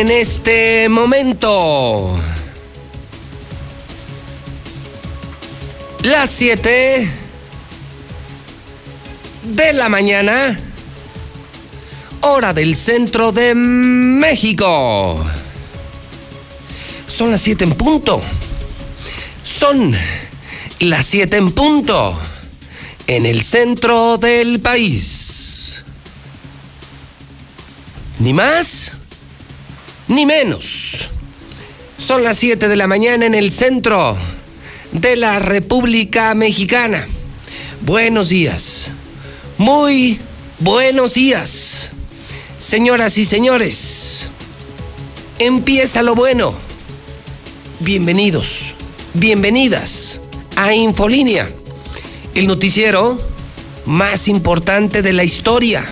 [0.00, 2.16] En este momento.
[6.04, 7.10] Las 7
[9.42, 10.58] de la mañana,
[12.22, 15.22] hora del centro de México.
[17.06, 18.22] Son las 7 en punto.
[19.44, 19.94] Son
[20.78, 22.18] las 7 en punto
[23.06, 25.82] en el centro del país.
[28.18, 28.92] Ni más
[30.10, 31.08] ni menos.
[31.96, 34.18] Son las 7 de la mañana en el centro
[34.90, 37.06] de la República Mexicana.
[37.82, 38.90] Buenos días.
[39.56, 40.18] Muy
[40.58, 41.90] buenos días.
[42.58, 44.28] Señoras y señores,
[45.38, 46.54] empieza lo bueno.
[47.78, 48.74] Bienvenidos,
[49.14, 50.20] bienvenidas
[50.56, 51.48] a Infolínea,
[52.34, 53.16] el noticiero
[53.86, 55.84] más importante de la historia,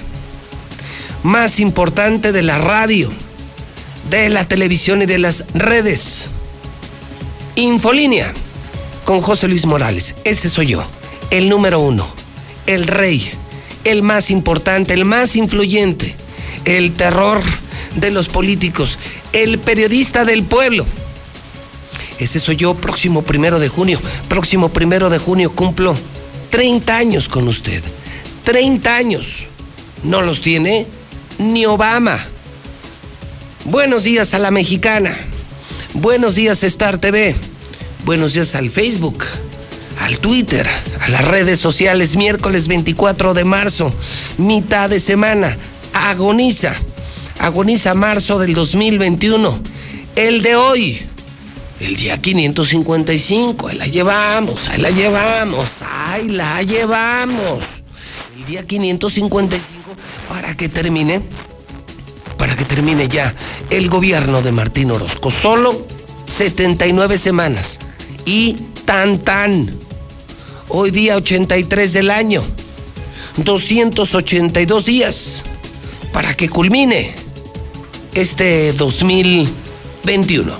[1.22, 3.12] más importante de la radio
[4.10, 6.28] de la televisión y de las redes.
[7.56, 8.32] Infolínea
[9.04, 10.14] con José Luis Morales.
[10.24, 10.82] Ese soy yo,
[11.30, 12.08] el número uno,
[12.66, 13.30] el rey,
[13.84, 16.14] el más importante, el más influyente,
[16.64, 17.42] el terror
[17.96, 18.98] de los políticos,
[19.32, 20.86] el periodista del pueblo.
[22.18, 24.00] Ese soy yo, próximo primero de junio.
[24.28, 25.94] Próximo primero de junio cumplo
[26.50, 27.82] 30 años con usted.
[28.44, 29.44] 30 años.
[30.02, 30.86] No los tiene
[31.38, 32.26] ni Obama.
[33.70, 35.14] Buenos días a la mexicana.
[35.92, 37.36] Buenos días Star TV.
[38.06, 39.22] Buenos días al Facebook,
[40.00, 40.66] al Twitter,
[41.02, 42.16] a las redes sociales.
[42.16, 43.90] Miércoles 24 de marzo,
[44.38, 45.58] mitad de semana.
[45.92, 46.74] Agoniza.
[47.40, 49.58] Agoniza marzo del 2021.
[50.16, 51.02] El de hoy.
[51.78, 53.68] El día 555.
[53.68, 57.62] Ahí la llevamos, ahí la llevamos, ahí la llevamos.
[58.34, 59.94] El día 555
[60.26, 61.20] para que termine
[62.58, 63.34] que termine ya
[63.70, 65.30] el gobierno de Martín Orozco.
[65.30, 65.86] Solo
[66.26, 67.78] 79 semanas.
[68.26, 69.70] Y tan tan.
[70.68, 72.42] Hoy día 83 del año.
[73.38, 75.44] 282 días
[76.12, 77.14] para que culmine
[78.12, 80.52] este 2021.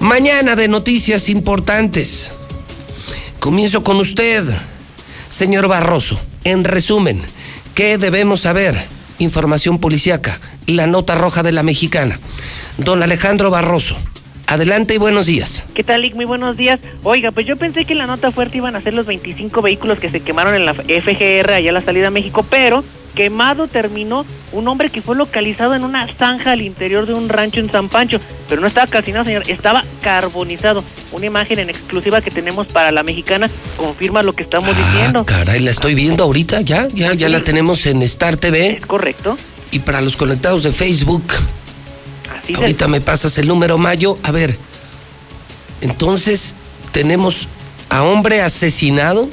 [0.00, 2.30] Mañana de noticias importantes.
[3.40, 4.44] Comienzo con usted,
[5.28, 6.20] señor Barroso.
[6.44, 7.22] En resumen,
[7.74, 8.95] ¿qué debemos saber?
[9.18, 12.18] Información policíaca, la nota roja de la mexicana.
[12.78, 13.96] Don Alejandro Barroso,
[14.48, 15.64] Adelante y buenos días.
[15.74, 16.14] ¿Qué tal, Lick?
[16.14, 16.78] Muy buenos días.
[17.02, 20.08] Oiga, pues yo pensé que la nota fuerte iban a ser los 25 vehículos que
[20.08, 22.84] se quemaron en la FGR allá a la salida a México, pero
[23.16, 27.58] quemado terminó un hombre que fue localizado en una zanja al interior de un rancho
[27.58, 28.18] en San Pancho,
[28.48, 30.84] pero no estaba calcinado, señor, estaba carbonizado.
[31.10, 35.24] Una imagen en exclusiva que tenemos para la mexicana confirma lo que estamos ah, diciendo.
[35.24, 38.78] Caray, la estoy viendo ahorita, ya, ya, ya la tenemos en Star TV.
[38.78, 39.36] Es correcto.
[39.72, 41.24] Y para los conectados de Facebook,
[42.54, 44.18] Ahorita me pasas el número Mayo.
[44.22, 44.56] A ver,
[45.80, 46.54] entonces
[46.92, 47.48] tenemos
[47.88, 49.28] a hombre asesinado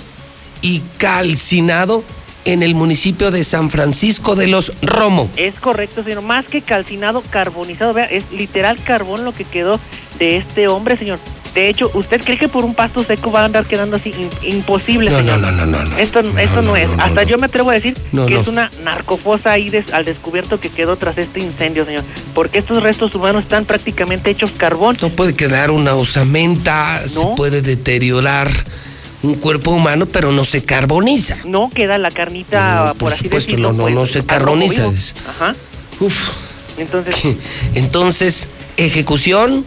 [0.61, 2.03] y calcinado
[2.45, 5.29] en el municipio de San Francisco de los Romo.
[5.37, 6.21] Es correcto, señor.
[6.21, 7.93] Más que calcinado, carbonizado.
[7.93, 9.79] Vea, es literal carbón lo que quedó
[10.19, 11.19] de este hombre, señor.
[11.53, 14.11] De hecho, ¿usted cree que por un pasto seco va a andar quedando así?
[14.41, 15.39] imposible, no, señor.
[15.39, 15.97] No, no, no, no.
[15.97, 16.89] Esto no, esto no, es.
[16.97, 20.95] Hasta yo me atrevo a decir que es una narcofosa ahí al descubierto que quedó
[20.95, 22.03] tras este incendio, señor.
[22.33, 24.97] Porque estos restos humanos están prácticamente hechos carbón.
[25.00, 28.51] No puede quedar una osamenta, se puede deteriorar
[29.23, 31.37] un cuerpo humano, pero no se carboniza.
[31.45, 33.73] No queda la carnita, por, así supuesto, decirlo.
[33.73, 34.91] No, no, no pues, se carboniza.
[35.27, 35.55] Ajá.
[35.99, 36.29] Uf.
[36.77, 37.15] Entonces.
[37.75, 38.47] Entonces,
[38.77, 39.65] ejecución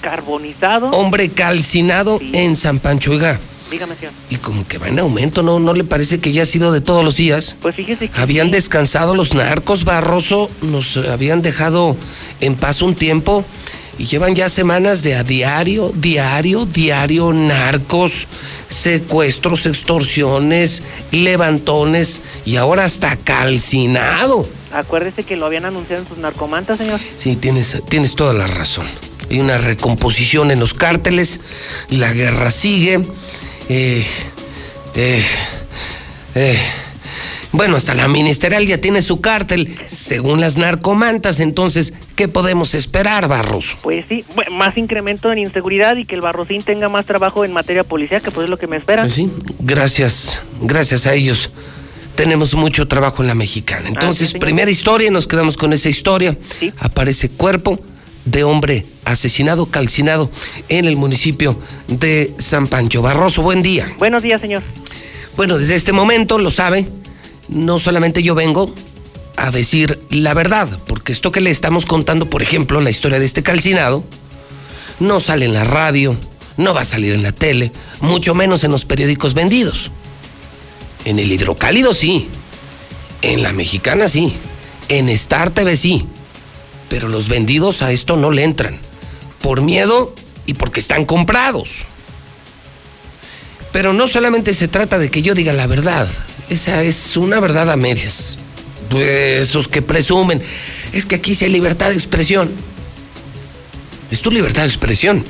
[0.00, 0.90] carbonizado.
[0.90, 3.12] Hombre calcinado en San Pancho.
[3.70, 4.12] Dígame, señor.
[4.30, 5.60] Y como que va en aumento, ¿no?
[5.60, 7.56] ¿No le parece que ya ha sido de todos los días?
[7.60, 11.96] Pues fíjese que Habían descansado los narcos, Barroso, nos habían dejado
[12.40, 13.44] en paz un tiempo.
[13.98, 18.26] Y llevan ya semanas de a diario, diario, diario, narcos,
[18.68, 24.48] secuestros, extorsiones, levantones y ahora hasta calcinado.
[24.72, 27.00] Acuérdese que lo habían anunciado en sus narcomantas, señor.
[27.16, 28.86] Sí, tienes, tienes toda la razón.
[29.30, 31.40] Hay una recomposición en los cárteles,
[31.88, 33.00] la guerra sigue.
[33.68, 34.04] Eh,
[34.94, 35.24] eh,
[36.34, 36.58] eh.
[37.52, 41.40] Bueno, hasta la ministerial ya tiene su cártel, según las narcomantas.
[41.40, 43.76] Entonces, ¿qué podemos esperar, Barroso?
[43.82, 47.82] Pues sí, más incremento en inseguridad y que el Barrosín tenga más trabajo en materia
[47.82, 49.02] policial, que pues es lo que me espera.
[49.02, 51.50] Pues sí, gracias, gracias a ellos.
[52.14, 53.88] Tenemos mucho trabajo en la mexicana.
[53.88, 56.36] Entonces, primera historia, nos quedamos con esa historia.
[56.78, 57.80] Aparece cuerpo
[58.26, 60.30] de hombre asesinado, calcinado
[60.68, 61.58] en el municipio
[61.88, 63.02] de San Pancho.
[63.02, 63.92] Barroso, buen día.
[63.98, 64.62] Buenos días, señor.
[65.36, 66.86] Bueno, desde este momento, lo sabe,
[67.50, 68.72] no solamente yo vengo
[69.36, 73.24] a decir la verdad, porque esto que le estamos contando, por ejemplo, la historia de
[73.24, 74.04] este calcinado,
[75.00, 76.16] no sale en la radio,
[76.56, 79.90] no va a salir en la tele, mucho menos en los periódicos vendidos.
[81.04, 82.28] En el hidrocálido sí,
[83.22, 84.32] en la mexicana sí,
[84.88, 86.06] en Star TV sí,
[86.88, 88.78] pero los vendidos a esto no le entran,
[89.42, 90.14] por miedo
[90.46, 91.86] y porque están comprados.
[93.72, 96.08] Pero no solamente se trata de que yo diga la verdad,
[96.50, 98.36] esa es una verdad a medias.
[98.90, 100.42] Pues esos que presumen,
[100.92, 102.50] es que aquí sí hay libertad de expresión.
[104.10, 105.24] Es tu libertad de expresión.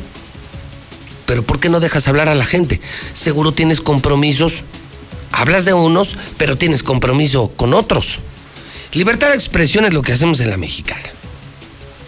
[1.26, 2.80] Pero ¿por qué no dejas hablar a la gente?
[3.12, 4.64] Seguro tienes compromisos.
[5.30, 8.18] Hablas de unos, pero tienes compromiso con otros.
[8.94, 11.10] Libertad de expresión es lo que hacemos en la mexicana.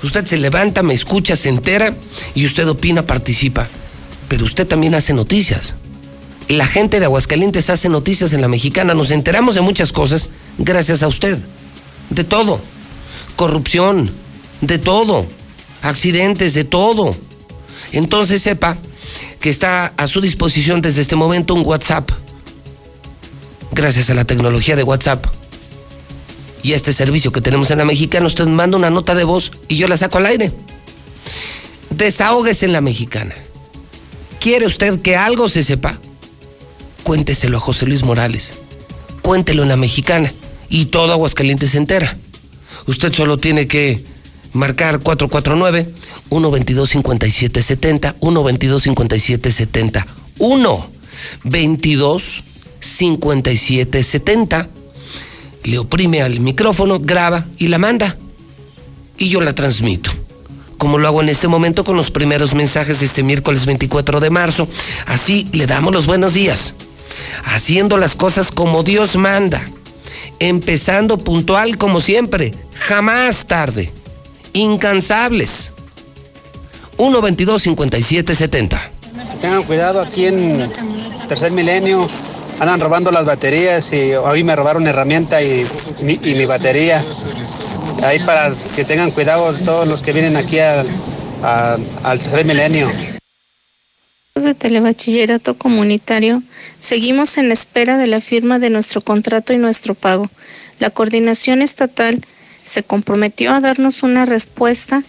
[0.02, 1.94] Usted se levanta, me escucha, se entera
[2.34, 3.68] y usted opina, participa.
[4.26, 5.76] Pero usted también hace noticias
[6.48, 8.94] la gente de Aguascalientes hace noticias en la mexicana.
[8.94, 10.28] Nos enteramos de muchas cosas
[10.58, 11.38] gracias a usted.
[12.10, 12.60] De todo.
[13.36, 14.10] Corrupción,
[14.60, 15.26] de todo.
[15.82, 17.16] Accidentes, de todo.
[17.92, 18.76] Entonces sepa
[19.40, 22.10] que está a su disposición desde este momento un WhatsApp.
[23.72, 25.26] Gracias a la tecnología de WhatsApp
[26.62, 29.50] y a este servicio que tenemos en la mexicana, usted manda una nota de voz
[29.68, 30.52] y yo la saco al aire.
[31.90, 33.34] Desahógese en la mexicana.
[34.40, 35.98] ¿Quiere usted que algo se sepa?
[37.02, 38.54] Cuénteselo a José Luis Morales.
[39.22, 40.32] Cuéntelo en la mexicana
[40.68, 42.16] y todo Aguascalientes se entera.
[42.86, 44.04] Usted solo tiene que
[44.52, 45.94] marcar 449
[46.28, 50.06] 122 5770 122 5770
[50.38, 50.90] 1
[51.44, 52.42] 22
[52.80, 54.68] 5770
[55.64, 58.16] le oprime al micrófono, graba y la manda.
[59.16, 60.10] Y yo la transmito.
[60.76, 64.30] Como lo hago en este momento con los primeros mensajes de este miércoles 24 de
[64.30, 64.66] marzo.
[65.06, 66.74] Así le damos los buenos días
[67.44, 69.68] haciendo las cosas como Dios manda,
[70.38, 73.92] empezando puntual como siempre, jamás tarde,
[74.52, 75.72] incansables.
[76.96, 78.92] 122 5770
[79.40, 80.70] Tengan cuidado aquí en
[81.28, 82.06] Tercer Milenio.
[82.60, 85.66] Andan robando las baterías y hoy me robaron herramienta y
[86.04, 87.02] mi, y mi batería.
[88.04, 92.88] Ahí para que tengan cuidado todos los que vienen aquí al Tercer Milenio
[94.34, 96.42] de telebachillerato comunitario,
[96.80, 100.30] seguimos en espera de la firma de nuestro contrato y nuestro pago.
[100.78, 102.18] La coordinación estatal
[102.64, 105.02] se comprometió a darnos una respuesta,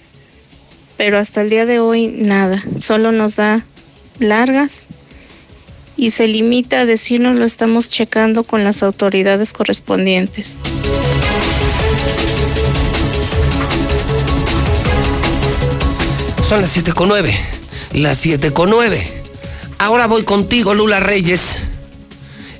[0.97, 3.63] pero hasta el día de hoy nada, solo nos da
[4.19, 4.87] largas
[5.95, 10.57] y se limita a decirnos lo estamos checando con las autoridades correspondientes.
[16.45, 17.62] Son las 7 con 9,
[17.93, 19.05] las 7 con 9.
[19.77, 21.57] Ahora voy contigo, Lula Reyes,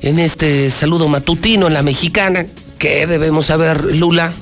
[0.02, 2.46] en este saludo matutino en la mexicana.
[2.78, 4.34] ¿Qué debemos saber, Lula,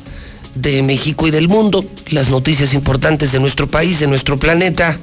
[0.55, 1.85] de México y del mundo?
[2.09, 4.97] Las noticias importantes de nuestro país, de nuestro planeta.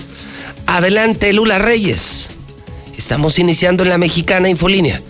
[0.67, 2.29] Adelante, Lula Reyes.
[2.97, 5.01] Estamos iniciando en la mexicana Infolínea.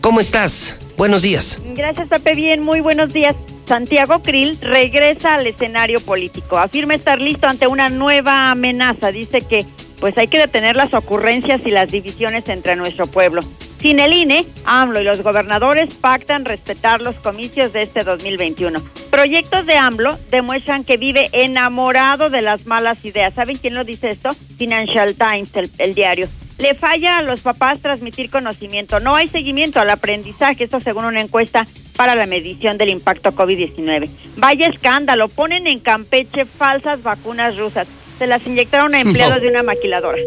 [0.00, 0.76] ¿Cómo estás?
[0.96, 1.58] Buenos días.
[1.74, 2.34] Gracias, Pepe.
[2.34, 3.34] Bien, muy buenos días.
[3.66, 6.58] Santiago Krill regresa al escenario político.
[6.58, 9.12] Afirma estar listo ante una nueva amenaza.
[9.12, 9.66] Dice que
[10.00, 13.40] pues hay que detener las ocurrencias y las divisiones entre nuestro pueblo.
[13.80, 18.80] Sin el INE, AMLO y los gobernadores pactan respetar los comicios de este 2021.
[19.10, 23.34] Proyectos de AMLO demuestran que vive enamorado de las malas ideas.
[23.34, 24.30] ¿Saben quién lo dice esto?
[24.56, 26.28] Financial Times, el, diario.
[26.58, 28.98] Le falla a los papás transmitir conocimiento.
[28.98, 31.64] No hay seguimiento al aprendizaje, esto según una encuesta
[31.96, 34.08] para la medición del impacto COVID-19.
[34.36, 37.86] Vaya escándalo, ponen en Campeche falsas vacunas rusas
[38.18, 40.18] se las inyectaron a empleados de una maquiladora.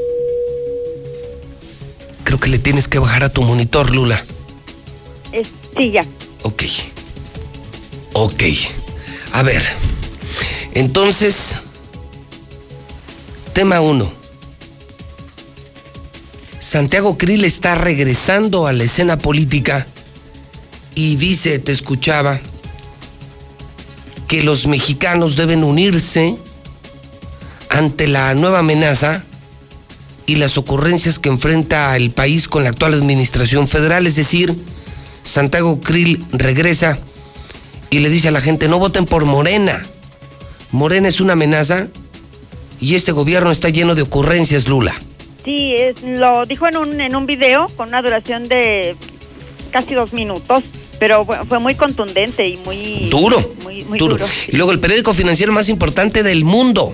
[2.23, 4.21] Creo que le tienes que bajar a tu monitor, Lula.
[5.77, 6.05] sí, ya.
[6.43, 6.63] Ok.
[8.13, 8.43] Ok.
[9.33, 9.63] A ver.
[10.73, 11.55] Entonces,
[13.53, 14.09] Tema 1.
[16.59, 19.87] Santiago Krill está regresando a la escena política
[20.95, 22.39] y dice, te escuchaba,
[24.29, 26.37] que los mexicanos deben unirse
[27.71, 29.23] ante la nueva amenaza
[30.25, 34.53] y las ocurrencias que enfrenta el país con la actual administración federal, es decir,
[35.23, 36.99] Santiago Krill regresa
[37.89, 39.83] y le dice a la gente, no voten por Morena.
[40.71, 41.87] Morena es una amenaza
[42.79, 44.93] y este gobierno está lleno de ocurrencias, Lula.
[45.43, 48.95] Sí, lo dijo en un, en un video con una duración de
[49.71, 50.63] casi dos minutos,
[50.99, 53.53] pero fue muy contundente y muy duro.
[53.63, 54.17] Muy, duro.
[54.17, 54.25] duro.
[54.47, 56.93] Y luego el periódico financiero más importante del mundo.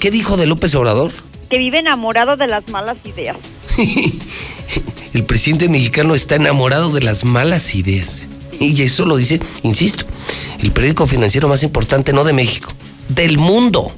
[0.00, 1.12] ¿Qué dijo de López Obrador?
[1.50, 3.36] Que vive enamorado de las malas ideas.
[5.12, 8.26] el presidente mexicano está enamorado de las malas ideas.
[8.58, 10.06] Y eso lo dice, insisto,
[10.58, 12.72] el periódico financiero más importante no de México,
[13.08, 13.92] del mundo.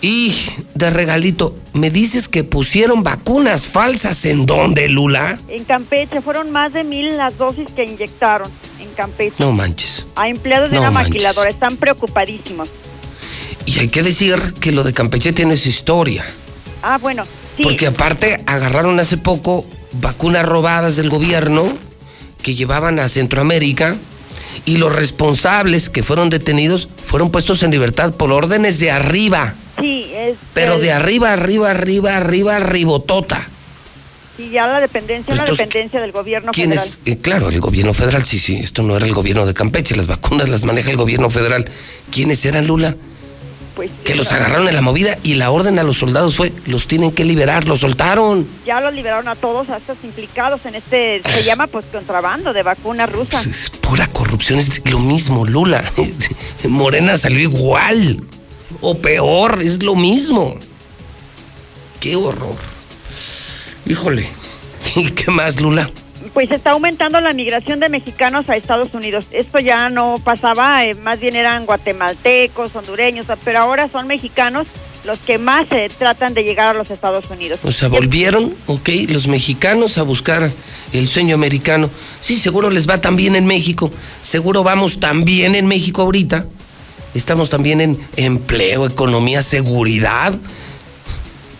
[0.00, 0.34] Y
[0.74, 5.38] de regalito, ¿me dices que pusieron vacunas falsas en dónde, Lula?
[5.48, 9.36] En Campeche, fueron más de mil las dosis que inyectaron en Campeche.
[9.38, 10.06] No manches.
[10.14, 12.70] A empleados de una maquiladora, están preocupadísimos.
[13.66, 16.24] Y hay que decir que lo de Campeche tiene su historia.
[16.82, 17.24] Ah, bueno,
[17.56, 17.62] sí.
[17.62, 19.64] Porque aparte agarraron hace poco
[20.00, 21.76] vacunas robadas del gobierno
[22.42, 23.96] que llevaban a Centroamérica
[24.64, 29.54] y los responsables que fueron detenidos fueron puestos en libertad por órdenes de arriba.
[29.80, 30.36] Sí, es.
[30.54, 33.46] Pero de arriba, arriba, arriba, arriba, ribotota.
[34.38, 36.88] Y ya la dependencia, la dependencia del gobierno ¿quién federal.
[36.88, 36.98] Es?
[37.06, 40.06] Eh, claro, el gobierno federal, sí, sí, esto no era el gobierno de Campeche, las
[40.06, 41.70] vacunas las maneja el gobierno federal.
[42.10, 42.96] ¿Quiénes eran, Lula?
[43.76, 46.86] Pues, que los agarraron en la movida y la orden a los soldados fue, los
[46.86, 48.48] tienen que liberar, los soltaron.
[48.64, 52.62] Ya los liberaron a todos, a estos implicados en este, se llama pues contrabando de
[52.62, 53.38] vacuna rusa.
[53.42, 55.84] es pura corrupción, es lo mismo, Lula.
[56.64, 58.22] Morena salió igual,
[58.80, 60.56] o peor, es lo mismo.
[62.00, 62.56] Qué horror.
[63.84, 64.30] Híjole,
[64.96, 65.90] ¿y qué más, Lula?
[66.32, 69.26] Pues está aumentando la migración de mexicanos a Estados Unidos.
[69.32, 74.66] Esto ya no pasaba, eh, más bien eran guatemaltecos, hondureños, pero ahora son mexicanos
[75.04, 77.60] los que más se tratan de llegar a los Estados Unidos.
[77.62, 80.50] O sea, volvieron, ok, los mexicanos a buscar
[80.92, 81.88] el sueño americano.
[82.20, 83.90] Sí, seguro les va también en México,
[84.20, 86.46] seguro vamos también en México ahorita.
[87.14, 90.34] Estamos también en empleo, economía, seguridad,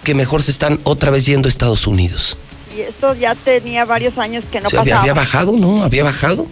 [0.05, 2.37] que mejor se están otra vez yendo a Estados Unidos
[2.77, 5.01] y esto ya tenía varios años que no pasaba.
[5.01, 5.83] Había bajado, ¿no?
[5.83, 6.47] Había bajado.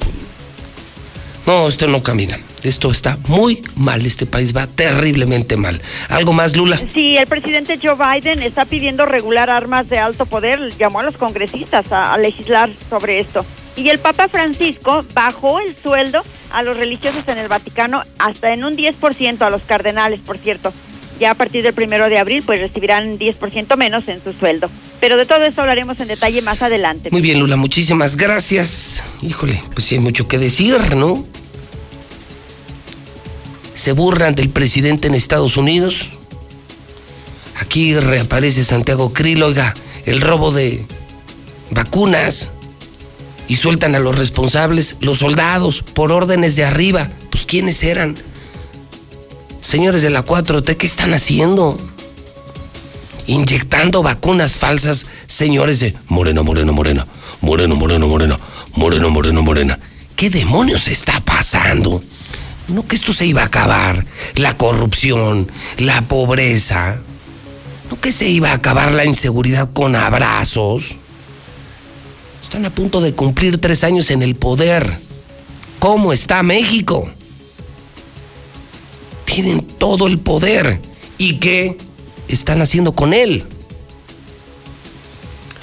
[1.46, 2.38] No, esto no camina.
[2.62, 4.06] Esto está muy mal.
[4.06, 5.82] Este país va terriblemente mal.
[6.08, 6.80] ¿Algo más, Lula?
[6.92, 10.74] Sí, el presidente Joe Biden está pidiendo regular armas de alto poder.
[10.78, 13.44] Llamó a los congresistas a, a legislar sobre esto.
[13.76, 18.64] Y el Papa Francisco bajó el sueldo a los religiosos en el Vaticano hasta en
[18.64, 20.72] un 10% a los cardenales, por cierto
[21.20, 24.68] ya a partir del primero de abril pues recibirán 10% menos en su sueldo.
[25.00, 27.10] Pero de todo esto hablaremos en detalle más adelante.
[27.10, 29.02] Muy bien, Lula, muchísimas gracias.
[29.22, 31.24] Híjole, pues sí hay mucho que decir, ¿no?
[33.74, 36.08] Se burlan del presidente en Estados Unidos.
[37.60, 39.44] Aquí reaparece Santiago Krill,
[40.06, 40.84] el robo de
[41.70, 42.48] vacunas
[43.46, 47.10] y sueltan a los responsables, los soldados, por órdenes de arriba.
[47.30, 48.16] Pues ¿quiénes eran?
[49.64, 51.78] Señores de la 4T, ¿qué están haciendo?
[53.26, 57.06] Inyectando vacunas falsas, señores de Morena, Morena, Morena,
[57.40, 58.38] Moreno, Moreno, Morena,
[58.76, 59.78] Moreno, Moreno, Morena.
[60.16, 62.02] ¿Qué demonios está pasando?
[62.68, 64.04] No que esto se iba a acabar,
[64.34, 66.98] la corrupción, la pobreza.
[67.90, 70.94] No que se iba a acabar la inseguridad con abrazos.
[72.42, 74.98] Están a punto de cumplir tres años en el poder.
[75.78, 77.08] ¿Cómo está México?
[79.34, 80.80] Tienen todo el poder.
[81.18, 81.76] ¿Y qué
[82.28, 83.44] están haciendo con él?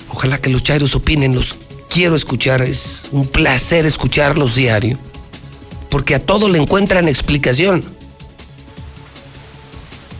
[0.09, 1.55] Ojalá que los chairos opinen, los
[1.89, 4.97] quiero escuchar, es un placer escucharlos diario,
[5.89, 7.85] porque a todo le encuentran explicación.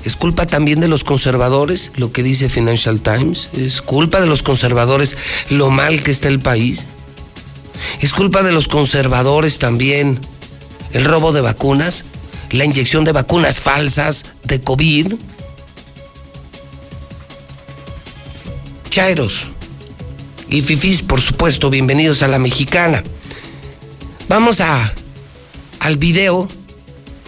[0.06, 3.50] ¿Es culpa también de los conservadores lo que dice Financial Times?
[3.52, 5.18] ¿Es culpa de los conservadores
[5.50, 6.88] lo mal que está el país?
[8.00, 10.22] ¿Es culpa de los conservadores también
[10.94, 12.06] el robo de vacunas?
[12.52, 15.14] La inyección de vacunas falsas de COVID.
[18.90, 19.48] Chairos
[20.50, 23.04] y Fifis, por supuesto, bienvenidos a la mexicana.
[24.28, 24.94] Vamos a
[25.80, 26.48] al video.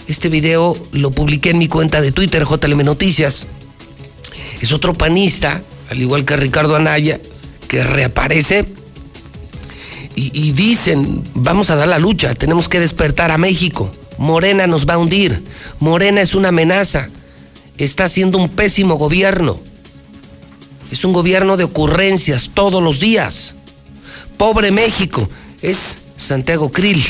[0.07, 3.47] Este video lo publiqué en mi cuenta de Twitter, JLM Noticias.
[4.59, 7.19] Es otro panista, al igual que Ricardo Anaya,
[7.69, 8.65] que reaparece
[10.15, 13.89] y, y dicen, vamos a dar la lucha, tenemos que despertar a México.
[14.23, 15.43] Morena nos va a hundir.
[15.79, 17.09] Morena es una amenaza.
[17.77, 19.59] está haciendo un pésimo gobierno.
[20.91, 23.55] Es un gobierno de ocurrencias todos los días.
[24.37, 25.29] Pobre México.
[25.61, 27.03] Es Santiago Krill,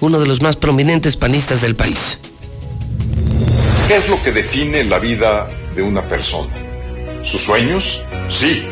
[0.00, 2.18] uno de los más prominentes panistas del país.
[3.86, 6.52] ¿Qué es lo que define la vida de una persona?
[7.22, 8.02] ¿Sus sueños?
[8.28, 8.64] Sí.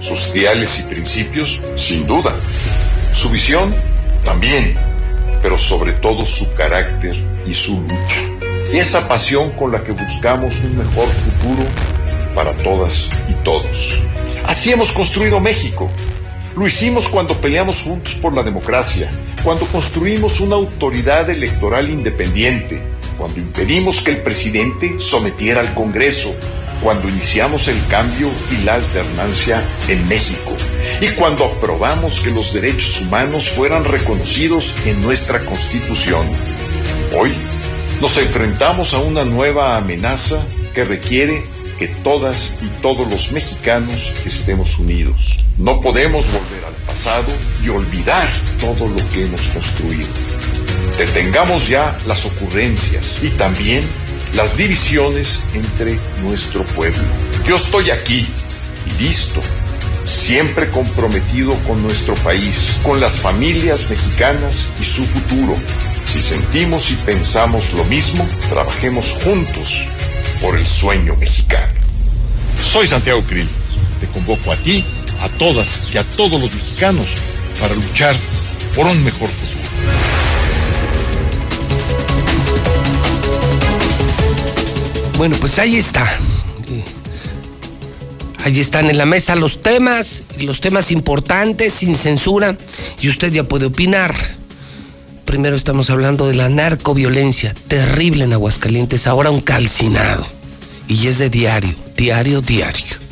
[0.00, 1.60] ¿Sus ideales y principios?
[1.76, 2.34] Sin duda.
[3.14, 3.72] ¿Su visión?
[4.24, 4.95] También.
[5.42, 7.16] Pero sobre todo su carácter
[7.46, 8.20] y su lucha.
[8.72, 11.64] Esa pasión con la que buscamos un mejor futuro
[12.34, 14.00] para todas y todos.
[14.44, 15.90] Así hemos construido México.
[16.56, 19.10] Lo hicimos cuando peleamos juntos por la democracia,
[19.44, 22.82] cuando construimos una autoridad electoral independiente,
[23.18, 26.34] cuando impedimos que el presidente sometiera al Congreso,
[26.82, 30.52] cuando iniciamos el cambio y la alternancia en México
[31.00, 36.26] y cuando aprobamos que los derechos humanos fueran reconocidos en nuestra Constitución.
[37.18, 37.34] Hoy
[38.00, 41.44] nos enfrentamos a una nueva amenaza que requiere
[41.78, 45.40] que todas y todos los mexicanos estemos unidos.
[45.58, 47.26] No podemos volver al pasado
[47.64, 48.28] y olvidar
[48.60, 50.08] todo lo que hemos construido.
[50.98, 53.82] Detengamos ya las ocurrencias y también
[54.36, 57.02] las divisiones entre nuestro pueblo.
[57.46, 58.26] Yo estoy aquí,
[59.00, 59.40] listo,
[60.04, 65.56] siempre comprometido con nuestro país, con las familias mexicanas y su futuro.
[66.04, 69.86] Si sentimos y pensamos lo mismo, trabajemos juntos
[70.42, 71.72] por el sueño mexicano.
[72.62, 73.48] Soy Santiago Krill.
[74.00, 74.84] Te convoco a ti,
[75.22, 77.06] a todas y a todos los mexicanos
[77.58, 78.14] para luchar
[78.74, 79.55] por un mejor futuro.
[85.16, 86.06] Bueno, pues ahí está.
[88.44, 92.56] Ahí están en la mesa los temas, los temas importantes, sin censura,
[93.00, 94.14] y usted ya puede opinar.
[95.24, 100.26] Primero estamos hablando de la narcoviolencia, terrible en Aguascalientes, ahora un calcinado.
[100.86, 103.06] Y es de diario, diario, diario.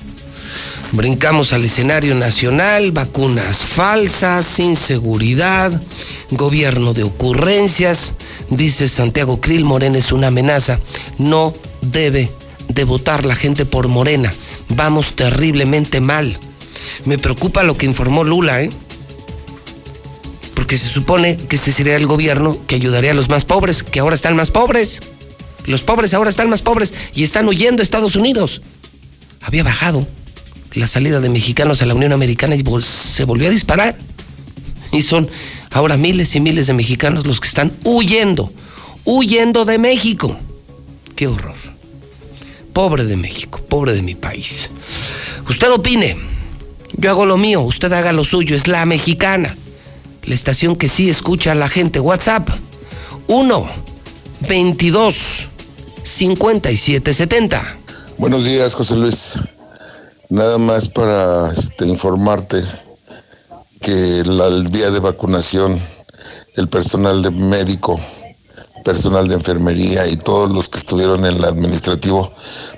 [0.93, 5.83] Brincamos al escenario nacional, vacunas falsas, inseguridad,
[6.31, 8.13] gobierno de ocurrencias.
[8.51, 10.79] Dice Santiago Krill, Morena es una amenaza.
[11.19, 11.53] No
[11.91, 12.31] debe
[12.69, 14.33] de votar la gente por Morena.
[14.71, 16.39] Vamos terriblemente mal.
[17.05, 18.71] Me preocupa lo que informó Lula, ¿eh?
[20.55, 24.01] Porque se supone que este sería el gobierno que ayudaría a los más pobres, que
[24.01, 25.01] ahora están más pobres.
[25.67, 28.63] Los pobres ahora están más pobres y están huyendo a Estados Unidos.
[29.41, 30.07] Había bajado
[30.73, 33.97] la salida de mexicanos a la Unión Americana y se volvió a disparar.
[34.93, 35.29] Y son
[35.71, 38.53] ahora miles y miles de mexicanos los que están huyendo,
[39.05, 40.39] huyendo de México.
[41.17, 41.64] Qué horror.
[42.75, 44.69] Pobre de México, pobre de mi país.
[45.49, 46.17] Usted opine.
[46.97, 48.57] Yo hago lo mío, usted haga lo suyo.
[48.57, 49.57] Es la mexicana.
[50.25, 52.01] La estación que sí escucha a la gente.
[52.01, 52.49] WhatsApp
[53.29, 53.67] 1
[54.49, 55.49] 22
[56.03, 57.77] 57 70.
[58.19, 59.39] Buenos días, José Luis.
[60.29, 62.61] Nada más para este, informarte
[63.81, 65.81] que el día de vacunación,
[66.57, 68.01] el personal de médico,
[68.85, 72.33] personal de enfermería y todos los que estuvieron en el administrativo,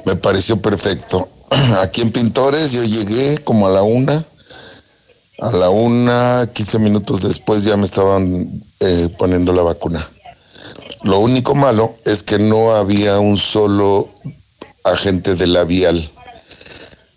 [0.06, 1.28] me pareció perfecto.
[1.80, 4.24] Aquí en Pintores yo llegué como a la una,
[5.40, 10.08] a la una, 15 minutos después ya me estaban eh, poniendo la vacuna.
[11.02, 14.08] Lo único malo es que no había un solo
[14.82, 16.10] agente de la vial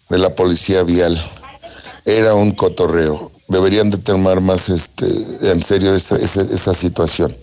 [0.09, 1.23] de la policía vial.
[2.05, 3.31] Era un cotorreo.
[3.47, 5.07] Deberían de tomar más este,
[5.41, 7.35] en serio esa, esa, situación.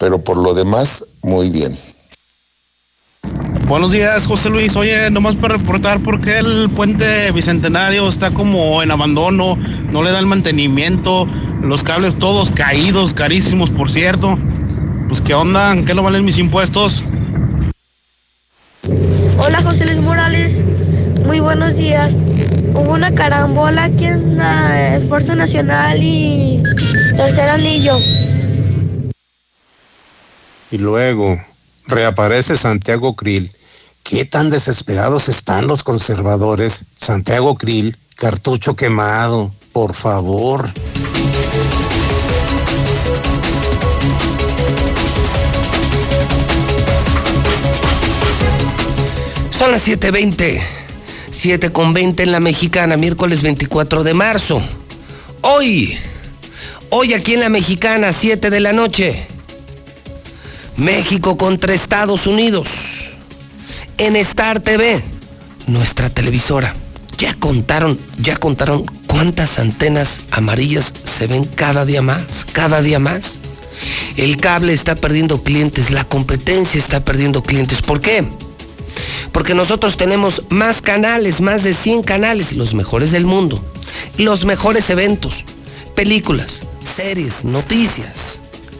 [0.00, 1.76] Pero por lo demás, muy bien.
[3.68, 4.74] Buenos días, José Luis.
[4.74, 9.56] Oye, nomás para reportar por qué el puente bicentenario está como en abandono,
[9.92, 11.28] no le da el mantenimiento,
[11.62, 14.38] los cables todos caídos, carísimos, por cierto.
[15.08, 15.76] Pues, ¿qué onda?
[15.84, 17.04] ¿Qué no valen mis impuestos?
[19.36, 20.62] Hola, José Luis Morales.
[21.26, 22.14] Muy buenos días.
[22.72, 26.62] Hubo una carambola aquí en la Esfuerzo Nacional y
[27.16, 27.98] tercer anillo.
[30.70, 31.40] Y luego
[31.86, 33.52] reaparece Santiago Krill.
[34.02, 36.84] ¿Qué tan desesperados están los conservadores?
[36.96, 40.70] Santiago Krill, cartucho quemado, por favor.
[49.58, 50.62] Son las 7:20.
[51.30, 54.62] 7 con 20 en la mexicana, miércoles 24 de marzo.
[55.42, 55.96] Hoy,
[56.90, 59.26] hoy aquí en la mexicana, 7 de la noche.
[60.80, 62.68] México contra Estados Unidos.
[63.98, 65.02] En Star TV,
[65.66, 66.74] nuestra televisora.
[67.18, 73.38] Ya contaron, ya contaron cuántas antenas amarillas se ven cada día más, cada día más.
[74.16, 77.82] El cable está perdiendo clientes, la competencia está perdiendo clientes.
[77.82, 78.26] ¿Por qué?
[79.32, 83.62] Porque nosotros tenemos más canales, más de 100 canales, los mejores del mundo.
[84.16, 85.44] Los mejores eventos,
[85.94, 88.14] películas, series, noticias.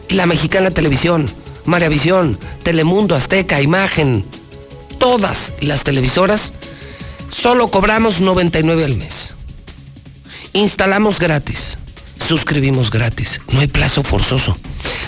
[0.09, 1.29] La Mexicana Televisión,
[1.65, 4.25] Maravisión, Telemundo, Azteca, Imagen.
[4.99, 6.53] Todas las televisoras
[7.29, 9.35] solo cobramos 99 al mes.
[10.53, 11.77] Instalamos gratis.
[12.27, 13.41] Suscribimos gratis.
[13.51, 14.55] No hay plazo forzoso.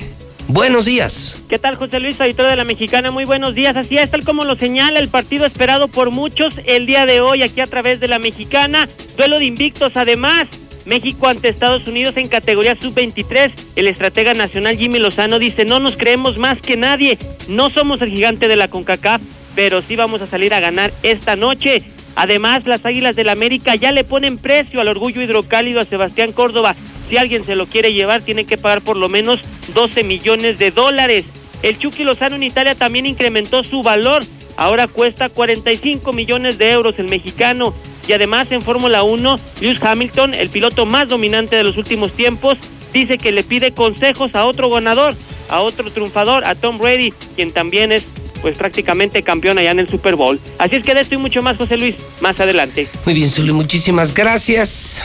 [0.48, 1.38] buenos días.
[1.50, 3.12] ¿Qué tal, José Luis, auditor de la Mexicana?
[3.12, 3.76] Muy buenos días.
[3.76, 7.44] Así es, tal como lo señala el partido esperado por muchos el día de hoy
[7.44, 8.88] aquí a través de la Mexicana.
[9.18, 10.48] Duelo de invictos, además.
[10.86, 13.52] México ante Estados Unidos en categoría sub-23.
[13.76, 17.17] El estratega nacional Jimmy Lozano dice, no nos creemos más que nadie.
[17.48, 19.22] No somos el gigante de la CONCACAF,
[19.56, 21.84] pero sí vamos a salir a ganar esta noche.
[22.15, 26.76] Además, las Águilas del América ya le ponen precio al orgullo hidrocálido a Sebastián Córdoba.
[27.10, 29.41] Si alguien se lo quiere llevar, tiene que pagar por lo menos
[29.74, 31.26] 12 millones de dólares.
[31.63, 34.24] El Chucky Lozano en Italia también incrementó su valor.
[34.58, 37.74] Ahora cuesta 45 millones de euros el mexicano.
[38.08, 42.58] Y además en Fórmula 1, Lewis Hamilton, el piloto más dominante de los últimos tiempos,
[42.92, 45.16] dice que le pide consejos a otro ganador,
[45.50, 48.04] a otro triunfador, a Tom Brady, quien también es
[48.42, 50.39] pues prácticamente campeón allá en el Super Bowl.
[50.58, 52.89] Así es que de esto y mucho más, José Luis, más adelante.
[53.06, 55.02] Muy bien, Zuli, muchísimas gracias.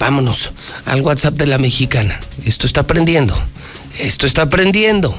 [0.00, 0.50] Vámonos
[0.84, 2.18] al WhatsApp de la mexicana.
[2.44, 3.40] Esto está aprendiendo.
[3.98, 5.16] Esto está aprendiendo.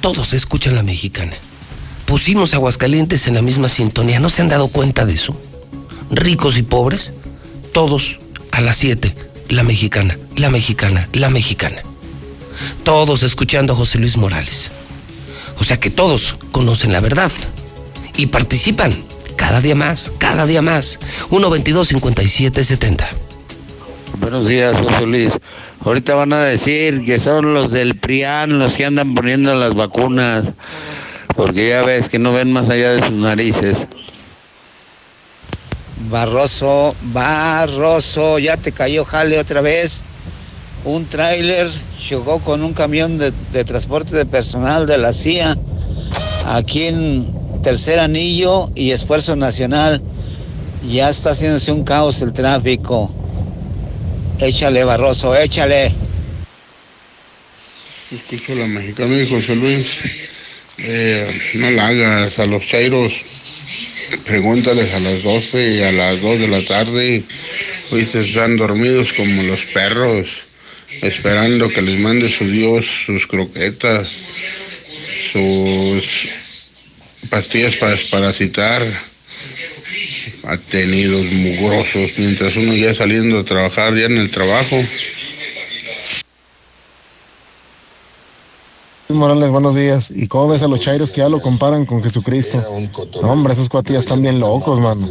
[0.00, 1.32] Todos escuchan la mexicana.
[2.04, 4.18] Pusimos Aguascalientes en la misma sintonía.
[4.18, 5.40] ¿No se han dado cuenta de eso?
[6.10, 7.12] Ricos y pobres,
[7.72, 8.18] todos
[8.50, 9.14] a las 7.
[9.48, 11.82] La mexicana, la mexicana, la mexicana.
[12.82, 14.70] Todos escuchando a José Luis Morales.
[15.58, 17.30] O sea que todos conocen la verdad
[18.16, 18.92] y participan
[19.36, 20.98] cada día más, cada día más.
[21.30, 23.06] 122-5770.
[24.18, 25.38] Buenos días, José Luis.
[25.84, 30.52] Ahorita van a decir que son los del PRIAN los que andan poniendo las vacunas,
[31.36, 33.86] porque ya ves que no ven más allá de sus narices.
[36.08, 40.02] Barroso, Barroso, ya te cayó jale otra vez.
[40.84, 41.68] Un tráiler
[42.00, 45.54] chocó con un camión de, de transporte de personal de la CIA
[46.46, 47.26] aquí en
[47.62, 50.00] Tercer Anillo y Esfuerzo Nacional.
[50.88, 53.14] Ya está haciéndose un caos el tráfico.
[54.40, 55.92] Échale, Barroso, échale.
[58.10, 59.86] Escucho la mexicana y José Luis.
[60.78, 63.12] Eh, no la hagas a los chairos.
[64.18, 67.22] Pregúntales a las 12 y a las 2 de la tarde.
[67.92, 70.28] Viste, están dormidos como los perros,
[71.02, 74.10] esperando que les mande su Dios sus croquetas,
[75.32, 76.04] sus
[77.28, 78.82] pastillas para desparasitar.
[80.42, 84.82] Atenidos, mugrosos, mientras uno ya saliendo a trabajar, ya en el trabajo.
[89.14, 90.12] Morales, buenos días.
[90.14, 92.62] ¿Y cómo ves a los chairos que ya lo comparan con Jesucristo?
[93.22, 95.06] No, hombre, esos cuatillas están bien locos, mano.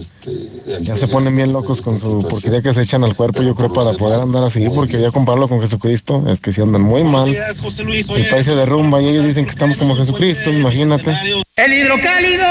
[0.81, 3.73] Ya se ponen bien locos con su porquería que se echan al cuerpo, yo creo,
[3.73, 7.29] para poder andar así, porque ya compararlo con Jesucristo es que si andan muy mal.
[7.29, 11.15] El país se derrumba y ellos dicen que estamos como Jesucristo, imagínate.
[11.55, 12.45] El hidrocálido.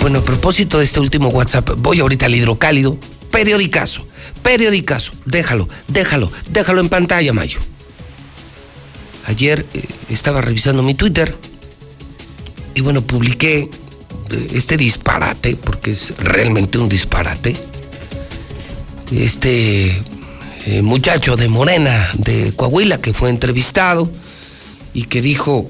[0.00, 2.96] Bueno, a propósito de este último WhatsApp, voy ahorita al hidrocálido.
[3.32, 4.06] Periodicazo,
[4.46, 5.10] periodicazo.
[5.24, 7.58] Déjalo, déjalo, déjalo en pantalla, Mayo.
[9.26, 11.34] Ayer eh, estaba revisando mi Twitter
[12.76, 13.68] y bueno, publiqué
[14.30, 17.56] eh, este disparate, porque es realmente un disparate.
[19.10, 20.00] Este
[20.66, 24.08] eh, muchacho de Morena, de Coahuila, que fue entrevistado
[24.94, 25.68] y que dijo,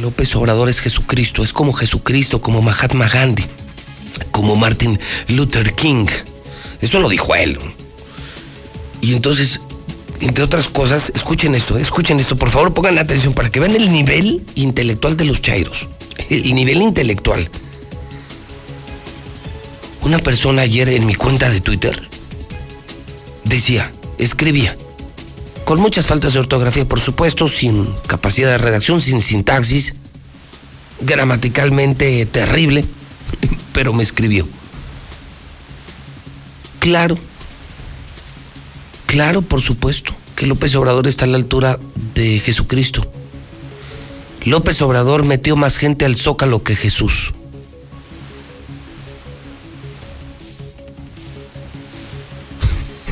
[0.00, 3.44] López Obrador es Jesucristo, es como Jesucristo, como Mahatma Gandhi,
[4.32, 6.08] como Martin Luther King.
[6.80, 7.58] Eso lo dijo él.
[9.00, 9.60] Y entonces
[10.20, 13.74] entre otras cosas, escuchen esto, eh, escuchen esto, por favor pongan atención para que vean
[13.74, 15.86] el nivel intelectual de los chairos.
[16.28, 17.50] El nivel intelectual.
[20.02, 22.08] Una persona ayer en mi cuenta de Twitter
[23.44, 24.76] decía, escribía,
[25.64, 29.94] con muchas faltas de ortografía, por supuesto, sin capacidad de redacción, sin sintaxis,
[31.00, 32.84] gramaticalmente terrible,
[33.72, 34.46] pero me escribió.
[36.80, 37.16] Claro,
[39.04, 41.78] claro, por supuesto, que López Obrador está a la altura
[42.14, 43.06] de Jesucristo.
[44.46, 47.32] López Obrador metió más gente al zócalo que Jesús.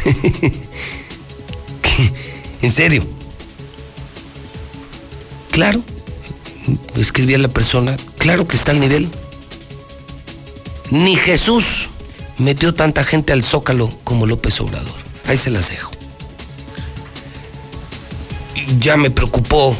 [2.62, 3.06] ¿En serio?
[5.50, 5.82] Claro,
[6.96, 9.10] escribía la persona, claro que está al nivel.
[10.90, 11.90] Ni Jesús
[12.38, 14.94] metió tanta gente al zócalo como López Obrador.
[15.26, 15.92] Ahí se las dejo.
[18.78, 19.76] Ya me preocupó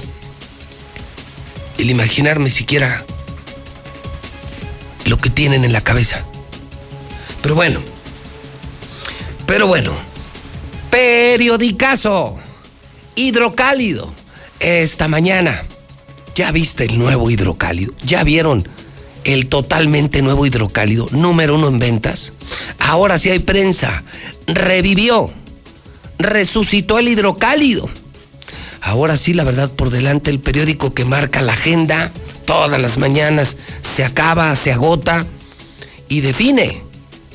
[1.79, 3.05] el imaginarme siquiera
[5.05, 6.25] lo que tienen en la cabeza.
[7.42, 7.81] Pero bueno,
[9.47, 9.92] pero bueno,
[10.90, 12.38] periodicazo,
[13.14, 14.12] hidrocálido,
[14.61, 15.64] esta mañana.
[16.35, 17.92] ¿Ya viste el nuevo hidrocálido?
[18.05, 18.68] ¿Ya vieron
[19.33, 22.33] el totalmente nuevo hidrocálido, número uno en ventas?
[22.79, 24.03] Ahora sí hay prensa.
[24.47, 25.31] Revivió,
[26.19, 27.88] resucitó el hidrocálido.
[28.81, 32.12] Ahora sí, la verdad por delante, el periódico que marca la agenda
[32.49, 35.27] todas las mañanas se acaba, se agota
[36.09, 36.81] y define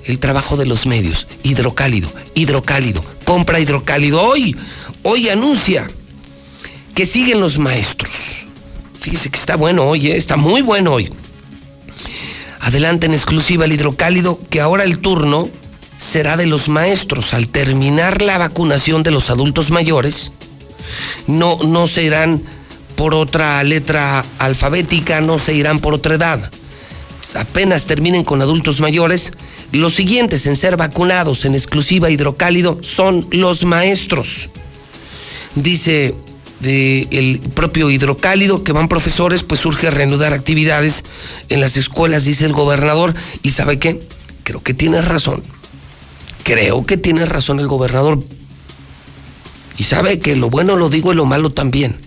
[0.05, 1.27] el trabajo de los medios.
[1.43, 4.23] Hidrocálido, hidrocálido, compra hidrocálido.
[4.23, 4.57] Hoy,
[5.03, 5.87] hoy anuncia
[6.95, 8.09] que siguen los maestros.
[8.99, 10.17] Fíjese que está bueno hoy, ¿eh?
[10.17, 11.13] está muy bueno hoy.
[12.63, 15.49] Adelante en exclusiva el hidrocálido, que ahora el turno
[15.97, 17.33] será de los maestros.
[17.33, 20.31] Al terminar la vacunación de los adultos mayores,
[21.27, 22.41] no, no se irán
[22.95, 26.51] por otra letra alfabética, no se irán por otra edad.
[27.33, 29.33] Apenas terminen con adultos mayores,
[29.73, 34.47] los siguientes en ser vacunados en exclusiva hidrocálido son los maestros.
[35.55, 36.15] Dice
[36.65, 41.03] el propio hidrocálido que van profesores, pues surge reanudar actividades
[41.49, 43.13] en las escuelas, dice el gobernador.
[43.41, 44.01] ¿Y sabe qué?
[44.43, 45.43] Creo que tiene razón.
[46.43, 48.23] Creo que tiene razón el gobernador.
[49.77, 51.97] Y sabe que lo bueno lo digo y lo malo también.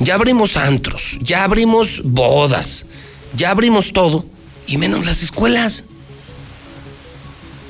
[0.00, 2.86] Ya abrimos antros, ya abrimos bodas,
[3.36, 4.24] ya abrimos todo,
[4.66, 5.84] y menos las escuelas.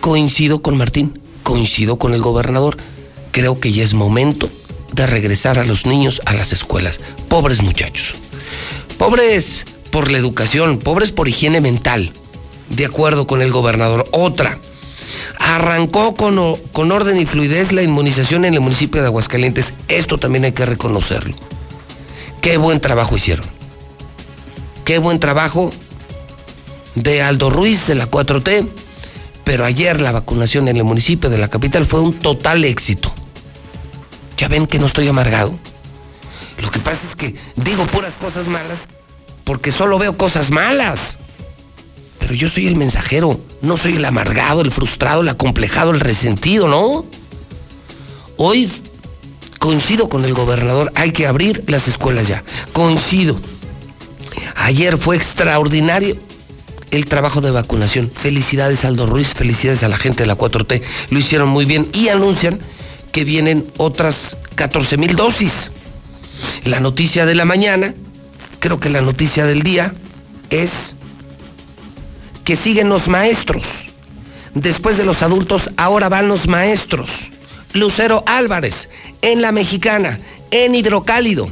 [0.00, 2.76] Coincido con Martín, coincido con el gobernador.
[3.32, 4.48] Creo que ya es momento
[4.92, 7.00] de regresar a los niños a las escuelas.
[7.28, 8.14] Pobres muchachos.
[8.98, 12.12] Pobres por la educación, pobres por higiene mental.
[12.68, 14.06] De acuerdo con el gobernador.
[14.12, 14.58] Otra.
[15.38, 19.72] Arrancó con, con orden y fluidez la inmunización en el municipio de Aguascalientes.
[19.88, 21.34] Esto también hay que reconocerlo.
[22.40, 23.46] Qué buen trabajo hicieron.
[24.84, 25.70] Qué buen trabajo
[26.94, 28.66] de Aldo Ruiz de la 4T
[29.50, 33.12] pero ayer la vacunación en el municipio de la capital fue un total éxito.
[34.40, 35.52] Ya ven que no estoy amargado.
[36.62, 38.78] Lo que pasa es que digo puras cosas malas
[39.44, 41.18] porque solo veo cosas malas.
[42.18, 46.68] Pero yo soy el mensajero, no soy el amargado, el frustrado, el acomplejado, el resentido,
[46.68, 47.04] ¿no?
[48.38, 48.72] Hoy
[49.58, 52.42] coincido con el gobernador, hay que abrir las escuelas ya.
[52.72, 53.38] Coincido.
[54.56, 56.16] Ayer fue extraordinario
[56.92, 58.10] el trabajo de vacunación.
[58.10, 60.80] Felicidades Aldo Ruiz, felicidades a la gente de la 4T.
[61.10, 62.60] Lo hicieron muy bien y anuncian
[63.12, 65.70] que vienen otras 14 mil dosis.
[66.64, 67.94] La noticia de la mañana,
[68.58, 69.94] creo que la noticia del día
[70.50, 70.94] es
[72.44, 73.64] que siguen los maestros.
[74.54, 77.10] Después de los adultos, ahora van los maestros.
[77.72, 78.90] Lucero Álvarez,
[79.22, 80.18] en La Mexicana,
[80.50, 81.48] en Hidrocálido.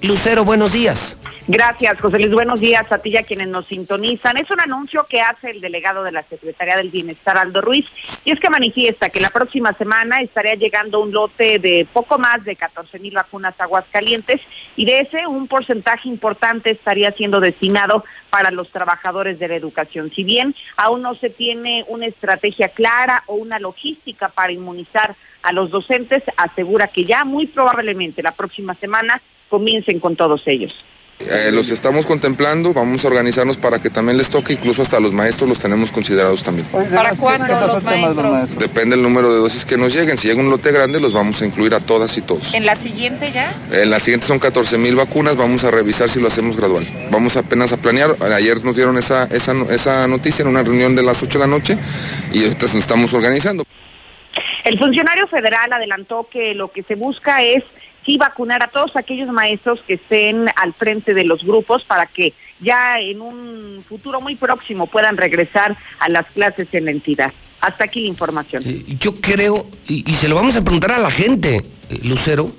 [0.00, 1.17] Lucero, buenos días.
[1.50, 2.32] Gracias, José Luis.
[2.32, 4.36] Buenos días a ti y a quienes nos sintonizan.
[4.36, 7.86] Es un anuncio que hace el delegado de la Secretaría del Bienestar, Aldo Ruiz,
[8.26, 12.44] y es que manifiesta que la próxima semana estaría llegando un lote de poco más
[12.44, 14.42] de 14 mil vacunas aguascalientes
[14.76, 20.10] y de ese un porcentaje importante estaría siendo destinado para los trabajadores de la educación.
[20.10, 25.54] Si bien aún no se tiene una estrategia clara o una logística para inmunizar a
[25.54, 30.74] los docentes, asegura que ya muy probablemente la próxima semana comiencen con todos ellos.
[31.20, 35.12] Eh, los estamos contemplando, vamos a organizarnos para que también les toque, incluso hasta los
[35.12, 36.66] maestros los tenemos considerados también.
[36.68, 38.58] ¿Para cuándo los maestros?
[38.58, 40.16] Depende del número de dosis que nos lleguen.
[40.16, 42.54] Si llega un lote grande, los vamos a incluir a todas y todos.
[42.54, 43.52] ¿En la siguiente ya?
[43.72, 46.86] En la siguiente son 14 mil vacunas, vamos a revisar si lo hacemos gradual.
[47.10, 48.14] Vamos apenas a planear.
[48.32, 51.50] Ayer nos dieron esa, esa, esa noticia en una reunión de las 8 de la
[51.50, 51.76] noche
[52.32, 53.64] y ahorita nos estamos organizando.
[54.64, 57.64] El funcionario federal adelantó que lo que se busca es
[58.08, 62.32] sí vacunar a todos aquellos maestros que estén al frente de los grupos para que
[62.58, 67.34] ya en un futuro muy próximo puedan regresar a las clases en la entidad.
[67.60, 68.62] Hasta aquí la información.
[68.64, 72.50] Eh, yo creo, y, se lo vamos a preguntar a la gente, eh, Lucero,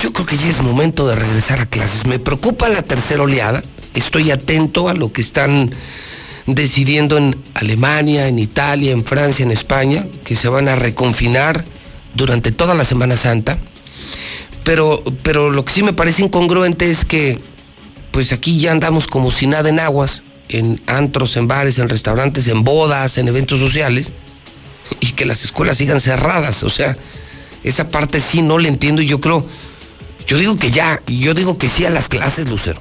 [0.00, 2.04] yo creo que ya es momento de regresar a clases.
[2.04, 3.62] Me preocupa la tercera oleada.
[3.94, 5.70] Estoy atento a lo que están
[6.46, 11.64] decidiendo en Alemania, en Italia, en Francia, en España, que se van a reconfinar
[12.14, 13.58] durante toda la Semana Santa.
[14.64, 17.38] Pero, pero lo que sí me parece incongruente es que,
[18.10, 22.48] pues aquí ya andamos como si nada en aguas, en antros, en bares, en restaurantes,
[22.48, 24.12] en bodas, en eventos sociales,
[25.00, 26.62] y que las escuelas sigan cerradas.
[26.62, 26.96] O sea,
[27.62, 29.46] esa parte sí no la entiendo y yo creo,
[30.26, 32.80] yo digo que ya, yo digo que sí a las clases, Lucero.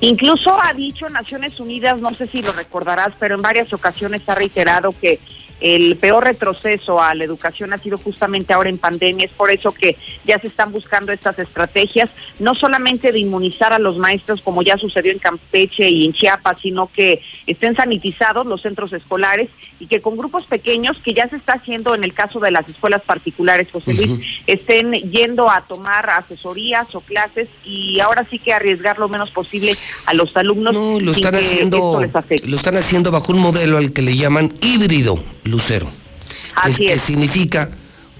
[0.00, 4.34] Incluso ha dicho Naciones Unidas, no sé si lo recordarás, pero en varias ocasiones ha
[4.34, 5.18] reiterado que
[5.60, 9.26] el peor retroceso a la educación ha sido justamente ahora en pandemia.
[9.26, 13.78] Es por eso que ya se están buscando estas estrategias, no solamente de inmunizar a
[13.78, 18.62] los maestros como ya sucedió en Campeche y en Chiapas, sino que estén sanitizados los
[18.62, 22.40] centros escolares y que con grupos pequeños, que ya se está haciendo en el caso
[22.40, 28.26] de las escuelas particulares, José Luis, estén yendo a tomar asesorías o clases y ahora
[28.30, 30.72] sí que arriesgar lo menos posible a los alumnos.
[30.72, 32.48] No, lo están que haciendo, esto les afecte.
[32.48, 35.90] lo están haciendo bajo un modelo al que le llaman híbrido, Lucero.
[36.54, 37.02] Así que, es.
[37.02, 37.70] significa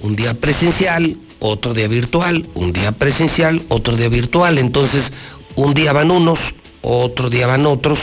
[0.01, 4.59] un día presencial, otro día virtual, un día presencial, otro día virtual.
[4.59, 5.13] Entonces,
[5.57, 6.39] un día van unos,
[6.83, 8.01] otro día van otros.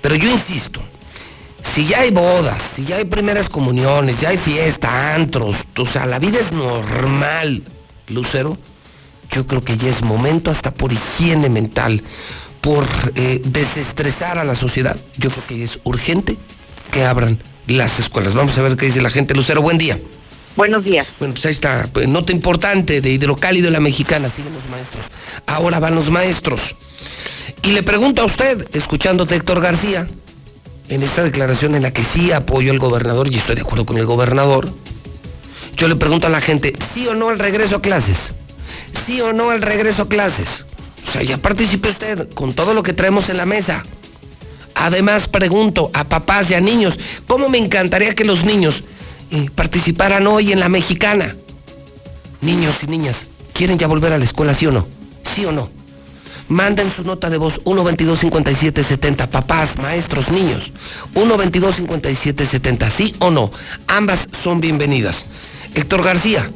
[0.00, 0.80] Pero yo insisto,
[1.62, 6.06] si ya hay bodas, si ya hay primeras comuniones, ya hay fiesta, antros, o sea,
[6.06, 7.62] la vida es normal,
[8.08, 8.56] Lucero,
[9.30, 12.02] yo creo que ya es momento hasta por higiene mental,
[12.60, 16.36] por eh, desestresar a la sociedad, yo creo que es urgente
[16.90, 18.34] que abran las escuelas.
[18.34, 19.34] Vamos a ver qué dice la gente.
[19.34, 19.98] Lucero, buen día.
[20.56, 21.06] Buenos días.
[21.18, 25.04] Bueno, pues ahí está, pues, nota importante de hidrocálido la mexicana, siguen los maestros.
[25.46, 26.74] Ahora van los maestros.
[27.62, 30.06] Y le pregunto a usted, escuchándote Héctor García,
[30.88, 33.98] en esta declaración en la que sí apoyo al gobernador y estoy de acuerdo con
[33.98, 34.70] el gobernador,
[35.76, 38.32] yo le pregunto a la gente, ¿sí o no al regreso a clases?
[39.04, 40.64] ¿Sí o no al regreso a clases?
[41.06, 43.82] O sea, ya participe usted con todo lo que traemos en la mesa.
[44.76, 48.84] Además, pregunto a papás y a niños, ¿cómo me encantaría que los niños
[49.30, 51.34] eh, participaran hoy en la mexicana?
[52.42, 54.86] Niños y niñas, ¿quieren ya volver a la escuela, sí o no?
[55.24, 55.70] ¿Sí o no?
[56.48, 60.70] Manden su nota de voz 122-5770, papás, maestros, niños.
[61.14, 63.50] 122-5770, ¿sí o no?
[63.88, 65.24] Ambas son bienvenidas.
[65.74, 66.50] Héctor García,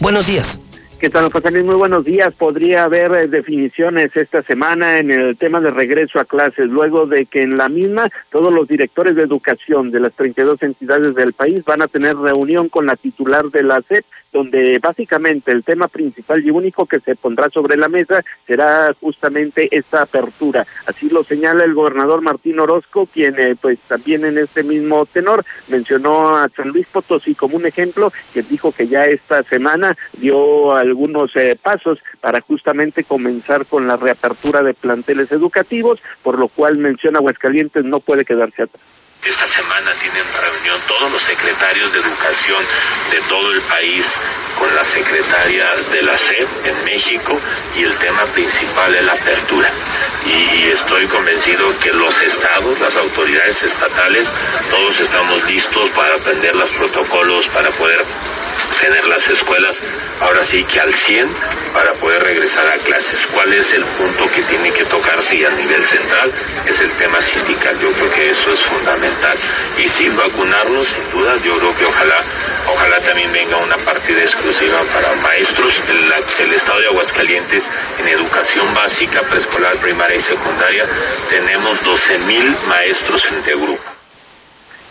[0.00, 0.58] buenos días.
[0.98, 1.64] ¿Qué tal, José Luis?
[1.66, 2.32] Muy buenos días.
[2.32, 7.26] Podría haber eh, definiciones esta semana en el tema de regreso a clases, luego de
[7.26, 11.62] que en la misma todos los directores de educación de las 32 entidades del país
[11.66, 14.06] van a tener reunión con la titular de la SEP,
[14.36, 19.74] donde básicamente el tema principal y único que se pondrá sobre la mesa será justamente
[19.74, 20.66] esta apertura.
[20.84, 25.42] Así lo señala el gobernador Martín Orozco, quien eh, pues también en este mismo tenor
[25.68, 30.74] mencionó a San Luis Potosí como un ejemplo, que dijo que ya esta semana dio
[30.74, 36.76] algunos eh, pasos para justamente comenzar con la reapertura de planteles educativos, por lo cual
[36.76, 38.82] menciona Aguascalientes no puede quedarse atrás.
[39.26, 42.64] Esta semana tienen reunión todos los secretarios de educación
[43.10, 44.06] de todo el país
[44.56, 47.40] con la secretaria de la SEP en México
[47.74, 49.68] y el tema principal es la apertura.
[50.26, 54.30] Y estoy convencido que los estados, las autoridades estatales,
[54.70, 58.06] todos estamos listos para aprender los protocolos, para poder
[58.80, 59.82] tener las escuelas
[60.20, 61.34] ahora sí que al 100
[61.72, 63.26] para poder regresar a clases.
[63.26, 66.32] ¿Cuál es el punto que tiene que tocarse y a nivel central?
[66.66, 67.78] Es el tema sindical.
[67.78, 69.15] Yo creo que eso es fundamental.
[69.78, 72.20] Y sin vacunarnos, sin duda, yo creo que ojalá,
[72.66, 75.82] ojalá también venga una partida exclusiva para maestros.
[76.38, 80.88] El, estado de Aguascalientes en educación básica, preescolar, primaria y secundaria,
[81.28, 83.82] tenemos 12 mil maestros entre grupo.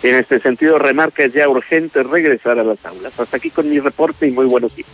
[0.04, 3.20] En este sentido, remarca es ya urgente regresar a las aulas.
[3.20, 4.88] Hasta aquí con mi reporte y muy buenos días.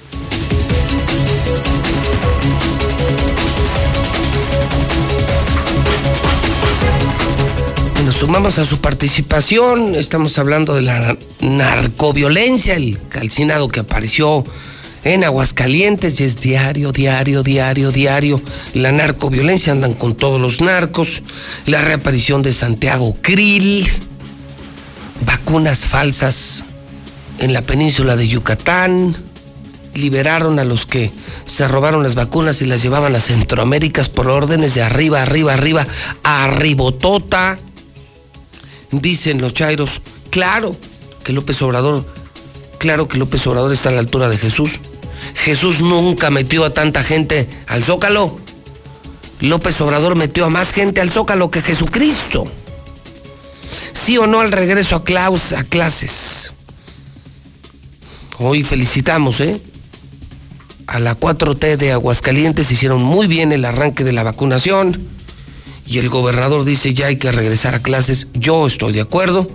[8.21, 14.43] Sumamos a su participación, estamos hablando de la narcoviolencia, el calcinado que apareció
[15.03, 18.39] en Aguascalientes y es diario, diario, diario, diario.
[18.75, 21.23] La narcoviolencia andan con todos los narcos,
[21.65, 23.89] la reaparición de Santiago Krill,
[25.25, 26.65] vacunas falsas
[27.39, 29.15] en la península de Yucatán,
[29.95, 31.09] liberaron a los que
[31.45, 35.87] se robaron las vacunas y las llevaban a Centroamérica por órdenes de arriba, arriba, arriba,
[36.21, 37.57] arribotota.
[38.91, 40.75] Dicen los chairos, claro
[41.23, 42.05] que López Obrador
[42.81, 44.79] Claro que López Obrador está a la altura de Jesús.
[45.35, 48.39] Jesús nunca metió a tanta gente al zócalo.
[49.39, 52.45] López Obrador metió a más gente al zócalo que Jesucristo.
[53.93, 56.51] Sí o no al regreso a, clases.
[58.39, 59.61] Hoy felicitamos, ¿eh?
[60.87, 64.99] A la 4T de Aguascalientes hicieron muy bien el arranque de la vacunación
[65.91, 68.27] y el gobernador dice ya hay que regresar a clases.
[68.33, 69.45] Yo estoy de acuerdo,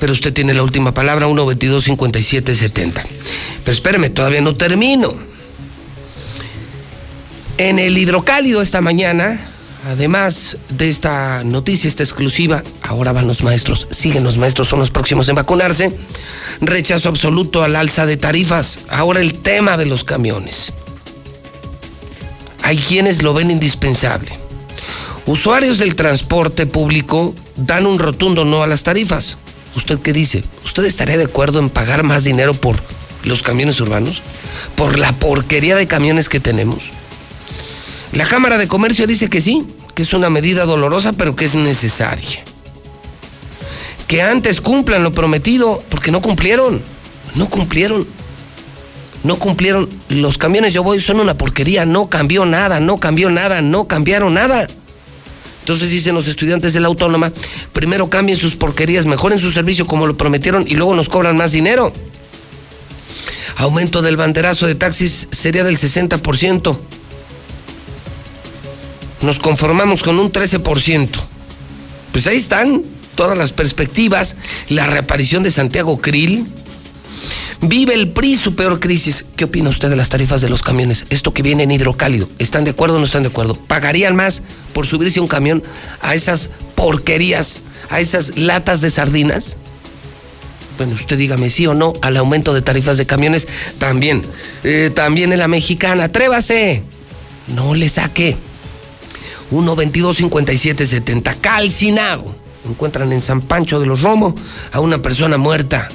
[0.00, 3.02] pero usted tiene la última palabra, 122-5770.
[3.64, 5.14] Pero espéreme, todavía no termino.
[7.56, 9.48] En el hidrocálido esta mañana,
[9.86, 14.90] además de esta noticia, esta exclusiva, ahora van los maestros, siguen los maestros, son los
[14.90, 15.96] próximos en vacunarse.
[16.60, 18.80] Rechazo absoluto al alza de tarifas.
[18.88, 20.72] Ahora el tema de los camiones.
[22.64, 24.39] Hay quienes lo ven indispensable.
[25.26, 29.36] Usuarios del transporte público dan un rotundo no a las tarifas.
[29.76, 30.42] ¿Usted qué dice?
[30.64, 32.76] ¿Usted estaría de acuerdo en pagar más dinero por
[33.22, 34.22] los camiones urbanos?
[34.74, 36.90] ¿Por la porquería de camiones que tenemos?
[38.12, 39.64] La Cámara de Comercio dice que sí,
[39.94, 42.42] que es una medida dolorosa, pero que es necesaria.
[44.08, 46.82] Que antes cumplan lo prometido, porque no cumplieron.
[47.36, 48.06] No cumplieron.
[49.22, 49.88] No cumplieron.
[50.08, 51.86] Los camiones yo voy son una porquería.
[51.86, 54.66] No cambió nada, no cambió nada, no cambiaron nada.
[55.60, 57.32] Entonces dicen los estudiantes de la autónoma,
[57.72, 61.52] primero cambien sus porquerías, mejoren su servicio como lo prometieron y luego nos cobran más
[61.52, 61.92] dinero.
[63.56, 66.78] Aumento del banderazo de taxis sería del 60%.
[69.20, 71.08] Nos conformamos con un 13%.
[72.12, 72.82] Pues ahí están
[73.14, 74.36] todas las perspectivas,
[74.70, 76.46] la reaparición de Santiago Krill.
[77.60, 79.24] Vive el PRI su peor crisis.
[79.36, 81.06] ¿Qué opina usted de las tarifas de los camiones?
[81.10, 82.28] Esto que viene en hidrocálido.
[82.38, 83.54] ¿Están de acuerdo o no están de acuerdo?
[83.54, 84.42] ¿Pagarían más
[84.72, 85.62] por subirse un camión
[86.00, 87.60] a esas porquerías,
[87.90, 89.56] a esas latas de sardinas?
[90.78, 93.46] Bueno, usted dígame sí o no al aumento de tarifas de camiones.
[93.78, 94.22] También,
[94.64, 96.04] eh, también en la mexicana.
[96.04, 96.82] Atrévase.
[97.54, 98.36] No le saque.
[99.50, 101.36] 1-22-57-70.
[101.40, 102.34] Calcinado.
[102.66, 104.34] Encuentran en San Pancho de los Romo
[104.72, 105.88] a una persona muerta.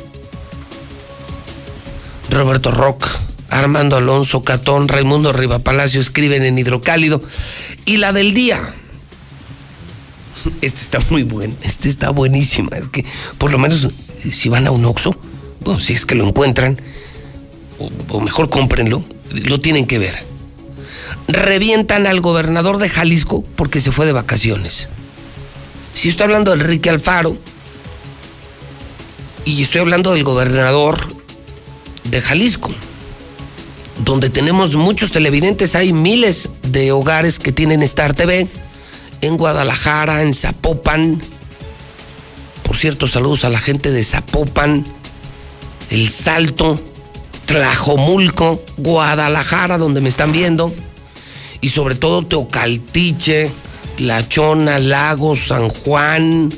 [2.35, 3.07] Roberto Rock,
[3.49, 7.21] Armando Alonso Catón, Raimundo Riva Palacio escriben en Hidrocálido.
[7.85, 8.73] Y la del día.
[10.61, 12.77] Este está muy bueno, este está buenísima.
[12.77, 13.05] Es que
[13.37, 13.87] por lo menos
[14.29, 15.15] si van a un Oxxo,
[15.61, 16.77] bueno, si es que lo encuentran,
[17.79, 20.15] o, o mejor cómprenlo, lo tienen que ver.
[21.27, 24.89] Revientan al gobernador de Jalisco porque se fue de vacaciones.
[25.93, 27.37] Si estoy hablando de Enrique Alfaro,
[29.45, 31.14] y estoy hablando del gobernador
[32.05, 32.71] de Jalisco,
[34.03, 38.47] donde tenemos muchos televidentes, hay miles de hogares que tienen Star TV,
[39.21, 41.21] en Guadalajara, en Zapopan.
[42.63, 44.85] Por cierto, saludos a la gente de Zapopan,
[45.89, 46.79] El Salto,
[47.45, 50.71] Tlajomulco, Guadalajara, donde me están viendo,
[51.61, 53.51] y sobre todo Teocaltiche,
[53.97, 56.51] La Chona, Lagos, San Juan,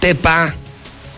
[0.00, 0.54] Tepa,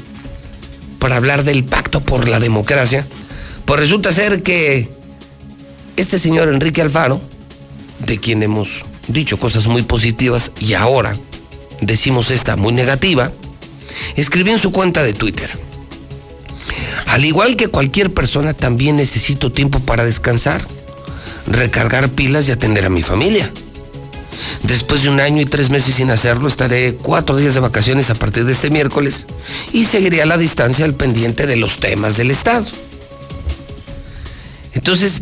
[1.05, 3.05] para hablar del pacto por la democracia,
[3.65, 4.89] pues resulta ser que
[5.97, 7.21] este señor Enrique Alfaro,
[8.07, 11.15] de quien hemos dicho cosas muy positivas y ahora
[11.79, 13.31] decimos esta muy negativa,
[14.15, 15.55] escribió en su cuenta de Twitter.
[17.05, 20.65] Al igual que cualquier persona, también necesito tiempo para descansar,
[21.45, 23.51] recargar pilas y atender a mi familia.
[24.63, 28.15] Después de un año y tres meses sin hacerlo, estaré cuatro días de vacaciones a
[28.15, 29.25] partir de este miércoles
[29.73, 32.65] y seguiré a la distancia al pendiente de los temas del Estado.
[34.73, 35.21] Entonces,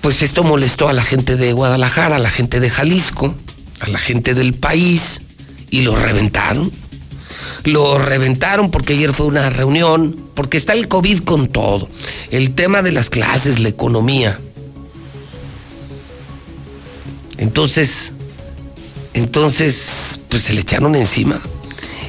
[0.00, 3.34] pues esto molestó a la gente de Guadalajara, a la gente de Jalisco,
[3.80, 5.20] a la gente del país
[5.70, 6.70] y lo reventaron.
[7.64, 11.88] Lo reventaron porque ayer fue una reunión, porque está el COVID con todo.
[12.30, 14.38] El tema de las clases, la economía.
[17.38, 18.12] Entonces,
[19.14, 21.38] entonces, pues se le echaron encima.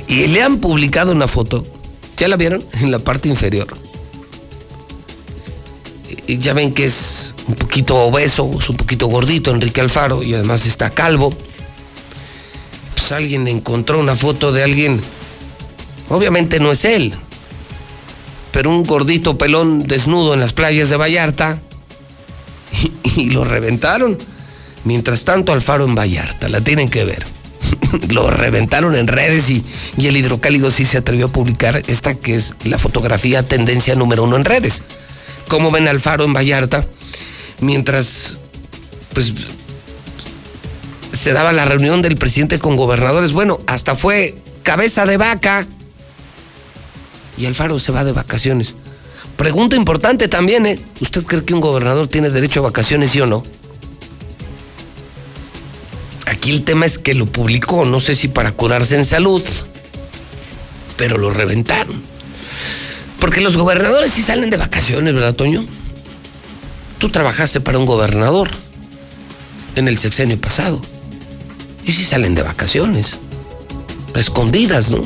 [0.07, 1.65] Y le han publicado una foto.
[2.17, 2.63] ¿Ya la vieron?
[2.73, 3.67] En la parte inferior.
[6.27, 10.33] Y ya ven que es un poquito obeso, es un poquito gordito Enrique Alfaro y
[10.33, 11.33] además está calvo.
[12.95, 14.99] Pues alguien encontró una foto de alguien.
[16.09, 17.13] Obviamente no es él,
[18.51, 21.59] pero un gordito pelón desnudo en las playas de Vallarta
[23.05, 24.17] y, y lo reventaron.
[24.87, 27.25] Mientras tanto, Alfaro en Vallarta, la tienen que ver.
[28.09, 29.61] lo reventaron en redes y,
[29.97, 34.23] y, el hidrocálido sí se atrevió a publicar esta que es la fotografía tendencia número
[34.23, 34.83] uno en redes.
[35.49, 36.85] ¿Cómo ven Alfaro en Vallarta?
[37.59, 38.37] Mientras,
[39.13, 39.33] pues,
[41.11, 43.33] se daba la reunión del presidente con gobernadores.
[43.33, 45.67] Bueno, hasta fue cabeza de vaca.
[47.37, 48.73] Y Alfaro se va de vacaciones.
[49.35, 50.79] Pregunta importante también, ¿eh?
[51.01, 53.43] ¿Usted cree que un gobernador tiene derecho a vacaciones, sí o no?
[56.47, 59.43] Aquí el tema es que lo publicó, no sé si para curarse en salud,
[60.95, 62.01] pero lo reventaron.
[63.19, 65.65] Porque los gobernadores sí salen de vacaciones, ¿verdad, Toño?
[66.99, 68.49] Tú trabajaste para un gobernador
[69.75, 70.81] en el sexenio pasado.
[71.83, 73.15] Y sí salen de vacaciones.
[74.15, 75.01] Escondidas, ¿no?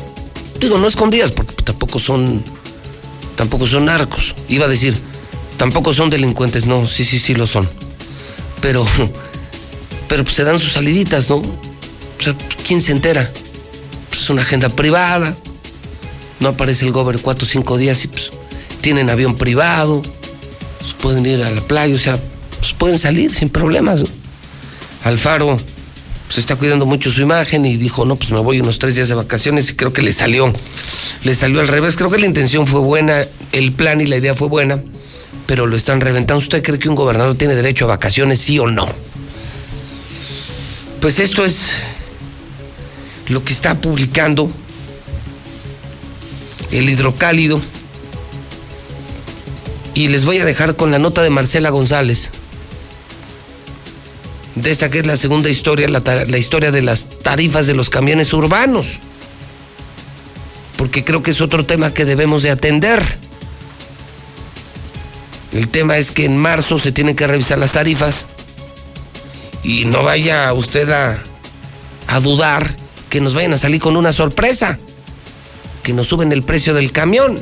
[0.60, 2.44] Digo, no escondidas, porque tampoco son.
[3.36, 4.36] Tampoco son narcos.
[4.48, 4.96] Iba a decir,
[5.58, 6.68] tampoco son delincuentes.
[6.68, 7.68] No, sí, sí, sí lo son.
[8.62, 8.86] Pero
[10.12, 11.38] pero pues se dan sus saliditas, ¿no?
[11.38, 12.36] O sea,
[12.68, 13.32] ¿quién se entera?
[14.10, 15.38] Pues es una agenda privada,
[16.42, 18.30] no aparece el gober cuatro o cinco días y pues
[18.82, 20.02] tienen avión privado,
[20.80, 22.20] pues pueden ir a la playa, o sea,
[22.60, 24.04] pues pueden salir sin problemas.
[25.06, 25.56] Alfaro
[26.26, 29.08] pues está cuidando mucho su imagen y dijo, no, pues me voy unos tres días
[29.08, 30.52] de vacaciones y creo que le salió,
[31.24, 31.96] le salió al revés.
[31.96, 34.84] Creo que la intención fue buena, el plan y la idea fue buena,
[35.46, 36.40] pero lo están reventando.
[36.40, 38.90] ¿Usted cree que un gobernador tiene derecho a vacaciones, sí o no?
[41.02, 41.78] Pues esto es
[43.28, 44.52] lo que está publicando
[46.70, 47.60] el hidrocálido.
[49.96, 52.30] Y les voy a dejar con la nota de Marcela González.
[54.54, 57.90] De esta que es la segunda historia, la, la, historia de las tarifas de los
[57.90, 59.00] camiones urbanos.
[60.78, 63.18] Porque creo que es otro tema que debemos de atender.
[65.52, 68.28] El tema es que en marzo se tienen que revisar las tarifas
[69.64, 71.22] y no vaya usted a,
[72.08, 72.76] a, dudar
[73.10, 74.80] que nos vayan a salir con una sorpresa,
[75.84, 77.40] que nos suben el precio del camión.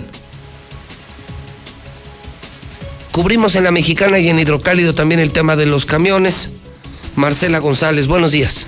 [3.12, 6.52] Cubrimos en la mexicana y en hidrocálido también el tema de los camiones.
[7.16, 8.68] Marcela González, buenos días.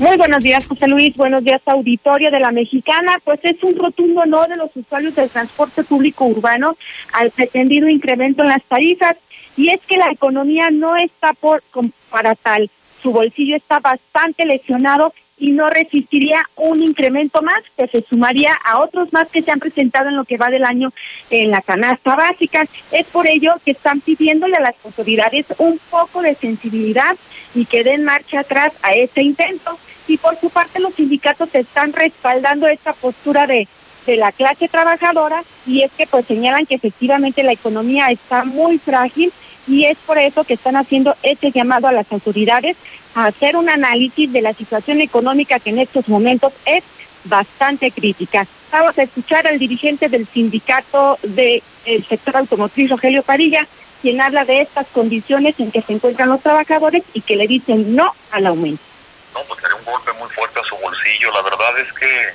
[0.00, 1.14] Muy buenos días, José Luis.
[1.14, 3.18] Buenos días, auditorio de la Mexicana.
[3.22, 6.74] Pues es un rotundo no de los usuarios del transporte público urbano
[7.12, 9.16] al pretendido incremento en las tarifas.
[9.56, 11.62] Y es que la economía no está por
[12.10, 12.70] para tal.
[13.02, 18.78] Su bolsillo está bastante lesionado y no resistiría un incremento más que se sumaría a
[18.78, 20.92] otros más que se han presentado en lo que va del año
[21.30, 22.66] en la canasta básica.
[22.92, 27.16] Es por ello que están pidiéndole a las autoridades un poco de sensibilidad
[27.54, 29.78] y que den marcha atrás a este intento.
[30.06, 33.66] Y por su parte los sindicatos están respaldando esta postura de
[34.10, 38.78] de la clase trabajadora y es que pues señalan que efectivamente la economía está muy
[38.78, 39.32] frágil
[39.68, 42.76] y es por eso que están haciendo este llamado a las autoridades
[43.14, 46.82] a hacer un análisis de la situación económica que en estos momentos es
[47.24, 48.46] bastante crítica.
[48.72, 51.62] Vamos a escuchar al dirigente del sindicato del
[52.08, 53.66] sector automotriz, Rogelio Parilla,
[54.02, 57.94] quien habla de estas condiciones en que se encuentran los trabajadores y que le dicen
[57.94, 58.82] no al aumento.
[59.34, 61.30] No, pues sería un golpe muy fuerte a su bolsillo.
[61.32, 62.28] La verdad es que,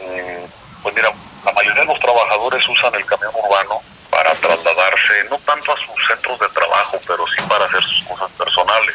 [0.00, 0.46] eh,
[0.82, 1.10] pues mira,
[1.44, 6.06] la mayoría de los trabajadores usan el camión urbano para trasladarse, no tanto a sus
[6.06, 8.94] centros de trabajo, pero sí para hacer sus cosas personales.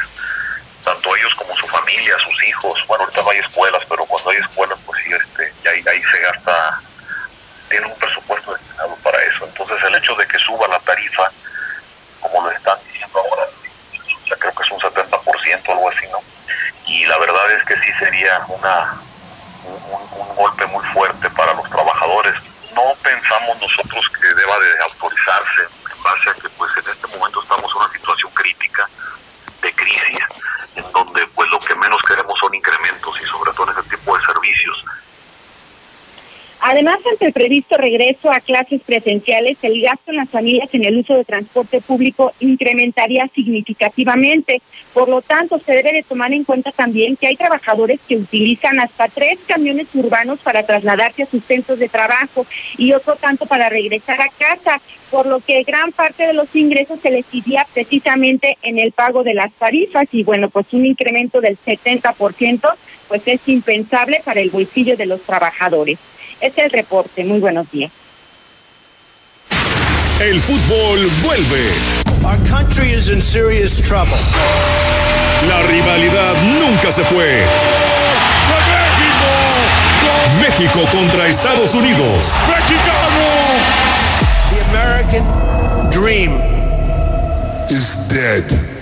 [0.83, 2.83] Tanto ellos como su familia, sus hijos.
[2.87, 6.03] Bueno, ahorita no hay escuelas, pero cuando hay escuelas, pues sí, este, y ahí, ahí
[6.11, 6.81] se gasta,
[7.69, 9.45] tiene un presupuesto destinado para eso.
[9.45, 11.31] Entonces, el hecho de que suba la tarifa,
[12.19, 16.19] como lo están diciendo ahora, o creo que es un 70% o algo así, ¿no?
[16.85, 18.93] Y la verdad es que sí sería una
[19.65, 22.35] un, golpe muy fuerte para los trabajadores
[22.73, 27.41] no pensamos nosotros que deba de autorizarse en base a que pues en este momento
[27.41, 28.89] estamos en una situación crítica
[29.61, 30.19] de crisis
[30.75, 34.17] en donde pues lo que menos queremos son incrementos y sobre todo en ese tipo
[34.17, 34.85] de servicios.
[36.65, 40.97] Además, ante el previsto regreso a clases presenciales, el gasto en las familias en el
[40.97, 44.61] uso de transporte público incrementaría significativamente.
[44.93, 48.79] Por lo tanto, se debe de tomar en cuenta también que hay trabajadores que utilizan
[48.79, 52.45] hasta tres camiones urbanos para trasladarse a sus centros de trabajo
[52.77, 54.79] y otro tanto para regresar a casa,
[55.11, 59.23] por lo que gran parte de los ingresos se les iría precisamente en el pago
[59.23, 62.73] de las tarifas y bueno, pues un incremento del 70%
[63.09, 65.99] pues es impensable para el bolsillo de los trabajadores.
[66.43, 67.23] Este es el reporte.
[67.23, 67.89] Muy buenos días.
[70.19, 71.71] El fútbol vuelve.
[72.25, 74.17] Our country is in serious trouble.
[75.47, 77.45] La rivalidad nunca se fue.
[80.41, 82.25] México contra Estados Unidos.
[82.49, 83.23] ¡Mexicano!
[84.69, 86.33] American dream
[87.69, 88.72] is dead.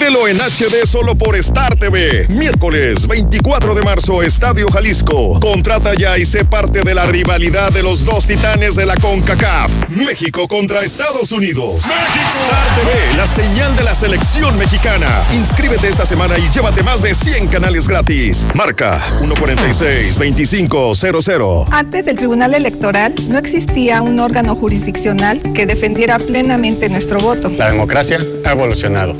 [0.00, 2.24] Vívelo en HD solo por Star TV.
[2.30, 5.38] Miércoles 24 de marzo, Estadio Jalisco.
[5.40, 9.90] Contrata ya y sé parte de la rivalidad de los dos titanes de la CONCACAF.
[9.90, 11.82] México contra Estados Unidos.
[11.84, 15.26] Star TV, la señal de la selección mexicana.
[15.34, 18.46] Inscríbete esta semana y llévate más de 100 canales gratis.
[18.54, 21.68] Marca 146-2500.
[21.72, 27.50] Antes del Tribunal Electoral no existía un órgano jurisdiccional que defendiera plenamente nuestro voto.
[27.50, 29.14] La democracia ha evolucionado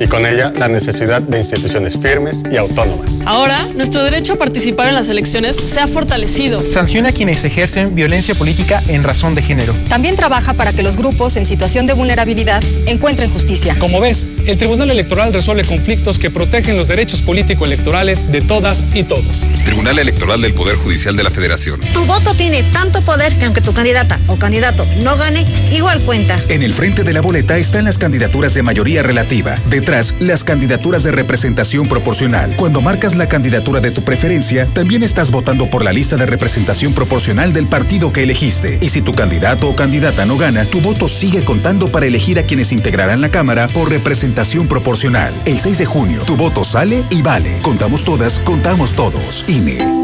[0.00, 3.22] y con ella la necesidad de instituciones firmes y autónomas.
[3.26, 6.60] Ahora, nuestro derecho a participar en las elecciones se ha fortalecido.
[6.60, 9.74] Sanciona a quienes ejercen violencia política en razón de género.
[9.88, 13.76] También trabaja para que los grupos en situación de vulnerabilidad encuentren justicia.
[13.78, 19.04] Como ves, el Tribunal Electoral resuelve conflictos que protegen los derechos político-electorales de todas y
[19.04, 19.46] todos.
[19.64, 21.80] Tribunal Electoral del Poder Judicial de la Federación.
[21.92, 26.38] Tu voto tiene tanto poder que aunque tu candidata o candidato no gane, igual cuenta.
[26.48, 29.56] En el frente de la boleta están las candidaturas de mayoría relativa.
[29.68, 32.56] De Detrás, las candidaturas de representación proporcional.
[32.56, 36.94] Cuando marcas la candidatura de tu preferencia, también estás votando por la lista de representación
[36.94, 38.78] proporcional del partido que elegiste.
[38.80, 42.44] Y si tu candidato o candidata no gana, tu voto sigue contando para elegir a
[42.44, 45.34] quienes integrarán la Cámara por representación proporcional.
[45.44, 47.58] El 6 de junio, tu voto sale y vale.
[47.60, 49.44] Contamos todas, contamos todos.
[49.48, 50.03] INE.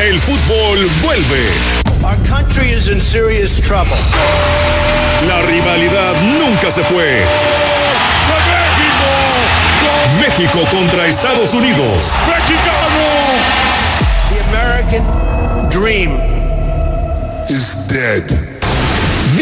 [0.00, 1.46] El fútbol vuelve.
[2.02, 3.98] Our country is in serious trouble.
[5.28, 7.22] La rivalidad nunca se fue.
[10.18, 12.14] México contra Estados Unidos.
[14.30, 15.04] The American
[15.68, 16.18] dream
[17.46, 18.49] is dead.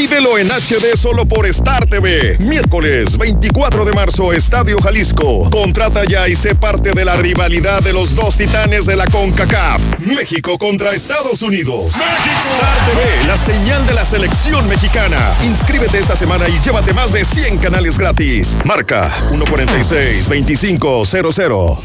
[0.09, 2.39] Vívelo en HD solo por Star TV.
[2.39, 5.51] Miércoles 24 de marzo, Estadio Jalisco.
[5.51, 9.83] Contrata ya y sé parte de la rivalidad de los dos titanes de la CONCACAF.
[9.99, 11.93] México contra Estados Unidos.
[11.93, 15.37] Star TV, la señal de la selección mexicana.
[15.43, 18.57] Inscríbete esta semana y llévate más de 100 canales gratis.
[18.65, 21.79] Marca 146-2500.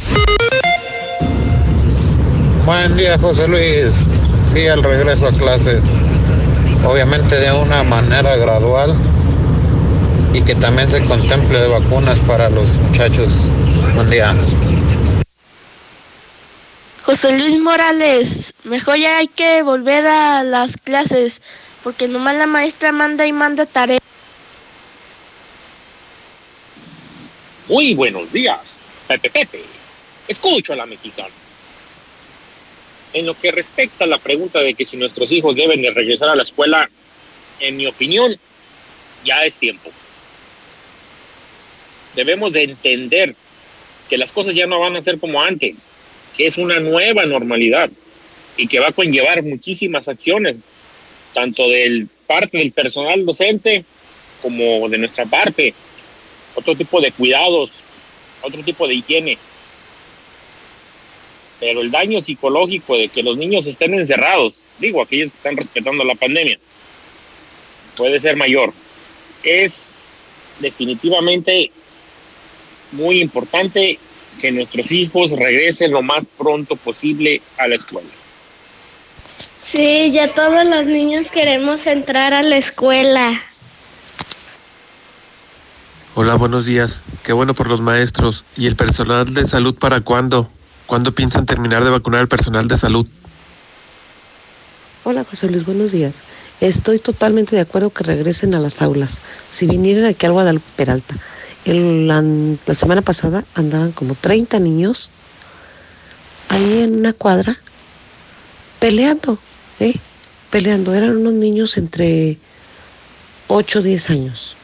[2.66, 3.96] Buen día, José Luis.
[4.54, 5.92] Sí, al regreso a clases
[6.86, 8.94] obviamente de una manera gradual
[10.34, 13.50] y que también se contemple vacunas para los muchachos.
[13.96, 14.36] Buen día.
[17.04, 21.42] José Luis Morales, mejor ya hay que volver a las clases,
[21.84, 24.00] porque nomás la maestra manda y manda tarea.
[27.68, 29.64] Muy buenos días, Pepe Pepe.
[30.28, 31.43] Escucho a la mexicana.
[33.14, 36.30] En lo que respecta a la pregunta de que si nuestros hijos deben de regresar
[36.30, 36.90] a la escuela,
[37.60, 38.38] en mi opinión,
[39.24, 39.92] ya es tiempo.
[42.16, 43.36] Debemos de entender
[44.10, 45.90] que las cosas ya no van a ser como antes,
[46.36, 47.90] que es una nueva normalidad
[48.58, 50.74] y que va a conllevar muchísimas acciones,
[51.34, 53.86] tanto del parte del personal docente
[54.42, 55.74] como de nuestra parte,
[56.56, 57.84] otro tipo de cuidados,
[58.42, 59.38] otro tipo de higiene
[61.64, 66.04] pero el daño psicológico de que los niños estén encerrados, digo, aquellos que están respetando
[66.04, 66.60] la pandemia,
[67.96, 68.74] puede ser mayor.
[69.44, 69.96] Es
[70.60, 71.72] definitivamente
[72.92, 73.98] muy importante
[74.42, 78.10] que nuestros hijos regresen lo más pronto posible a la escuela.
[79.64, 83.32] Sí, ya todos los niños queremos entrar a la escuela.
[86.16, 87.04] Hola, buenos días.
[87.24, 88.44] Qué bueno por los maestros.
[88.58, 90.50] ¿Y el personal de salud para cuándo?
[90.86, 93.06] ¿Cuándo piensan terminar de vacunar al personal de salud?
[95.06, 96.16] Hola José Luis, buenos días.
[96.62, 99.22] Estoy totalmente de acuerdo que regresen a las aulas.
[99.50, 101.16] Si vinieran aquí al Guadalupe Peralta,
[101.66, 105.10] la, la, semana pasada andaban como 30 niños
[106.50, 107.58] ahí en una cuadra
[108.80, 109.40] peleando,
[109.80, 109.96] ¿eh?
[110.52, 110.94] Peleando.
[110.94, 112.38] Eran unos niños entre
[113.48, 114.56] 8 o 10 años,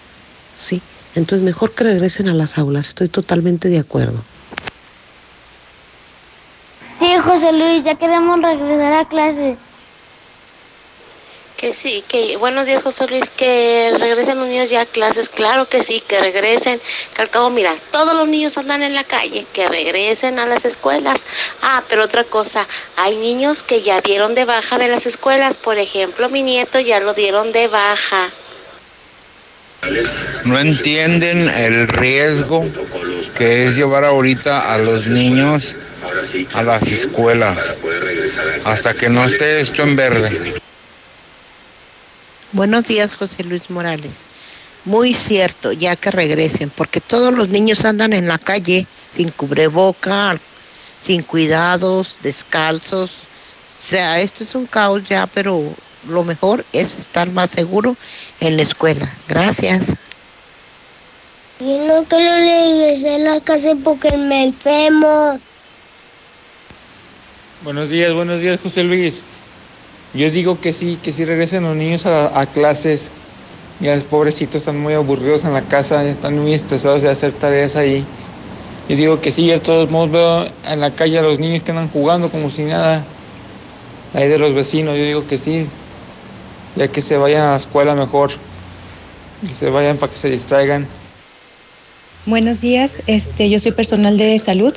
[0.55, 0.81] ¿sí?
[1.15, 2.89] Entonces mejor que regresen a las aulas.
[2.89, 4.21] Estoy totalmente de acuerdo.
[6.99, 9.57] Sí, José Luis, ya queremos regresar a clases.
[11.55, 15.69] Que sí, que buenos días José Luis, que regresen los niños ya a clases, claro
[15.69, 16.81] que sí, que regresen,
[17.15, 20.65] que al cabo, mira, todos los niños andan en la calle, que regresen a las
[20.65, 21.25] escuelas.
[21.61, 25.77] Ah, pero otra cosa, hay niños que ya dieron de baja de las escuelas, por
[25.77, 28.29] ejemplo, mi nieto ya lo dieron de baja.
[30.43, 32.65] No entienden el riesgo
[33.37, 35.77] que es llevar ahorita a los niños
[36.53, 37.77] a las escuelas
[38.65, 40.59] hasta que no esté esto en verde.
[42.51, 44.11] Buenos días, José Luis Morales.
[44.85, 50.39] Muy cierto, ya que regresen, porque todos los niños andan en la calle sin cubreboca,
[51.03, 53.11] sin cuidados, descalzos.
[53.79, 55.61] O sea, esto es un caos ya, pero
[56.07, 57.95] lo mejor es estar más seguro
[58.39, 59.11] en la escuela.
[59.27, 59.95] Gracias.
[61.59, 65.39] Y no quiero regresar a la casa porque me enfermo.
[67.61, 69.21] Buenos días, buenos días, José Luis.
[70.13, 73.09] Yo digo que sí, que sí regresen los niños a, clases.
[73.81, 77.75] Ya los pobrecitos están muy aburridos en la casa, están muy estresados de hacer tareas
[77.75, 78.05] ahí.
[78.87, 81.71] Yo digo que sí, de todos modos veo en la calle a los niños que
[81.71, 83.03] andan jugando como si nada.
[84.13, 85.65] Ahí de los vecinos, yo digo que sí.
[86.77, 88.31] Ya que se vayan a la escuela mejor.
[89.45, 90.87] Que se vayan para que se distraigan.
[92.25, 94.73] Buenos días, este, yo soy personal de salud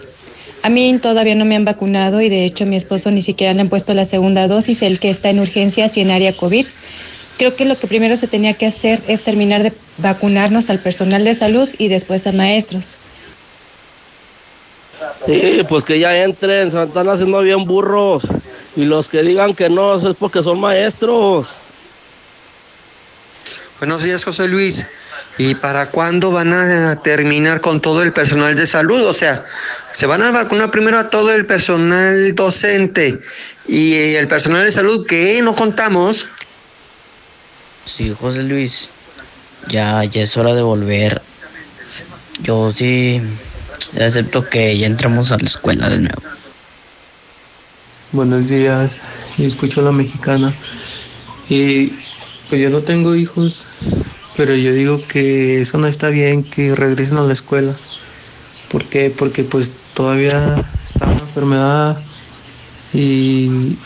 [0.62, 3.52] a mí todavía no me han vacunado y de hecho a mi esposo ni siquiera
[3.52, 6.66] le han puesto la segunda dosis, el que está en urgencias y en área COVID.
[7.38, 11.24] Creo que lo que primero se tenía que hacer es terminar de vacunarnos al personal
[11.24, 12.96] de salud y después a maestros.
[15.26, 18.22] Sí, pues que ya entren, se están haciendo bien burros.
[18.76, 21.48] Y los que digan que no, eso es porque son maestros.
[23.78, 24.86] Buenos días, José Luis.
[25.38, 29.04] ¿Y para cuándo van a terminar con todo el personal de salud?
[29.06, 29.44] O sea,
[29.92, 33.18] se van a vacunar primero a todo el personal docente
[33.66, 36.28] y el personal de salud que no contamos.
[37.86, 38.90] Sí, José Luis,
[39.68, 41.22] ya, ya es hora de volver.
[42.42, 43.20] Yo sí
[44.00, 46.22] acepto que ya entramos a la escuela de nuevo.
[48.12, 49.02] Buenos días,
[49.38, 50.52] yo escucho a la mexicana
[51.48, 51.88] y
[52.48, 53.66] pues yo no tengo hijos,
[54.36, 57.76] pero yo digo que eso no está bien, que regresen a la escuela.
[58.70, 59.10] ¿Por qué?
[59.10, 62.02] Porque pues todavía está una enfermedad
[62.94, 63.76] y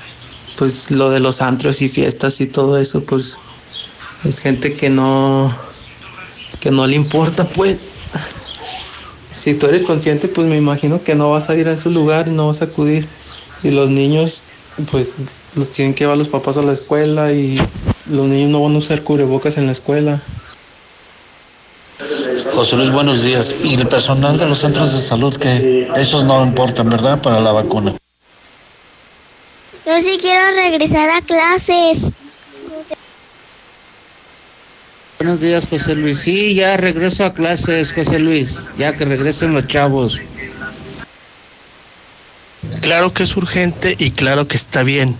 [0.57, 3.39] pues lo de los antros y fiestas y todo eso, pues
[4.25, 5.55] Es gente que no,
[6.61, 7.79] que no le importa, pues.
[9.31, 12.27] Si tú eres consciente, pues me imagino que no vas a ir a ese lugar
[12.29, 13.07] y no vas a acudir.
[13.63, 14.43] Y los niños,
[14.91, 15.17] pues
[15.55, 17.61] los tienen que llevar los papás a la escuela y
[18.09, 20.23] los niños no van a usar cubrebocas en la escuela.
[22.55, 23.57] José Luis, buenos días.
[23.63, 27.21] Y el personal de los centros de salud, que esos no importan, ¿verdad?
[27.21, 27.95] Para la vacuna.
[29.85, 32.13] Yo sí quiero regresar a clases.
[35.19, 36.19] Buenos días, José Luis.
[36.19, 38.67] Sí, ya regreso a clases, José Luis.
[38.77, 40.23] Ya que regresen los chavos.
[42.81, 45.17] Claro que es urgente y claro que está bien,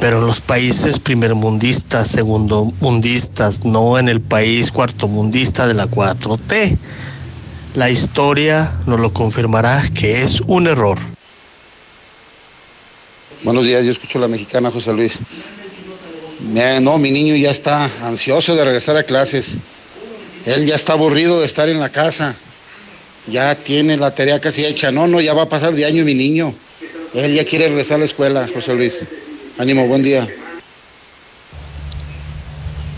[0.00, 6.78] pero en los países primermundistas, segundomundistas, no en el país cuartomundista de la 4T.
[7.74, 10.98] La historia nos lo confirmará que es un error.
[13.44, 15.18] Buenos días, yo escucho a la mexicana José Luis.
[16.80, 19.58] No, mi niño ya está ansioso de regresar a clases.
[20.46, 22.34] Él ya está aburrido de estar en la casa.
[23.26, 24.90] Ya tiene la tarea casi hecha.
[24.90, 26.54] No, no, ya va a pasar de año mi niño.
[27.12, 29.04] Él ya quiere regresar a la escuela, José Luis.
[29.58, 30.28] Ánimo, buen día.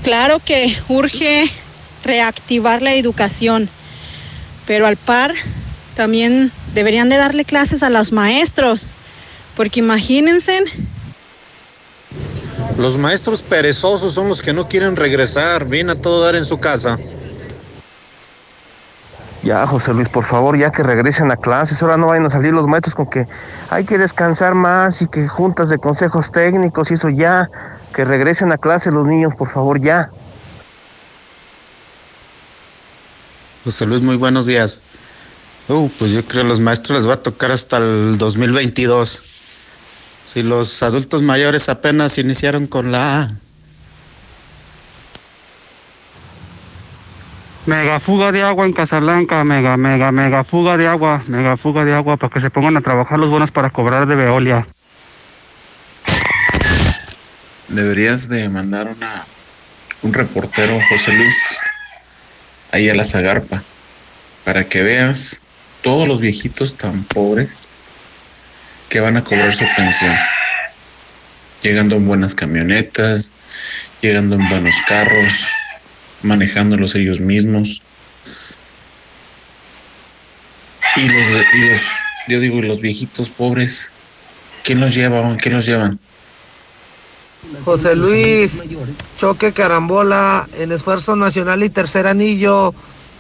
[0.03, 1.51] Claro que urge
[2.05, 3.69] reactivar la educación,
[4.67, 5.35] pero al par
[5.95, 8.87] también deberían de darle clases a los maestros,
[9.57, 10.65] porque imagínense
[12.79, 16.59] los maestros perezosos son los que no quieren regresar, vienen a todo dar en su
[16.59, 16.99] casa.
[19.43, 22.53] Ya, José Luis, por favor, ya que regresen a clases, ahora no vayan a salir
[22.53, 23.26] los maestros con que
[23.70, 27.51] hay que descansar más y que juntas de consejos técnicos y eso ya,
[27.93, 30.11] que regresen a clase los niños, por favor, ya.
[33.64, 34.84] José Luis, muy buenos días.
[35.68, 39.22] Uh, pues yo creo que los maestros les va a tocar hasta el 2022.
[40.24, 43.30] Si los adultos mayores apenas iniciaron con la A.
[47.65, 51.95] Mega fuga de agua en Casablanca, mega, mega, mega fuga de agua, mega fuga de
[51.95, 54.67] agua para que se pongan a trabajar los buenos para cobrar de Veolia.
[57.69, 59.25] Deberías de mandar una
[60.03, 61.59] un reportero, José Luis,
[62.73, 63.63] ahí a la Zagarpa,
[64.45, 65.43] para que veas
[65.83, 67.71] todos los viejitos tan pobres
[68.89, 70.15] que van a cobrar su pensión.
[71.63, 73.33] Llegando en buenas camionetas,
[74.01, 75.47] llegando en buenos carros,
[76.23, 77.83] manejándolos ellos mismos.
[80.97, 81.81] Y los, los
[82.29, 83.91] yo digo, los viejitos pobres,
[84.62, 85.37] ¿quién los lleva?
[85.37, 85.99] ¿Quién los llevan?
[87.64, 88.62] José Luis,
[89.18, 92.73] choque carambola en esfuerzo nacional y tercer anillo,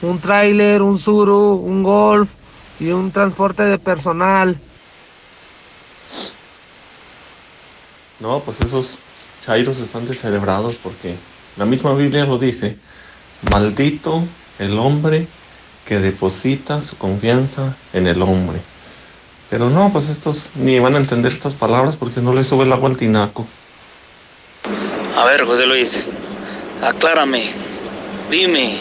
[0.02, 2.30] un tráiler, un suru, un golf
[2.78, 4.58] y un transporte de personal.
[8.20, 9.00] No, pues esos
[9.44, 11.16] chairos están descerebrados porque
[11.56, 12.76] la misma Biblia lo dice.
[13.50, 14.22] Maldito
[14.58, 15.26] el hombre
[15.86, 18.60] que deposita su confianza en el hombre.
[19.50, 22.72] Pero no, pues estos ni van a entender estas palabras porque no les sube el
[22.72, 23.46] agua al tinaco.
[25.16, 26.10] A ver, José Luis,
[26.82, 27.44] aclárame,
[28.30, 28.76] dime,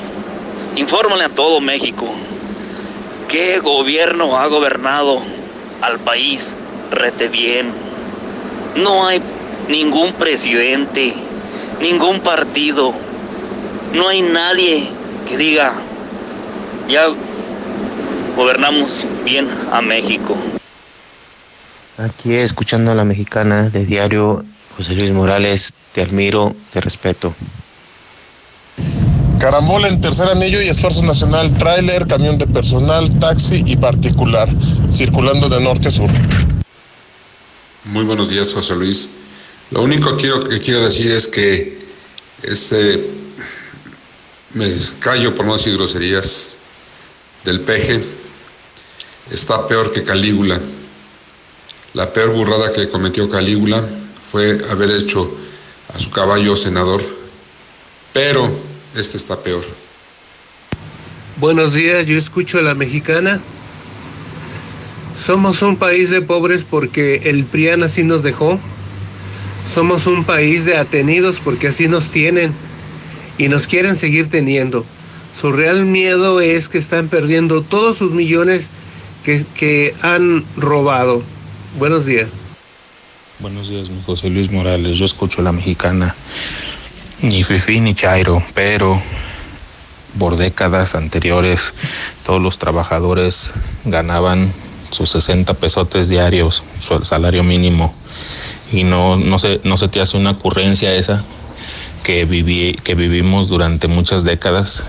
[0.76, 2.07] infórmale a todo México.
[3.28, 5.22] ¿Qué gobierno ha gobernado
[5.82, 6.53] al país
[6.89, 7.72] rete bien?
[8.76, 9.22] No hay
[9.68, 11.14] ningún presidente,
[11.82, 12.93] ningún partido,
[13.93, 14.87] no hay nadie
[15.27, 15.73] que diga,
[16.87, 17.07] ya
[18.35, 20.35] gobernamos bien a México.
[21.97, 24.43] Aquí escuchando a la mexicana de diario,
[24.77, 27.35] José Luis Morales, te admiro, te respeto.
[29.39, 34.47] Carambola en tercer anillo y esfuerzo nacional, tráiler, camión de personal, taxi y particular,
[34.91, 36.09] circulando de norte a sur.
[37.85, 39.09] Muy buenos días, José Luis.
[39.71, 41.81] Lo único que quiero, que quiero decir es que
[42.43, 43.03] ese,
[44.54, 44.68] me
[44.99, 46.56] callo por no decir groserías,
[47.45, 48.02] del peje
[49.32, 50.60] está peor que Calígula.
[51.93, 53.84] La peor burrada que cometió Calígula
[54.32, 55.30] fue haber hecho
[55.93, 57.02] a su caballo senador,
[58.14, 58.49] pero
[58.95, 59.66] este está peor.
[61.38, 63.41] Buenos días, yo escucho a la mexicana.
[65.18, 68.60] Somos un país de pobres porque el PRIAN así nos dejó.
[69.72, 72.54] Somos un país de atenidos porque así nos tienen
[73.41, 74.85] y nos quieren seguir teniendo.
[75.35, 78.69] Su real miedo es que están perdiendo todos sus millones
[79.25, 81.23] que, que han robado.
[81.79, 82.33] Buenos días.
[83.39, 84.95] Buenos días, mi José Luis Morales.
[84.95, 86.15] Yo escucho a la mexicana.
[87.23, 89.01] Ni Fifi ni Chairo, pero
[90.19, 91.73] por décadas anteriores
[92.23, 93.53] todos los trabajadores
[93.85, 94.53] ganaban
[94.91, 97.95] sus 60 pesotes diarios, su salario mínimo,
[98.71, 101.23] y no, no, se, no se te hace una ocurrencia esa
[102.04, 104.84] que, viví, que vivimos durante muchas décadas.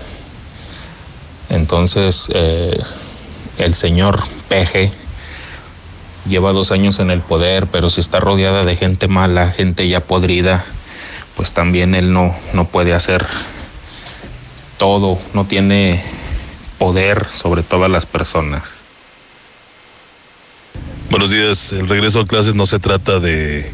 [1.49, 2.81] Entonces, eh,
[3.59, 4.91] el señor Peje
[6.27, 10.01] lleva dos años en el poder, pero si está rodeada de gente mala, gente ya
[10.01, 10.65] podrida,
[11.37, 13.27] pues también él no, no puede hacer
[14.79, 16.03] todo, no tiene
[16.79, 18.81] poder sobre todas las personas.
[21.11, 23.71] Buenos días, el regreso a clases no se trata de,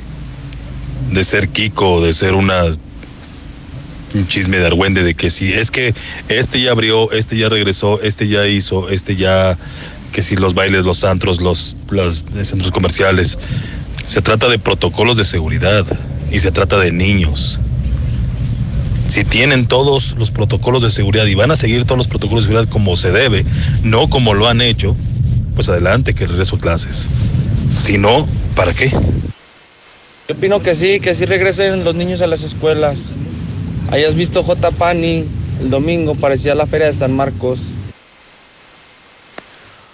[1.11, 2.65] de ser Kiko, de ser una
[4.15, 5.95] un chisme de argüende de que si es que
[6.29, 9.59] este ya abrió, este ya regresó, este ya hizo, este ya
[10.13, 13.39] que si los bailes, los antros, los, los centros comerciales.
[14.05, 15.85] Se trata de protocolos de seguridad
[16.31, 17.61] y se trata de niños.
[19.09, 22.49] Si tienen todos los protocolos de seguridad y van a seguir todos los protocolos de
[22.49, 23.45] seguridad como se debe,
[23.83, 24.97] no como lo han hecho,
[25.55, 27.09] pues adelante que regreso clases.
[27.75, 28.91] Si no, ¿para qué?
[28.91, 33.13] Yo opino que sí, que sí regresen los niños a las escuelas.
[33.91, 34.71] Hayas visto J.
[34.73, 35.25] Pani
[35.61, 37.71] el domingo, parecía la feria de San Marcos.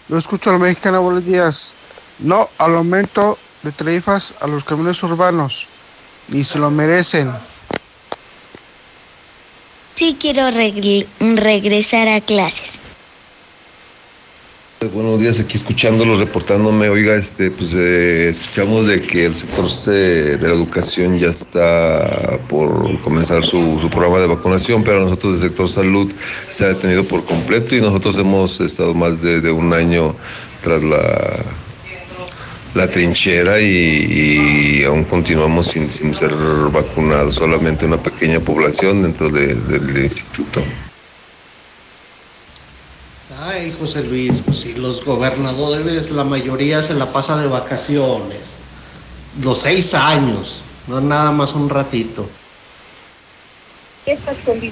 [0.09, 1.73] Lo escucho a la mexicana, buenos días.
[2.19, 5.67] No al aumento de tarifas a los camiones urbanos,
[6.29, 7.33] ni se lo merecen.
[9.95, 12.79] Sí quiero regre- regresar a clases.
[14.93, 16.89] Buenos días, aquí escuchándolo, reportándome.
[16.89, 22.39] Oiga, este, pues eh, escuchamos de que el sector eh, de la educación ya está
[22.49, 26.13] por comenzar su, programa de vacunación, pero nosotros del sector salud
[26.51, 30.15] se ha detenido por completo y nosotros hemos estado más de, un año
[30.63, 31.39] tras la,
[32.75, 36.33] la trinchera y, y aún continuamos sin, ser
[36.73, 40.63] vacunados, solamente una pequeña población dentro de- del instituto.
[43.47, 48.57] Ay, José Luis, pues si los gobernadores, la mayoría se la pasa de vacaciones.
[49.43, 52.27] Los seis años, no nada más un ratito.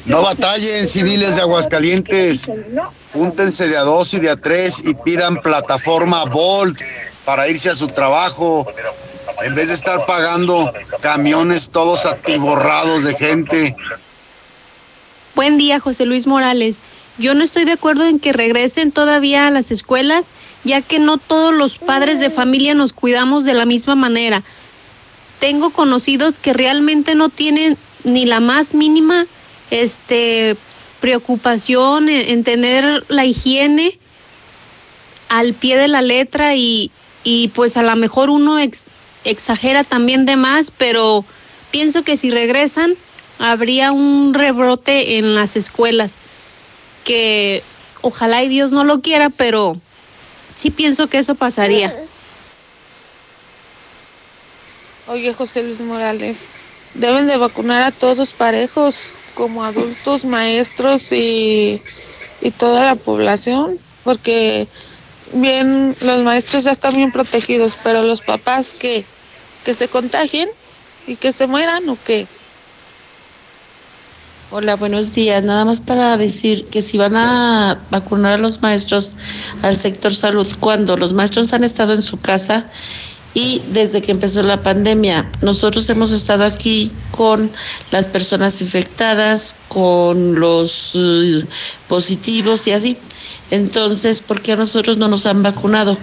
[0.06, 2.50] No batallen, civiles de Aguascalientes.
[3.12, 6.80] Júntense de a dos y de a tres y pidan plataforma Volt
[7.26, 8.66] para irse a su trabajo.
[9.42, 13.76] En vez de estar pagando camiones todos atiborrados de gente.
[15.34, 16.78] Buen día, José Luis Morales.
[17.18, 20.24] Yo no estoy de acuerdo en que regresen todavía a las escuelas,
[20.64, 24.42] ya que no todos los padres de familia nos cuidamos de la misma manera.
[25.40, 29.26] Tengo conocidos que realmente no tienen ni la más mínima
[29.70, 30.56] este
[31.00, 33.98] preocupación en, en tener la higiene
[35.28, 36.90] al pie de la letra y,
[37.24, 38.84] y pues a lo mejor uno ex-
[39.24, 41.24] exagera también de más, pero
[41.70, 42.94] pienso que si regresan
[43.38, 46.16] habría un rebrote en las escuelas
[47.04, 47.62] que
[48.00, 49.80] ojalá y Dios no lo quiera, pero
[50.56, 51.96] sí pienso que eso pasaría.
[55.08, 56.52] Oye, José Luis Morales,
[56.94, 61.80] deben de vacunar a todos parejos, como adultos, maestros y,
[62.40, 64.68] y toda la población, porque
[65.32, 69.04] bien, los maestros ya están bien protegidos, pero los papás que,
[69.64, 70.48] que se contagien
[71.06, 72.26] y que se mueran o qué.
[74.54, 75.42] Hola, buenos días.
[75.42, 79.14] Nada más para decir que si van a vacunar a los maestros
[79.62, 82.66] al sector salud, cuando los maestros han estado en su casa
[83.32, 87.50] y desde que empezó la pandemia, nosotros hemos estado aquí con
[87.92, 91.46] las personas infectadas, con los eh,
[91.88, 92.98] positivos y así.
[93.52, 95.98] Entonces, ¿por qué a nosotros no nos han vacunado?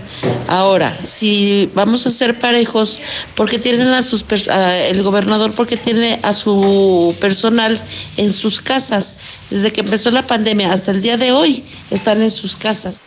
[0.47, 2.99] Ahora, si vamos a ser parejos,
[3.33, 7.81] ¿por qué tienen a sus a- el gobernador, porque tiene a su personal
[8.17, 9.15] en sus casas?
[9.49, 12.99] Desde que empezó la pandemia hasta el día de hoy están en sus casas.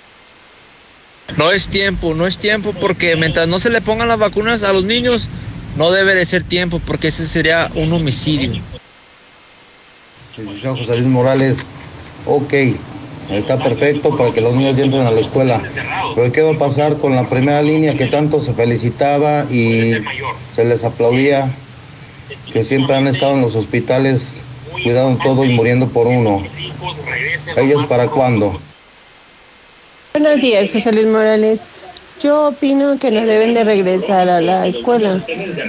[1.37, 4.73] No es tiempo, no es tiempo porque mientras no se le pongan las vacunas a
[4.73, 5.29] los niños,
[5.77, 8.61] no debe de ser tiempo porque ese sería un homicidio.
[10.35, 11.59] José Luis Morales,
[12.27, 12.53] ok,
[13.37, 15.63] está perfecto para que los niños entren a la escuela.
[16.15, 19.95] Pero ¿qué va a pasar con la primera línea que tanto se felicitaba y
[20.55, 21.51] se les aplaudía?
[22.53, 24.35] Que siempre han estado en los hospitales
[24.83, 26.43] cuidando todo y muriendo por uno.
[27.57, 28.59] ¿Ellos para cuándo?
[30.13, 31.61] Buenos días, José Luis Morales.
[32.21, 35.25] Yo opino que no deben de regresar a la escuela,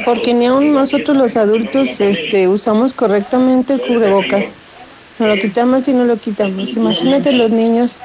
[0.05, 4.53] porque ni aun nosotros los adultos este, usamos correctamente el cubrebocas.
[5.19, 6.69] Nos lo quitamos y no lo quitamos.
[6.69, 7.99] Imagínate los niños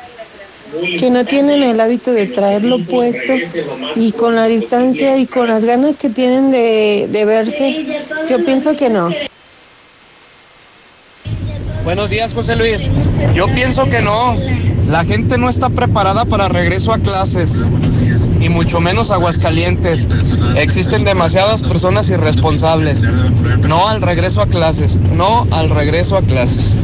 [0.99, 3.35] que no tienen el hábito de traerlo puesto
[3.97, 7.87] y con la distancia y con las ganas que tienen de, de verse,
[8.29, 9.11] yo pienso que no.
[11.85, 12.91] Buenos días, José Luis.
[13.35, 14.37] Yo pienso que no.
[14.89, 17.65] La gente no está preparada para regreso a clases.
[18.41, 20.07] Y mucho menos Aguascalientes.
[20.57, 23.03] Existen demasiadas personas irresponsables.
[23.03, 26.77] No al regreso a clases, no al regreso a clases.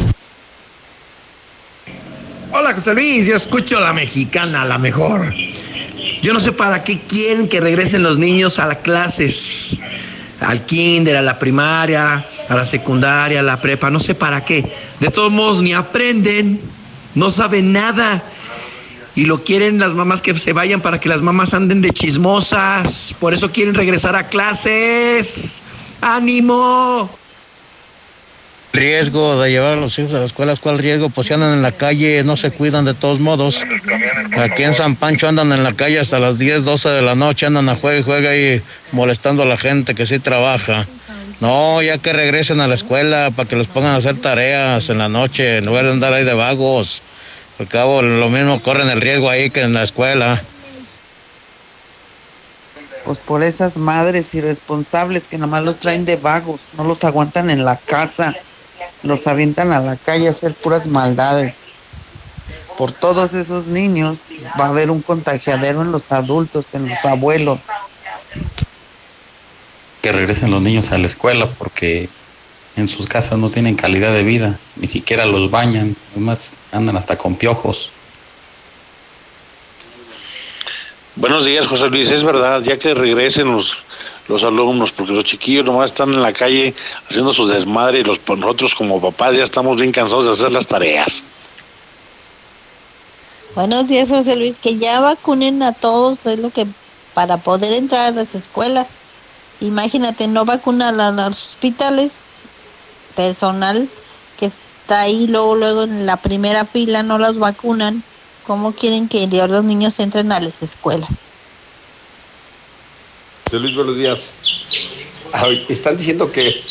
[2.52, 5.34] Hola José Luis, yo escucho a la mexicana, la mejor.
[6.22, 9.78] Yo no sé para qué quieren que regresen los niños a las clases,
[10.40, 14.64] al kinder, a la primaria, a la secundaria, a la prepa, no sé para qué.
[15.00, 16.60] De todos modos, ni aprenden,
[17.14, 18.22] no saben nada.
[19.16, 23.14] Y lo quieren las mamás que se vayan para que las mamás anden de chismosas.
[23.20, 25.62] Por eso quieren regresar a clases.
[26.00, 27.10] ¡Ánimo!
[28.74, 31.08] Riesgo de llevar a los hijos a las escuelas, ¿cuál riesgo?
[31.08, 33.62] Pues si andan en la calle, no se cuidan de todos modos.
[34.36, 37.46] Aquí en San Pancho andan en la calle hasta las 10, 12 de la noche,
[37.46, 38.60] andan a juega y juega y
[38.90, 40.88] molestando a la gente que sí trabaja.
[41.40, 44.98] No, ya que regresen a la escuela para que los pongan a hacer tareas en
[44.98, 47.00] la noche, en lugar de andar ahí de vagos.
[47.58, 50.42] Al cabo, lo mismo corren el riesgo ahí que en la escuela.
[53.04, 57.64] Pues por esas madres irresponsables que nomás los traen de vagos, no los aguantan en
[57.64, 58.34] la casa,
[59.02, 61.68] los avientan a la calle a hacer puras maldades.
[62.76, 64.20] Por todos esos niños
[64.58, 67.60] va a haber un contagiadero en los adultos, en los abuelos.
[70.02, 72.08] Que regresen los niños a la escuela porque
[72.76, 77.16] en sus casas no tienen calidad de vida, ni siquiera los bañan, además andan hasta
[77.16, 77.90] con piojos.
[81.16, 82.10] Buenos días, José Luis.
[82.10, 83.84] Es verdad, ya que regresen los,
[84.26, 86.74] los alumnos, porque los chiquillos nomás están en la calle
[87.08, 90.66] haciendo su desmadre y los, nosotros como papás ya estamos bien cansados de hacer las
[90.66, 91.22] tareas.
[93.54, 94.58] Buenos días, José Luis.
[94.58, 96.66] Que ya vacunen a todos, es lo que
[97.14, 98.96] para poder entrar a las escuelas.
[99.60, 102.24] Imagínate, no vacunan a los hospitales,
[103.16, 103.88] personal
[104.38, 108.02] que está ahí luego, luego en la primera fila, no los vacunan.
[108.46, 111.20] ¿Cómo quieren que los niños entren a las escuelas?
[113.52, 114.32] Luis, buenos días.
[115.68, 116.62] Están diciendo que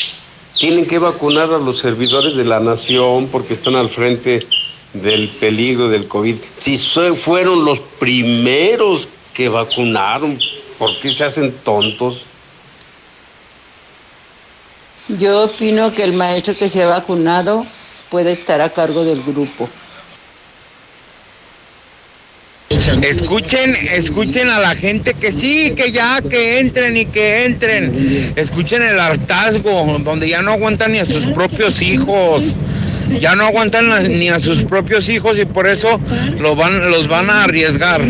[0.60, 4.46] tienen que vacunar a los servidores de la nación porque están al frente
[4.94, 6.38] del peligro del COVID.
[6.38, 10.38] Si fueron los primeros que vacunaron,
[10.78, 12.26] ¿por qué se hacen tontos?
[15.10, 17.66] Yo opino que el maestro que se ha vacunado
[18.10, 19.70] puede estar a cargo del grupo.
[23.02, 28.34] Escuchen, escuchen a la gente que sí, que ya, que entren y que entren.
[28.36, 32.54] Escuchen el hartazgo, donde ya no aguantan ni a sus propios hijos.
[33.20, 33.90] Ya no aguantan
[34.20, 36.00] ni a sus propios hijos y por eso
[36.40, 38.02] los van a arriesgar.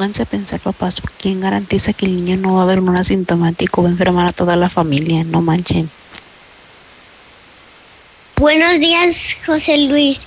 [0.00, 3.82] Pónganse a pensar, papás, ¿quién garantiza que el niño no va a haber un asintomático,
[3.82, 5.24] va a enfermar a toda la familia?
[5.24, 5.90] No manchen.
[8.38, 10.22] Buenos días, José Luis.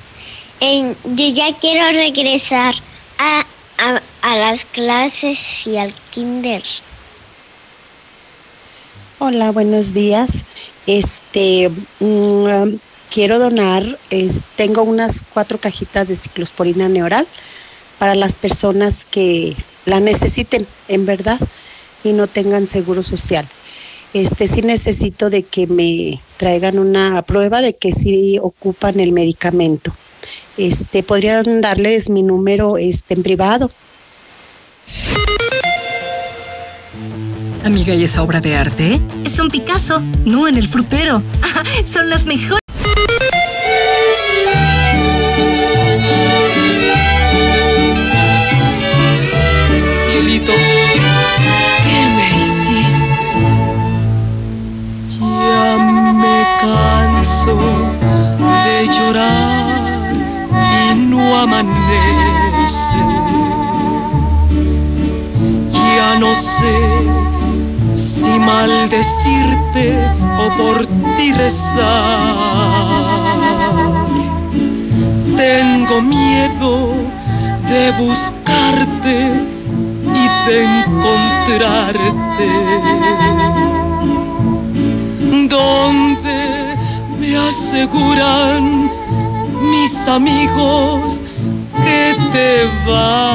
[0.59, 2.75] En- yo ya quiero regresar
[3.17, 3.43] a,
[3.79, 6.61] a, a las clases y al kinder.
[9.17, 10.43] Hola, buenos días.
[10.85, 12.75] Este, mm,
[13.11, 17.25] quiero donar, es- tengo unas cuatro cajitas de ciclosporina neural
[18.03, 21.39] para las personas que la necesiten, en verdad,
[22.03, 23.47] y no tengan seguro social.
[24.13, 29.95] Este, sí necesito de que me traigan una prueba de que sí ocupan el medicamento.
[30.57, 33.71] Este, podrían darles mi número este, en privado.
[37.63, 39.01] Amiga, ¿y esa obra de arte?
[39.23, 41.23] Es un Picasso, no en el frutero.
[41.89, 42.62] Son las mejores.
[61.43, 63.01] Amanece.
[65.95, 66.77] Ya no sé
[67.93, 69.85] si maldecirte
[70.39, 71.83] o por ti rezar.
[75.35, 76.93] Tengo miedo
[77.69, 79.17] de buscarte
[80.21, 82.49] y de encontrarte.
[85.49, 86.75] Donde
[87.19, 88.91] me aseguran
[89.61, 91.21] mis amigos
[91.81, 93.33] que te vas.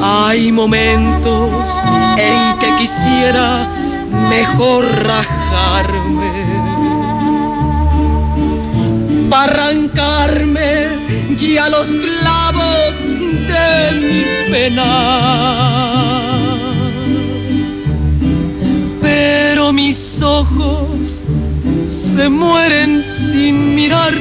[0.00, 1.82] Hay momentos
[2.16, 3.68] en que quisiera
[4.28, 6.32] mejor rajarme
[9.30, 10.88] para arrancarme
[11.36, 14.90] ya los clavos de mi pena.
[19.00, 21.24] Pero mis ojos
[21.86, 24.14] se mueren sin mirar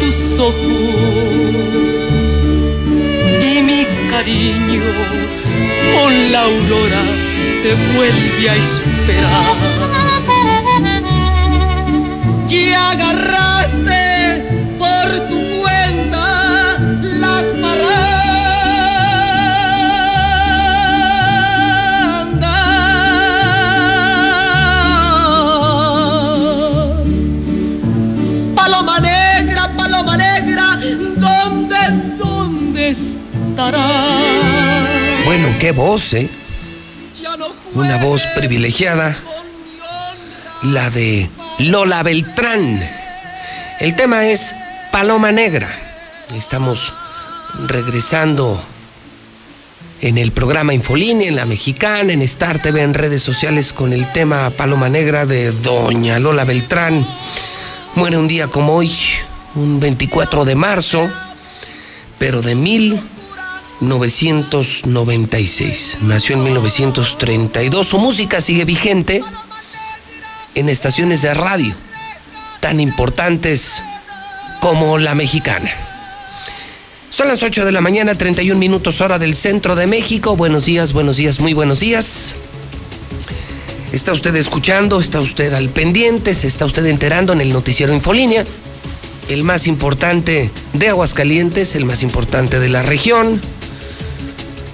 [0.00, 1.32] tus ojos.
[4.12, 4.82] cariño
[5.94, 7.02] con la aurora
[7.62, 9.56] te vuelve a esperar.
[12.48, 14.44] Y agarraste
[14.78, 15.51] por tu
[35.24, 36.28] Bueno, qué voz, ¿eh?
[37.74, 39.16] Una voz privilegiada.
[40.62, 42.80] La de Lola Beltrán.
[43.78, 44.54] El tema es
[44.90, 45.68] Paloma Negra.
[46.34, 46.92] Estamos
[47.68, 48.60] regresando
[50.00, 54.10] en el programa Infolínea, en la mexicana, en Star TV, en redes sociales con el
[54.10, 57.06] tema Paloma Negra de Doña Lola Beltrán.
[57.94, 58.92] Muere un día como hoy,
[59.54, 61.08] un 24 de marzo,
[62.18, 62.56] pero de
[63.82, 65.98] 1996.
[66.02, 67.86] Nació en 1932.
[67.86, 69.22] Su música sigue vigente
[70.54, 71.74] en estaciones de radio
[72.60, 73.82] tan importantes
[74.60, 75.72] como la mexicana.
[77.10, 80.36] Son las 8 de la mañana, 31 minutos hora del centro de México.
[80.36, 82.36] Buenos días, buenos días, muy buenos días.
[83.92, 85.00] ¿Está usted escuchando?
[85.00, 86.36] ¿Está usted al pendiente?
[86.36, 88.44] ¿Se está usted enterando en el noticiero Infolínea?
[89.28, 93.40] El más importante de Aguascalientes, el más importante de la región.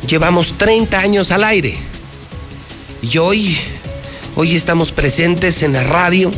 [0.09, 1.77] Llevamos 30 años al aire.
[3.03, 3.59] Y hoy,
[4.37, 6.31] hoy estamos presentes en la radio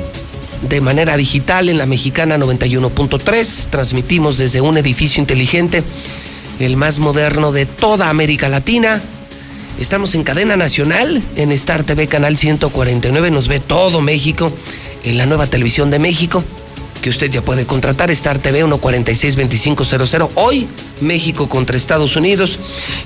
[0.69, 3.71] de manera digital en la mexicana 91.3.
[3.71, 5.85] Transmitimos desde un edificio inteligente,
[6.59, 9.01] el más moderno de toda América Latina.
[9.79, 13.31] Estamos en cadena nacional, en Star TV Canal 149.
[13.31, 14.53] Nos ve todo México,
[15.05, 16.43] en la nueva televisión de México,
[17.01, 20.31] que usted ya puede contratar, Star TV 146-2500.
[20.35, 20.69] Hoy,
[21.01, 22.59] México contra Estados Unidos.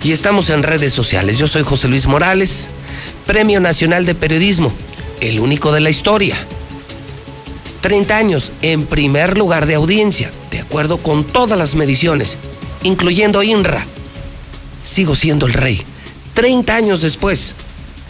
[0.03, 1.39] Y estamos en redes sociales.
[1.39, 2.71] Yo soy José Luis Morales,
[3.27, 4.73] Premio Nacional de Periodismo,
[5.21, 6.37] el único de la historia.
[7.81, 12.39] 30 años en primer lugar de audiencia, de acuerdo con todas las mediciones,
[12.83, 13.85] incluyendo INRA.
[14.83, 15.83] Sigo siendo el rey.
[16.35, 17.55] 30 años después,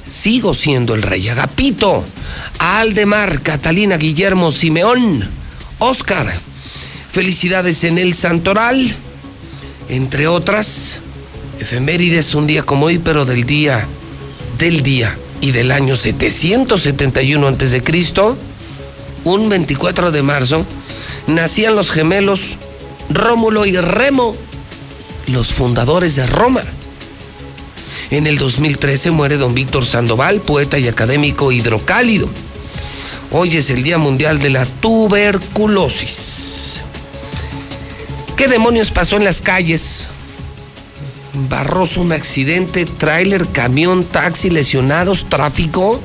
[0.07, 1.29] sigo siendo el rey.
[1.29, 2.05] Agapito,
[2.59, 5.29] Aldemar, Catalina, Guillermo, Simeón,
[5.85, 6.33] Oscar.
[7.13, 8.95] Felicidades en el Santoral,
[9.89, 11.01] entre otras.
[11.61, 13.87] Efemérides, un día como hoy, pero del día,
[14.59, 17.83] del día y del año 771 a.C
[19.25, 20.67] un 24 de marzo,
[21.27, 22.57] nacían los gemelos
[23.09, 24.37] Rómulo y Remo,
[25.29, 26.63] los fundadores de Roma.
[28.11, 32.29] En el 2013 muere don Víctor Sandoval, poeta y académico hidrocálido.
[33.37, 35.25] Hoy es el Día Mundial de la Tuberculosis.
[38.37, 40.07] ¿Qué demonios pasó en las calles?
[41.49, 46.01] Barroso, un accidente, tráiler, camión, taxi, lesionados, tráfico.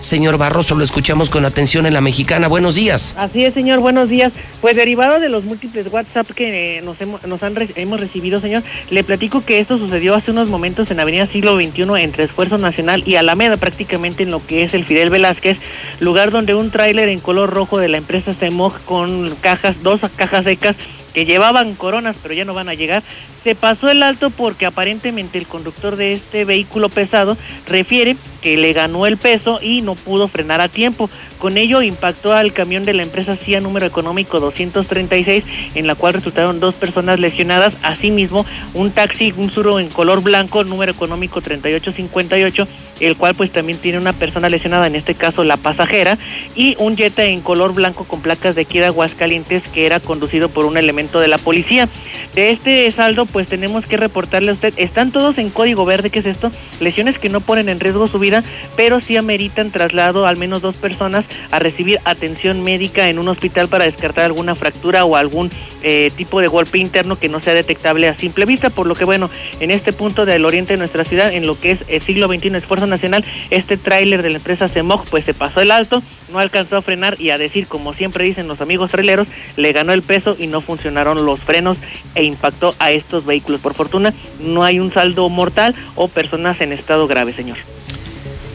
[0.00, 2.48] Señor Barroso, lo escuchamos con atención en la mexicana.
[2.48, 3.14] Buenos días.
[3.18, 4.32] Así es, señor, buenos días.
[4.62, 8.62] Pues derivado de los múltiples WhatsApp que eh, nos, hemos, nos han, hemos recibido, señor,
[8.88, 13.02] le platico que esto sucedió hace unos momentos en Avenida Siglo XXI entre Esfuerzo Nacional
[13.06, 15.58] y Alameda, prácticamente en lo que es el Fidel Velázquez,
[16.00, 20.44] lugar donde un tráiler en color rojo de la empresa Semog con cajas, dos cajas
[20.44, 20.76] secas
[21.12, 23.02] que llevaban coronas, pero ya no van a llegar,
[23.42, 27.36] se pasó el alto porque aparentemente el conductor de este vehículo pesado
[27.66, 31.10] refiere que le ganó el peso y no pudo frenar a tiempo.
[31.38, 35.44] Con ello impactó al camión de la empresa CIA número económico 236,
[35.74, 37.74] en la cual resultaron dos personas lesionadas.
[37.82, 38.44] Asimismo,
[38.74, 42.68] un taxi, un suro en color blanco, número económico 3858,
[43.00, 46.18] el cual pues también tiene una persona lesionada, en este caso la pasajera,
[46.54, 50.50] y un Jetta en color blanco con placas de aquí de Aguascalientes que era conducido
[50.50, 51.88] por un elemento de la policía.
[52.34, 56.20] De este saldo pues tenemos que reportarle a usted, están todos en código verde, ¿qué
[56.20, 56.50] es esto?
[56.80, 58.42] Lesiones que no ponen en riesgo su vida,
[58.76, 63.68] pero sí ameritan traslado al menos dos personas a recibir atención médica en un hospital
[63.68, 65.50] para descartar alguna fractura o algún
[65.82, 69.04] eh, tipo de golpe interno que no sea detectable a simple vista, por lo que
[69.04, 69.30] bueno,
[69.60, 72.56] en este punto del oriente de nuestra ciudad, en lo que es el siglo XXI
[72.56, 76.76] Esfuerzo Nacional, este tráiler de la empresa Semog pues se pasó el alto, no alcanzó
[76.76, 80.36] a frenar y a decir, como siempre dicen los amigos traileros, le ganó el peso
[80.38, 81.78] y no funcionaron los frenos
[82.14, 83.60] e impactó a estos vehículos.
[83.60, 87.58] Por fortuna, no hay un saldo mortal o personas en estado grave, señor.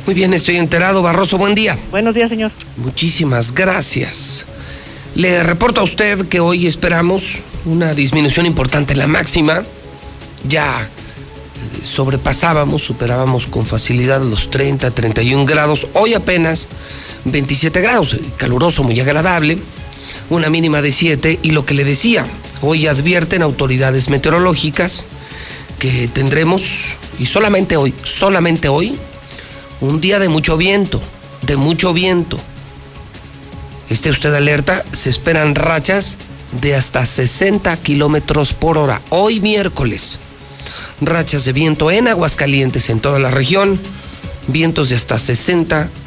[0.06, 1.02] Muy bien, estoy enterado.
[1.02, 1.78] Barroso, buen día.
[1.90, 2.52] Buenos días, señor.
[2.78, 4.46] Muchísimas gracias.
[5.16, 9.64] Le reporto a usted que hoy esperamos una disminución importante en la máxima.
[10.48, 15.88] Ya eh, sobrepasábamos, superábamos con facilidad los 30, 31 grados.
[15.94, 16.68] Hoy apenas
[17.24, 19.58] 27 grados, caluroso, muy agradable.
[20.30, 22.26] Una mínima de 7 y lo que le decía,
[22.62, 25.06] hoy advierten autoridades meteorológicas
[25.80, 28.96] que tendremos, y solamente hoy, solamente hoy,
[29.82, 31.02] un día de mucho viento,
[31.44, 32.40] de mucho viento.
[33.90, 36.18] Esté usted alerta, se esperan rachas
[36.60, 39.02] de hasta 60 kilómetros por hora.
[39.10, 40.18] Hoy miércoles,
[41.02, 43.80] rachas de viento en Aguascalientes, en toda la región,
[44.48, 46.05] vientos de hasta 60 kilómetros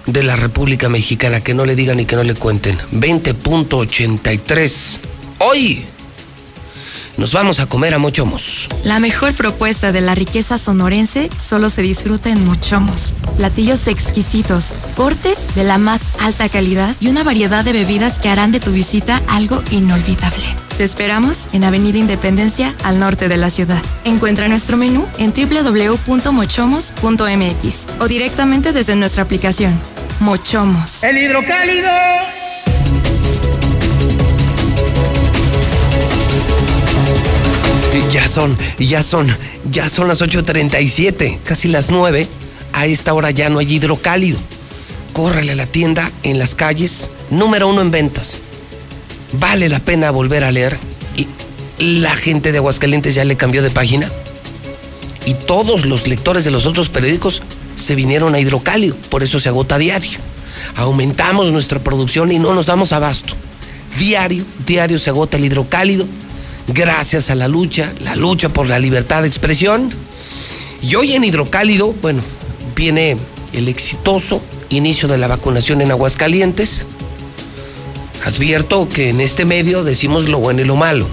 [0.06, 1.41] de la República Mexicana.
[1.41, 2.78] Que no le digan y que no le cuenten.
[2.94, 4.99] 20.83.
[5.40, 5.84] Hoy
[7.18, 8.70] nos vamos a comer a Mochomos.
[8.86, 13.16] La mejor propuesta de la riqueza sonorense solo se disfruta en Mochomos.
[13.36, 18.53] Platillos exquisitos, cortes de la más alta calidad y una variedad de bebidas que harán
[18.53, 20.64] de tu visita algo inolvidable.
[20.77, 23.81] Te esperamos en Avenida Independencia, al norte de la ciudad.
[24.03, 29.80] Encuentra nuestro menú en www.mochomos.mx o directamente desde nuestra aplicación.
[30.19, 31.06] Mochomos.
[31.06, 31.89] El hidrocálido.
[38.11, 39.34] Ya son, ya son,
[39.72, 42.27] ya son las 8.37, casi las 9.
[42.73, 44.39] A esta hora ya no hay hidrocálido.
[45.14, 48.41] Córrele a la tienda en las calles, número uno en ventas.
[49.34, 50.77] Vale la pena volver a leer.
[51.77, 54.10] La gente de Aguascalientes ya le cambió de página.
[55.26, 57.41] Y todos los lectores de los otros periódicos
[57.76, 58.95] se vinieron a hidrocálido.
[59.10, 60.19] Por eso se agota diario.
[60.76, 63.34] Aumentamos nuestra producción y no nos damos abasto.
[63.97, 66.06] Diario, diario se agota el hidrocálido
[66.68, 69.91] gracias a la lucha, la lucha por la libertad de expresión.
[70.81, 72.22] Y hoy en Hidrocálido, bueno,
[72.76, 73.18] viene
[73.53, 76.85] el exitoso inicio de la vacunación en Aguascalientes.
[78.26, 81.07] Advierto que en este medio decimos lo bueno y lo malo.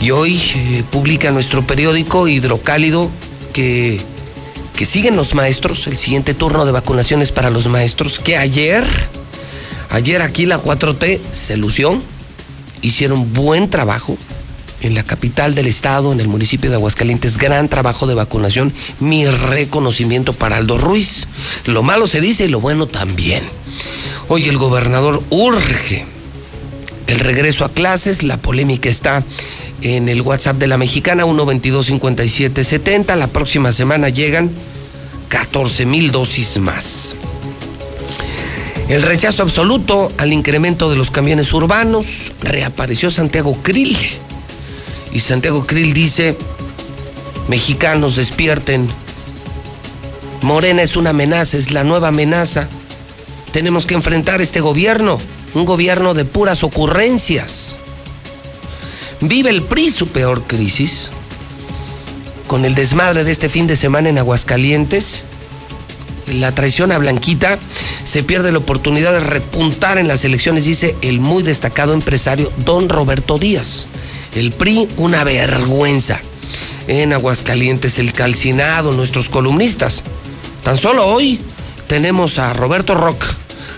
[0.00, 3.10] Y hoy eh, publica nuestro periódico Hidrocálido
[3.52, 4.00] que,
[4.74, 8.84] que siguen los maestros, el siguiente turno de vacunaciones para los maestros, que ayer,
[9.90, 11.58] ayer aquí la 4T se
[12.80, 14.16] hicieron buen trabajo
[14.80, 18.72] en la capital del estado, en el municipio de Aguascalientes, gran trabajo de vacunación.
[19.00, 21.26] Mi reconocimiento para Aldo Ruiz.
[21.66, 23.42] Lo malo se dice y lo bueno también.
[24.30, 26.04] Hoy el gobernador urge
[27.06, 28.22] el regreso a clases.
[28.22, 29.24] La polémica está
[29.80, 33.16] en el WhatsApp de la mexicana 1225770.
[33.16, 34.50] La próxima semana llegan
[35.28, 37.16] 14 mil dosis más.
[38.90, 42.32] El rechazo absoluto al incremento de los camiones urbanos.
[42.42, 43.96] Reapareció Santiago Krill.
[45.10, 46.36] Y Santiago Krill dice,
[47.48, 48.88] mexicanos despierten.
[50.42, 52.68] Morena es una amenaza, es la nueva amenaza.
[53.52, 55.18] Tenemos que enfrentar este gobierno,
[55.54, 57.76] un gobierno de puras ocurrencias.
[59.20, 61.10] Vive el PRI su peor crisis.
[62.46, 65.22] Con el desmadre de este fin de semana en Aguascalientes,
[66.32, 67.58] la traición a Blanquita,
[68.04, 72.88] se pierde la oportunidad de repuntar en las elecciones, dice el muy destacado empresario don
[72.88, 73.86] Roberto Díaz.
[74.34, 76.20] El PRI, una vergüenza.
[76.86, 80.02] En Aguascalientes, el calcinado, nuestros columnistas.
[80.62, 81.40] Tan solo hoy
[81.88, 83.24] tenemos a Roberto Rock,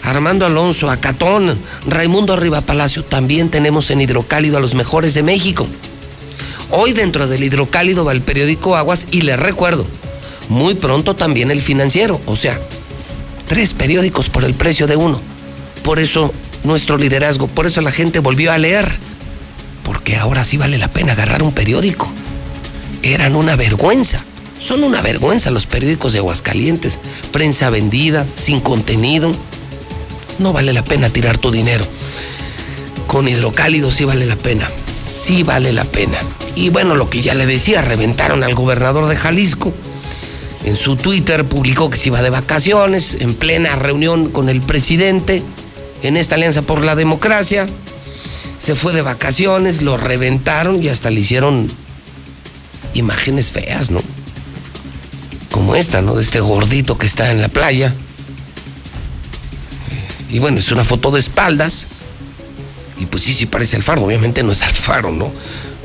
[0.03, 1.57] Armando Alonso, a Catón,
[1.87, 3.05] Raimundo Arriba Palacio.
[3.05, 5.66] También tenemos en Hidrocálido a los mejores de México.
[6.70, 9.87] Hoy dentro del Hidrocálido va el periódico Aguas y les recuerdo,
[10.49, 12.61] muy pronto también el financiero, o sea,
[13.47, 15.20] tres periódicos por el precio de uno.
[15.82, 16.32] Por eso
[16.65, 18.93] nuestro liderazgo, por eso la gente volvió a leer,
[19.85, 22.11] porque ahora sí vale la pena agarrar un periódico.
[23.03, 24.24] Eran una vergüenza,
[24.61, 26.99] son una vergüenza los periódicos de Aguascalientes,
[27.32, 29.32] prensa vendida, sin contenido.
[30.39, 31.85] No vale la pena tirar tu dinero.
[33.07, 34.69] Con hidrocálido sí vale la pena,
[35.07, 36.19] sí vale la pena.
[36.55, 39.73] Y bueno, lo que ya le decía, reventaron al gobernador de Jalisco
[40.65, 45.43] en su Twitter publicó que se iba de vacaciones en plena reunión con el presidente.
[46.03, 47.66] en esta alianza por la democracia.
[48.59, 51.69] Se fue de vacaciones, lo reventaron y hasta le hicieron
[52.95, 54.01] imágenes feas, ¿no?
[55.75, 56.15] Esta, ¿no?
[56.15, 57.95] De este gordito que está en la playa.
[60.29, 61.87] Y bueno, es una foto de espaldas.
[62.99, 64.05] Y pues sí, sí parece Alfaro.
[64.05, 65.33] Obviamente no es Alfaro, ¿no?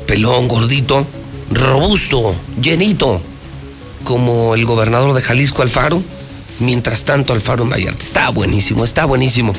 [0.06, 1.06] Pelón, gordito,
[1.50, 3.20] robusto, llenito.
[4.04, 6.02] Como el gobernador de Jalisco, Alfaro.
[6.60, 7.94] Mientras tanto, Alfaro en.
[7.98, 9.52] Está buenísimo, está buenísimo.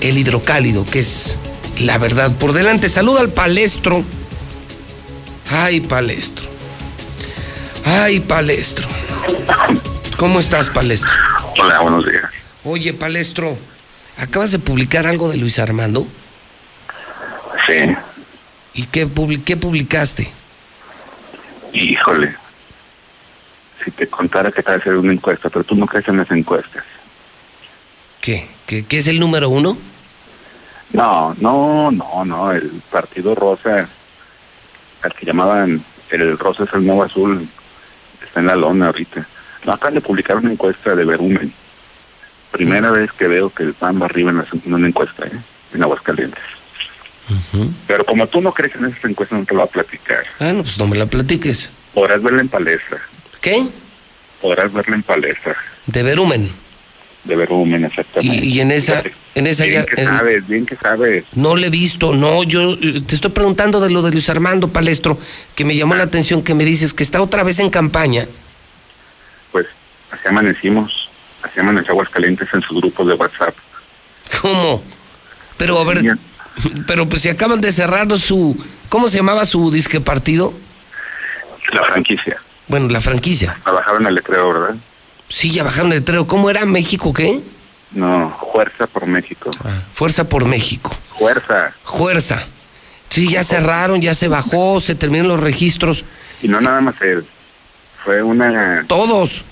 [0.00, 1.38] El hidrocálido, que es
[1.78, 2.88] la verdad por delante.
[2.88, 4.02] Saluda al palestro.
[5.50, 6.46] Ay, palestro.
[7.84, 8.88] Ay, palestro.
[10.18, 11.10] ¿Cómo estás, palestro?
[11.60, 12.24] Hola, buenos días.
[12.64, 13.56] Oye, palestro,
[14.18, 16.06] ¿acabas de publicar algo de Luis Armando?
[17.66, 17.94] Sí.
[18.74, 19.08] ¿Y qué,
[19.44, 20.30] qué publicaste?
[21.72, 22.34] Híjole.
[23.84, 26.30] Si te contara que acaba de hacer una encuesta, pero tú no crees en las
[26.30, 26.84] encuestas.
[28.20, 28.48] ¿Qué?
[28.66, 29.78] ¿Qué, qué es el número uno?
[30.92, 32.52] No, no, no, no.
[32.52, 33.88] El Partido Rosa,
[35.02, 37.48] al que llamaban el Rosa es el nuevo azul,
[38.36, 39.26] está en la lona ahorita.
[39.64, 41.52] No, acaban de publicar una encuesta de Verumen.
[42.52, 45.32] Primera vez que veo que el PAN va arriba en, la- en una encuesta, ¿eh?
[45.74, 46.42] en Aguascalientes.
[47.88, 50.24] Pero como tú no crees en esas encuestas, no te lo voy a platicar.
[50.38, 51.70] Ah, no, pues no me la platiques.
[51.92, 52.98] Podrás verla en palestra.
[53.40, 53.66] ¿Qué?
[54.40, 55.56] Podrás verla en palestra.
[55.86, 56.50] De Verumen.
[57.26, 58.46] De Verumen, exactamente.
[58.46, 59.86] Y, y en esa, Fíjate, en esa bien ya.
[59.86, 61.24] que en- sabes, bien que sabes.
[61.34, 64.68] No le he visto, no, yo eh, te estoy preguntando de lo de Luis Armando
[64.68, 65.18] Palestro,
[65.54, 68.26] que me llamó la atención que me dices que está otra vez en campaña.
[69.52, 69.66] Pues
[70.10, 71.08] así amanecimos.
[71.42, 73.54] Así amaneció Aguascalientes en sus grupos de WhatsApp.
[74.40, 74.82] ¿Cómo?
[75.56, 76.16] Pero a ver,
[76.86, 78.56] pero pues si acaban de cerrar su,
[78.88, 80.52] ¿cómo se llamaba su disque partido?
[81.72, 82.36] La franquicia.
[82.68, 83.56] Bueno, la franquicia.
[83.62, 84.76] Trabajaron el letrero, ¿verdad?
[85.28, 86.26] Sí, ya bajaron el letrero.
[86.26, 87.40] ¿Cómo era México qué?
[87.92, 89.50] No, Fuerza por México.
[89.94, 90.94] Fuerza por México.
[91.18, 91.72] Fuerza.
[91.84, 92.42] Fuerza.
[93.08, 96.04] Sí, ya cerraron, ya se bajó, se terminaron los registros.
[96.42, 97.24] Y no nada más él.
[98.04, 98.84] Fue una...
[98.86, 99.42] Todos.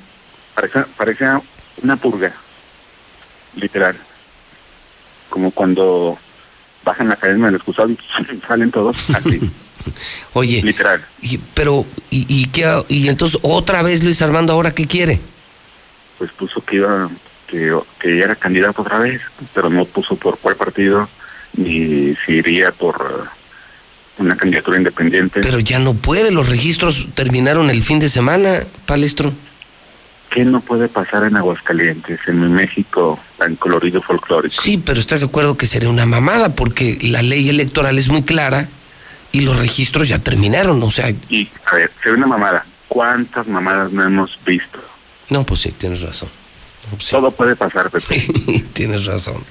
[0.55, 1.41] Parecía, parecía
[1.83, 2.33] una purga.
[3.57, 3.97] Literal.
[5.31, 6.19] Como cuando
[6.85, 7.99] bajan la cadena del excusado y
[8.47, 9.41] salen todos así.
[10.35, 10.63] Oye.
[10.63, 11.05] Literal.
[11.23, 12.85] Y- pero, ¿y, y qué?
[12.89, 15.21] Y entonces otra vez Luis Armando, ¿ahora qué quiere?
[16.19, 17.11] Pues puso que iba,
[17.47, 19.21] que, que era candidato otra vez,
[19.53, 21.09] pero no puso por cuál partido,
[21.57, 23.29] ni si iría por eh,
[24.19, 25.41] una candidatura independiente.
[25.41, 29.33] Pero ya no puede, los registros terminaron el fin de semana, Palestro.
[30.31, 34.61] ¿Qué no puede pasar en Aguascalientes, en mi México tan colorido folclórico?
[34.61, 38.23] Sí, pero estás de acuerdo que sería una mamada porque la ley electoral es muy
[38.23, 38.69] clara
[39.31, 42.65] y los registros ya terminaron, o sea, Y, a ver, sería una mamada.
[42.89, 44.81] ¿Cuántas mamadas no hemos visto?
[45.31, 46.29] No, pues sí, tienes razón.
[47.11, 48.21] Todo puede pasar, Pepe.
[48.73, 49.43] tienes razón.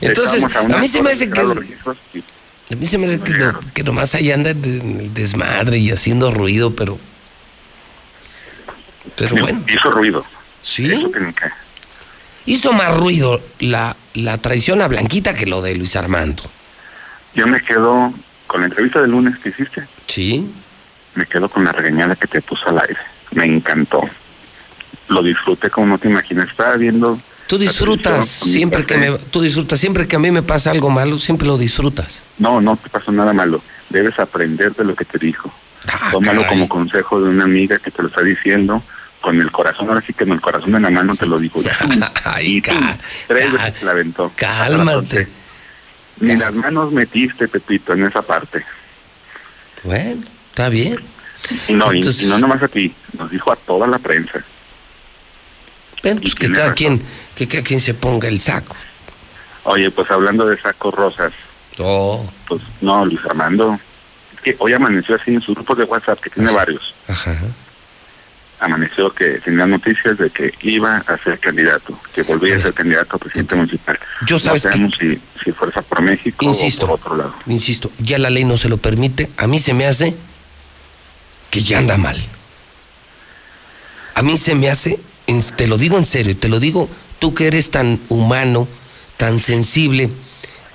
[0.00, 3.82] Entonces, a, mí se me hace que a mí se me hace que, no- que
[3.84, 6.98] nomás ahí anda el desmadre y haciendo ruido, pero
[9.16, 10.24] pero bueno, Hizo ruido.
[10.62, 10.86] Sí.
[10.92, 11.10] Eso
[12.44, 16.42] hizo más ruido la, la traición a Blanquita que lo de Luis Armando.
[17.34, 18.12] Yo me quedo
[18.46, 19.86] con la entrevista del lunes que hiciste.
[20.06, 20.46] Sí.
[21.14, 22.98] Me quedo con la regañada que te puso al aire.
[23.32, 24.02] Me encantó.
[25.08, 26.48] Lo disfruté como no te imaginas.
[26.50, 27.18] Estaba viendo.
[27.46, 31.18] Tú disfrutas siempre que me tú disfrutas siempre que a mí me pasa algo malo,
[31.18, 32.22] siempre lo disfrutas.
[32.38, 33.62] No, no te pasó nada malo.
[33.88, 35.52] Debes aprender de lo que te dijo.
[36.10, 36.54] Tómalo caray.
[36.56, 38.82] como consejo de una amiga que te lo está diciendo
[39.20, 39.88] con el corazón.
[39.88, 41.62] Ahora sí que con el corazón en la mano te lo digo.
[42.42, 42.72] y tú,
[43.28, 44.32] tres veces te la aventó.
[44.34, 45.28] Cálmate.
[46.18, 48.64] Ni las manos metiste, Pepito, en esa parte.
[49.84, 50.98] Bueno, está bien.
[51.68, 54.42] No, y- y, no nomás a ti, nos dijo a toda la prensa.
[56.14, 57.02] Bueno, pues que cada quien
[57.34, 58.76] que cada quien se ponga el saco.
[59.64, 61.32] Oye, pues hablando de sacos rosas.
[61.78, 62.24] Oh.
[62.46, 63.78] Pues no, Luis Armando.
[64.34, 66.94] Es que hoy amaneció así en sus grupos de WhatsApp, que tiene varios.
[67.08, 67.36] Ajá.
[68.60, 73.16] Amaneció que tenía noticias de que iba a ser candidato, que volvía a ser candidato
[73.16, 73.98] a presidente municipal.
[74.26, 76.86] Yo sabes no que- sabemos si, si Fuerza por México Insisto.
[76.86, 77.34] o por otro lado.
[77.46, 79.28] Insisto, ya la ley no se lo permite.
[79.36, 80.14] A mí se me hace
[81.50, 82.16] que ya anda mal.
[84.14, 84.98] A mí se me hace,
[85.56, 86.88] te lo digo en serio, te lo digo
[87.18, 88.68] tú que eres tan humano,
[89.16, 90.10] tan sensible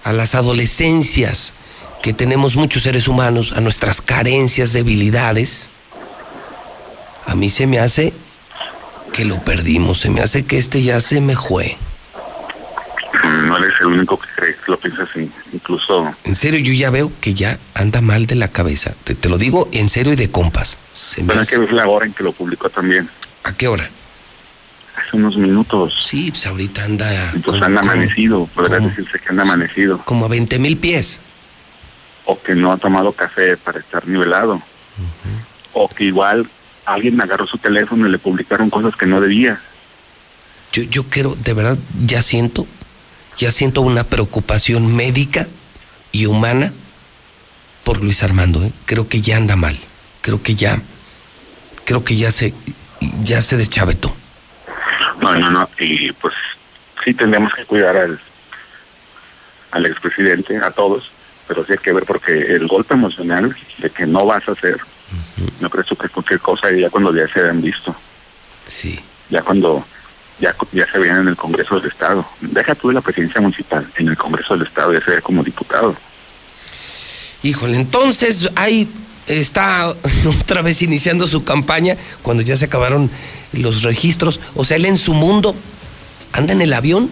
[0.04, 1.54] a las adolescencias
[2.02, 5.70] que tenemos muchos seres humanos, a nuestras carencias, debilidades.
[7.28, 8.12] A mí se me hace
[9.14, 11.78] que lo perdimos, se me hace que este ya se me fue.
[13.24, 15.30] Mm, No eres el único que cree que lo piensa así.
[15.54, 18.94] Incluso En serio, yo ya veo que ya anda mal de la cabeza.
[19.04, 20.78] Te, te lo digo en serio y de compas.
[20.94, 23.08] Se me Pero hay hace- que ver la hora en que lo publicó también.
[23.44, 23.90] ¿A qué hora?
[24.96, 25.94] Hace unos minutos.
[26.10, 27.30] Sí, pues ahorita anda.
[27.32, 30.00] Pues como- anda amanecido, podría decirse que anda amanecido.
[30.06, 31.22] Como a 20 mil pies.
[32.26, 34.62] O que no ha tomado café para estar nivelado.
[35.74, 36.50] O que igual
[36.86, 39.60] alguien agarró su teléfono y le publicaron cosas que no debía.
[40.74, 42.66] Yo, yo quiero, de verdad, ya siento,
[43.38, 45.48] ya siento una preocupación médica
[46.12, 46.72] y humana
[47.84, 48.64] por Luis Armando.
[48.64, 48.72] ¿eh?
[48.86, 49.78] Creo que ya anda mal.
[50.22, 50.82] Creo que ya,
[51.86, 52.54] creo que ya se,
[53.24, 54.16] ya se deschavetó.
[55.22, 55.70] No, no, no.
[55.80, 56.34] Y pues
[57.04, 58.20] sí tendríamos que cuidar al,
[59.72, 61.12] al expresidente, a todos,
[61.48, 64.78] pero sí hay que ver porque el golpe emocional de que no vas a hacer,
[65.60, 67.96] no crees que cualquier cosa y ya cuando ya se han visto.
[68.68, 69.00] Sí.
[69.30, 69.86] Ya cuando
[70.40, 72.28] ya, ya se veían en el Congreso del Estado.
[72.42, 75.44] Deja tú de la presidencia municipal, en el Congreso del Estado ya se ve como
[75.44, 75.96] diputado.
[77.44, 78.90] Híjole, entonces ahí
[79.28, 79.94] está
[80.42, 83.10] otra vez iniciando su campaña cuando ya se acabaron
[83.54, 84.40] los registros.
[84.56, 85.56] O sea, él en su mundo
[86.34, 87.10] anda en el avión.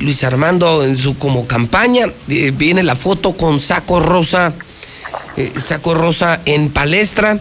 [0.00, 2.06] Luis Armando en su como campaña.
[2.28, 4.52] eh, viene la foto con saco rosa,
[5.36, 7.40] eh, saco rosa en palestra.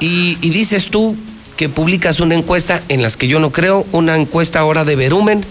[0.00, 1.16] Y, y dices tú
[1.56, 5.44] que publicas una encuesta en las que yo no creo, una encuesta ahora de Verumen.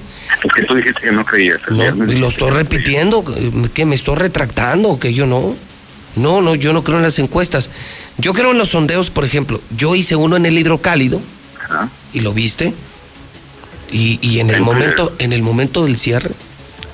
[0.43, 1.59] Es que tú dijiste que no creías.
[1.69, 3.25] No, y lo estoy repitiendo,
[3.73, 5.55] que me estoy retractando, que yo no.
[6.15, 7.69] No, no, yo no creo en las encuestas.
[8.17, 9.61] Yo creo en los sondeos, por ejemplo.
[9.75, 11.21] Yo hice uno en el hidrocálido
[11.63, 11.89] Ajá.
[12.17, 12.73] Y lo viste.
[13.91, 16.31] Y, y en el momento, en el momento del cierre,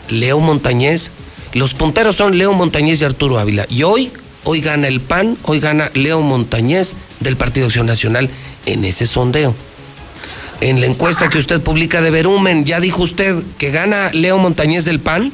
[0.10, 1.12] Leo Montañez,
[1.54, 3.66] los punteros son Leo Montañez y Arturo Ávila.
[3.70, 4.12] Y hoy,
[4.44, 8.30] hoy gana el PAN, hoy gana Leo Montañez del Partido Acción Nacional
[8.66, 9.56] en ese sondeo.
[10.62, 14.86] En la encuesta que usted publica de Verumen, ¿ya dijo usted que gana Leo Montañez
[14.86, 15.32] del PAN?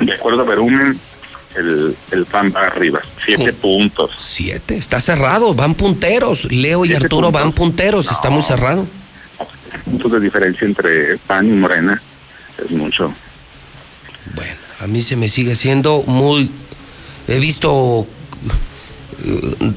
[0.00, 0.98] De acuerdo a Verumen,
[1.54, 3.00] el, el PAN va arriba.
[3.24, 4.10] Siete puntos.
[4.16, 6.50] Siete, está cerrado, van punteros.
[6.50, 7.40] Leo y Arturo puntos.
[7.40, 8.86] van punteros, está muy cerrado.
[9.80, 12.00] Puntos de diferencia entre PAN y Morena
[12.62, 13.12] es mucho.
[14.34, 16.50] Bueno, a mí se me sigue siendo muy...
[17.28, 18.06] He visto
[19.24, 19.72] eh,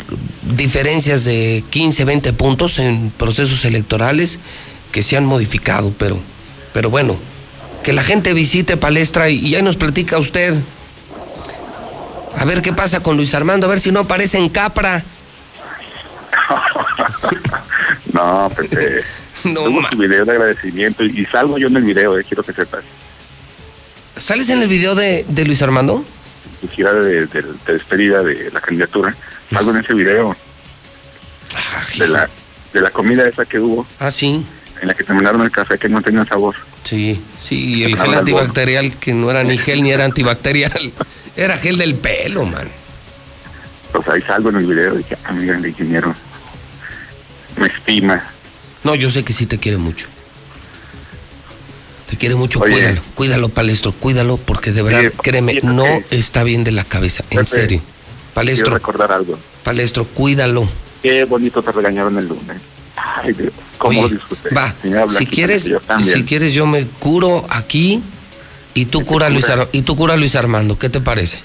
[0.55, 4.39] diferencias de 15, 20 puntos en procesos electorales
[4.91, 6.19] que se han modificado, pero,
[6.73, 7.17] pero bueno,
[7.83, 10.55] que la gente visite Palestra y, y ahí nos platica usted.
[12.37, 15.03] A ver qué pasa con Luis Armando, a ver si no aparece en Capra.
[18.15, 19.03] No, pues eh,
[19.53, 22.43] No, ma- su video de agradecimiento y, y salgo yo en el video, eh, quiero
[22.43, 22.83] que sepas.
[24.17, 26.03] ¿Sales en el video de, de Luis Armando?
[26.71, 29.15] Gira de, de- de despedida de la candidatura.
[29.51, 30.35] Salgo en ese video.
[31.97, 32.29] De la,
[32.73, 33.85] de la comida esa que hubo.
[33.99, 34.45] Ah, sí.
[34.81, 36.55] En la que terminaron el café que no tenía sabor.
[36.83, 40.91] Sí, sí, y el gel el antibacterial que no era ni gel ni era antibacterial,
[41.35, 42.67] era gel del pelo, man.
[43.91, 46.13] Pues ahí salgo en el video y dije, ah, mira, el ingeniero
[47.57, 48.23] me estima.
[48.85, 50.07] No, yo sé que sí te quiere mucho.
[52.09, 52.71] Te quiere mucho, Oye.
[52.73, 57.39] cuídalo, cuídalo, palestro, cuídalo, porque de verdad, créeme, no está bien de la cabeza, en
[57.39, 57.79] Pepe, serio.
[57.79, 59.37] Quiero Palestro, recordar algo.
[59.63, 60.69] palestro, cuídalo.
[61.01, 62.61] Qué bonito te regañaron el lunes.
[62.95, 64.49] Ay, Dios, cómo Oye, disfruté.
[64.55, 64.73] va,
[65.09, 65.69] si quieres,
[66.03, 68.01] si quieres yo me curo aquí
[68.75, 71.39] y tú cura a Luis Ar- y tú cura a Luis Armando, ¿qué te parece?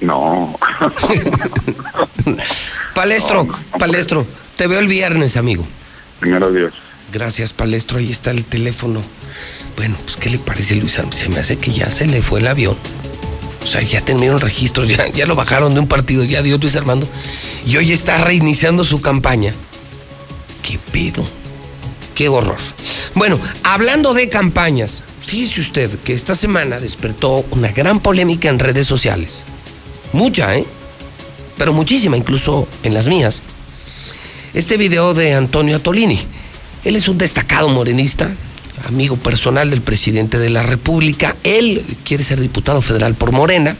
[0.00, 0.58] No.
[2.94, 4.26] Palestro, No, no, no palestro,
[4.60, 5.66] te veo el viernes, amigo.
[6.18, 6.74] Primero Dios.
[7.14, 7.96] Gracias, Palestro.
[7.96, 9.02] Ahí está el teléfono.
[9.74, 11.00] Bueno, pues, ¿qué le parece, Luis?
[11.12, 12.76] Se me hace que ya se le fue el avión.
[13.64, 16.76] O sea, ya terminaron registros, ya, ya lo bajaron de un partido, ya dio Luis
[16.76, 17.08] Armando.
[17.64, 19.54] Y hoy está reiniciando su campaña.
[20.62, 21.24] ¿Qué pedo?
[22.14, 22.58] Qué horror.
[23.14, 28.86] Bueno, hablando de campañas, fíjese usted que esta semana despertó una gran polémica en redes
[28.86, 29.42] sociales.
[30.12, 30.66] Mucha, ¿eh?
[31.56, 33.40] Pero muchísima, incluso en las mías.
[34.52, 36.18] Este video de Antonio Atolini.
[36.84, 38.28] Él es un destacado morenista,
[38.84, 41.36] amigo personal del presidente de la República.
[41.44, 43.76] Él quiere ser diputado federal por Morena.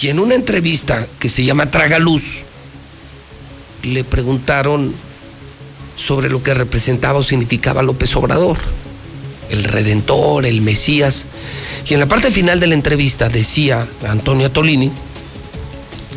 [0.00, 2.42] Y en una entrevista que se llama Tragaluz,
[3.82, 4.94] le preguntaron
[5.96, 8.58] sobre lo que representaba o significaba López Obrador,
[9.50, 11.26] el Redentor, el Mesías.
[11.88, 14.92] Y en la parte final de la entrevista decía Antonio Atolini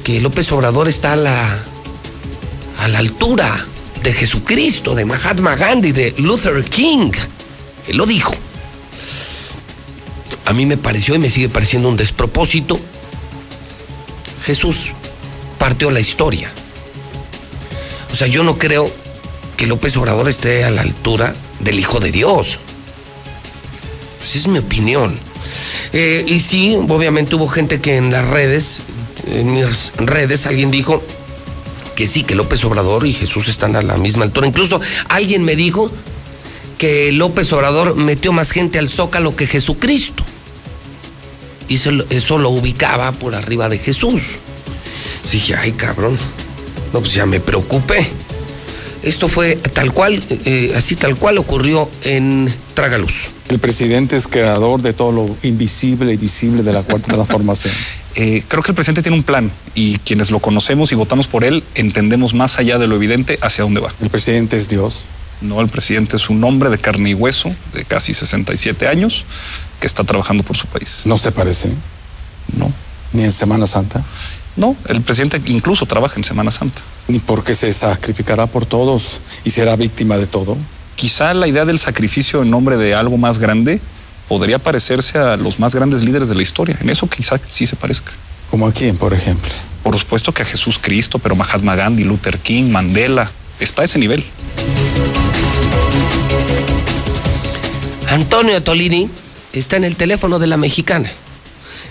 [0.03, 1.63] que López Obrador está a la,
[2.79, 3.65] a la altura
[4.03, 7.11] de Jesucristo, de Mahatma Gandhi, de Luther King.
[7.87, 8.35] Él lo dijo.
[10.45, 12.79] A mí me pareció y me sigue pareciendo un despropósito.
[14.45, 14.91] Jesús
[15.57, 16.51] partió la historia.
[18.11, 18.91] O sea, yo no creo
[19.57, 22.59] que López Obrador esté a la altura del Hijo de Dios.
[24.23, 25.17] Esa es mi opinión.
[25.93, 28.81] Eh, y sí, obviamente hubo gente que en las redes,
[29.27, 31.01] en mis redes, alguien dijo
[31.95, 34.47] que sí, que López Obrador y Jesús están a la misma altura.
[34.47, 35.89] Incluso alguien me dijo
[36.77, 40.23] que López Obrador metió más gente al zócalo que Jesucristo.
[41.67, 44.21] Y eso, lo ubicaba por arriba de Jesús.
[45.31, 46.17] Dije, ay cabrón,
[46.93, 48.07] no, pues ya me preocupé.
[49.01, 53.29] Esto fue tal cual, eh, así tal cual ocurrió en Tragaluz.
[53.49, 57.73] El presidente es creador de todo lo invisible y visible de la cuarta transformación.
[58.15, 61.43] Eh, creo que el presidente tiene un plan y quienes lo conocemos y votamos por
[61.43, 63.93] él entendemos más allá de lo evidente hacia dónde va.
[64.01, 65.07] El presidente es Dios.
[65.41, 69.25] No, el presidente es un hombre de carne y hueso de casi 67 años
[69.81, 71.01] que está trabajando por su país.
[71.03, 71.69] ¿No se parece?
[72.57, 72.71] No.
[73.11, 74.01] ¿Ni en Semana Santa?
[74.55, 76.81] No, el presidente incluso trabaja en Semana Santa.
[77.09, 80.57] ¿Ni porque se sacrificará por todos y será víctima de todo?
[80.95, 83.81] Quizá la idea del sacrificio en nombre de algo más grande
[84.27, 86.77] podría parecerse a los más grandes líderes de la historia.
[86.81, 88.11] En eso quizá sí se parezca.
[88.49, 89.51] ¿Como a quién, por ejemplo?
[89.83, 93.99] Por supuesto que a Jesús Cristo, pero Mahatma Gandhi, Luther King, Mandela, está a ese
[93.99, 94.23] nivel.
[98.09, 99.09] Antonio Tolini
[99.53, 101.11] está en el teléfono de la mexicana.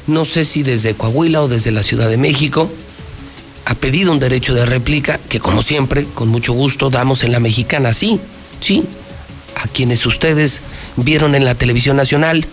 [0.06, 2.70] No sé si desde Coahuila o desde la Ciudad de México.
[3.64, 7.40] Ha pedido un derecho de réplica que como siempre, con mucho gusto, damos en la
[7.40, 7.92] mexicana.
[7.92, 8.20] Sí,
[8.60, 8.84] sí.
[9.56, 10.62] A quienes ustedes
[10.96, 12.46] vieron en la televisión nacional,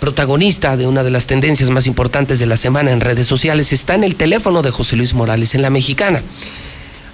[0.00, 3.94] protagonista de una de las tendencias más importantes de la semana en redes sociales, está
[3.94, 6.22] en el teléfono de José Luis Morales en la mexicana.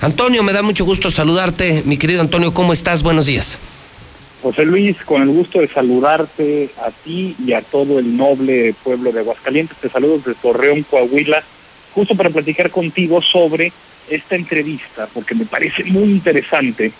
[0.01, 1.83] Antonio, me da mucho gusto saludarte.
[1.85, 3.03] Mi querido Antonio, ¿cómo estás?
[3.03, 3.59] Buenos días.
[4.43, 9.11] José Luis, con el gusto de saludarte a ti y a todo el noble pueblo
[9.11, 9.77] de Aguascalientes.
[9.79, 11.43] Te saludo desde Torreón, Coahuila,
[11.95, 13.73] justo para platicar contigo sobre
[14.09, 16.93] esta entrevista, porque me parece muy interesante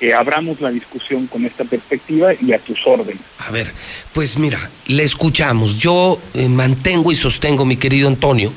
[0.00, 3.20] que abramos la discusión con esta perspectiva y a tus órdenes.
[3.38, 3.70] A ver,
[4.12, 5.78] pues mira, le escuchamos.
[5.78, 8.50] Yo eh, mantengo y sostengo, mi querido Antonio,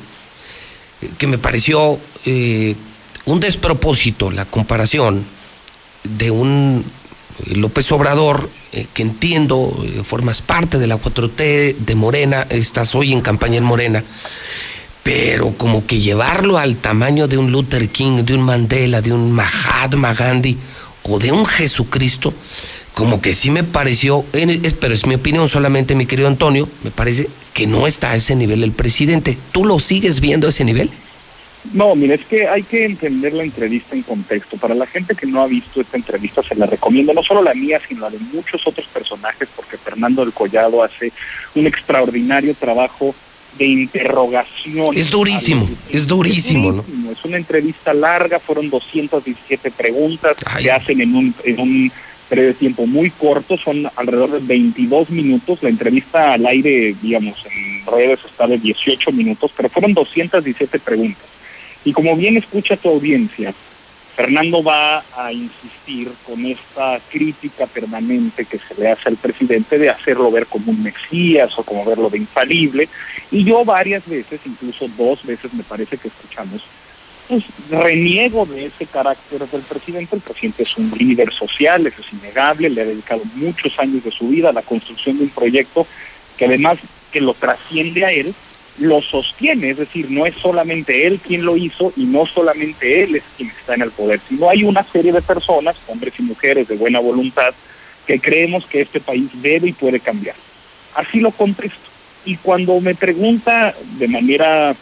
[1.02, 2.76] eh, que me pareció eh,
[3.26, 5.26] un despropósito la comparación
[6.04, 6.86] de un
[7.48, 8.50] López Obrador,
[8.94, 14.04] que entiendo, formas parte de la 4T de Morena, estás hoy en campaña en Morena,
[15.04, 19.32] pero como que llevarlo al tamaño de un Luther King, de un Mandela, de un
[19.32, 20.58] Mahatma Gandhi
[21.04, 22.34] o de un Jesucristo,
[22.94, 24.26] como que sí me pareció,
[24.80, 28.36] pero es mi opinión solamente, mi querido Antonio, me parece que no está a ese
[28.36, 29.38] nivel el presidente.
[29.52, 30.90] ¿Tú lo sigues viendo a ese nivel?
[31.72, 34.58] No, mira, es que hay que entender la entrevista en contexto.
[34.58, 37.54] Para la gente que no ha visto esta entrevista, se la recomiendo, no solo la
[37.54, 41.14] mía, sino la de muchos otros personajes, porque Fernando del Collado hace
[41.56, 43.16] un extraordinario trabajo
[43.58, 44.96] de interrogación.
[44.96, 46.86] Es durísimo, es durísimo, ¿no?
[47.12, 51.92] Es una entrevista larga, fueron 217 preguntas, que se hacen en un, en un
[52.30, 57.38] periodo de tiempo muy corto, son alrededor de 22 minutos, la entrevista al aire, digamos,
[57.46, 61.24] en redes está de 18 minutos, pero fueron 217 preguntas.
[61.86, 63.54] Y como bien escucha tu audiencia,
[64.16, 69.90] Fernando va a insistir con esta crítica permanente que se le hace al presidente de
[69.90, 72.90] hacerlo ver como un mesías o como verlo de infalible.
[73.32, 76.62] Y yo varias veces, incluso dos veces me parece que escuchamos,
[77.28, 80.16] pues reniego de ese carácter del presidente.
[80.16, 84.12] El presidente es un líder social, eso es innegable, le ha dedicado muchos años de
[84.12, 85.88] su vida a la construcción de un proyecto
[86.38, 86.78] que además
[87.12, 88.34] que lo trasciende a él,
[88.80, 93.16] lo sostiene, es decir, no es solamente él quien lo hizo y no solamente él
[93.16, 96.68] es quien está en el poder, sino hay una serie de personas, hombres y mujeres
[96.68, 97.54] de buena voluntad,
[98.08, 100.36] que creemos que este país debe y puede cambiar.
[100.96, 101.78] Así lo contesto.
[102.26, 104.76] Y cuando me pregunta de manera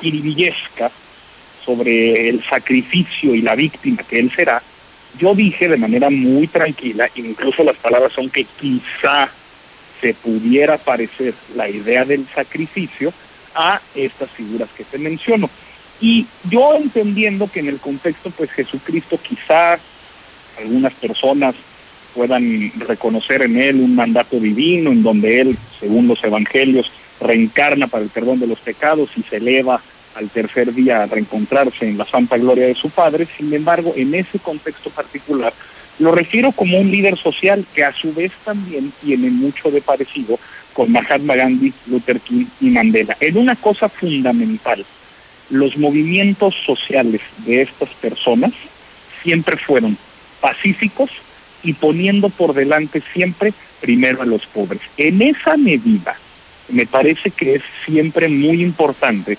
[0.00, 0.90] jiribillesca
[1.64, 4.62] sobre el sacrificio y la víctima que él será,
[5.18, 9.30] yo dije de manera muy tranquila, incluso las palabras son que quizá
[10.00, 13.12] se pudiera parecer la idea del sacrificio
[13.54, 15.50] a estas figuras que te menciono.
[16.00, 19.78] Y yo entendiendo que en el contexto, pues Jesucristo quizá
[20.58, 21.54] algunas personas
[22.14, 26.90] puedan reconocer en él un mandato divino, en donde él, según los evangelios,
[27.20, 29.80] reencarna para el perdón de los pecados y se eleva
[30.14, 33.28] al tercer día a reencontrarse en la santa gloria de su Padre.
[33.36, 35.52] Sin embargo, en ese contexto particular,
[36.00, 40.38] lo refiero como un líder social que a su vez también tiene mucho de parecido
[40.72, 43.16] con Mahatma Gandhi, Luther King y Mandela.
[43.20, 44.84] En una cosa fundamental,
[45.50, 48.52] los movimientos sociales de estas personas
[49.22, 49.98] siempre fueron
[50.40, 51.10] pacíficos
[51.62, 54.80] y poniendo por delante siempre primero a los pobres.
[54.96, 56.16] En esa medida,
[56.70, 59.36] me parece que es siempre muy importante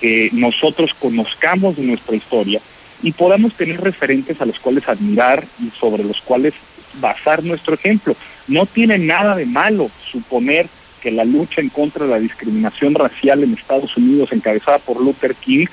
[0.00, 2.60] que nosotros conozcamos nuestra historia
[3.02, 6.54] y podamos tener referentes a los cuales admirar y sobre los cuales
[7.00, 8.14] basar nuestro ejemplo.
[8.48, 10.66] No tiene nada de malo suponer
[11.02, 15.34] que la lucha en contra de la discriminación racial en Estados Unidos, encabezada por Luther
[15.34, 15.66] King,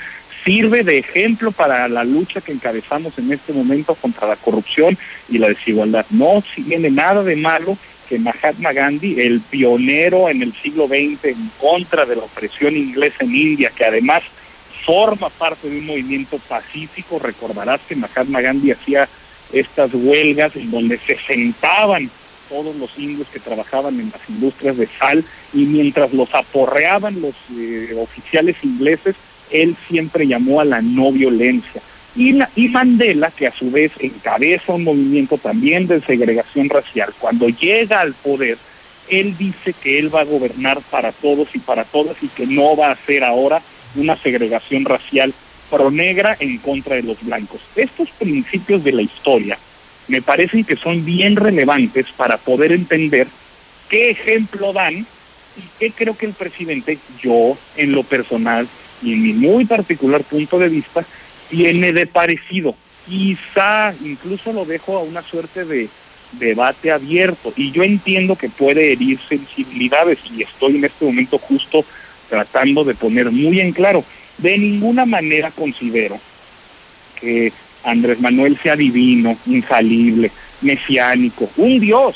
[0.44, 4.98] sirve de ejemplo para la lucha que encabezamos en este momento contra la corrupción
[5.30, 6.06] y la desigualdad.
[6.10, 7.78] No tiene nada de malo
[8.08, 13.24] que Mahatma Gandhi, el pionero en el siglo XX en contra de la opresión inglesa
[13.24, 14.24] en India, que además
[14.86, 19.08] forma parte de un movimiento pacífico, recordarás que Mahatma Gandhi hacía
[19.52, 22.10] estas huelgas en donde se sentaban
[22.50, 25.24] todos los indios que trabajaban en las industrias de sal
[25.54, 29.16] y mientras los aporreaban los eh, oficiales ingleses,
[29.52, 31.82] él siempre llamó a la no violencia.
[32.16, 37.50] Y, y Mandela, que a su vez encabeza un movimiento también de segregación racial, cuando
[37.50, 38.58] llega al poder,
[39.10, 42.76] él dice que él va a gobernar para todos y para todas y que no
[42.76, 43.62] va a hacer ahora
[43.96, 45.34] una segregación racial
[45.70, 47.62] pro negra en contra de los blancos.
[47.76, 49.58] Estos principios de la historia
[50.08, 53.28] me parecen que son bien relevantes para poder entender
[53.90, 58.68] qué ejemplo dan y qué creo que el presidente, yo en lo personal
[59.04, 61.06] y en mi muy particular punto de vista,
[61.50, 62.76] tiene de parecido.
[63.08, 65.90] Quizá incluso lo dejo a una suerte de
[66.34, 71.84] debate abierto y yo entiendo que puede herir sensibilidades y estoy en este momento justo
[72.30, 74.04] tratando de poner muy en claro.
[74.38, 76.20] De ninguna manera considero
[77.20, 77.52] que
[77.84, 80.32] Andrés Manuel sea divino, infalible,
[80.62, 82.16] mesiánico, un dios.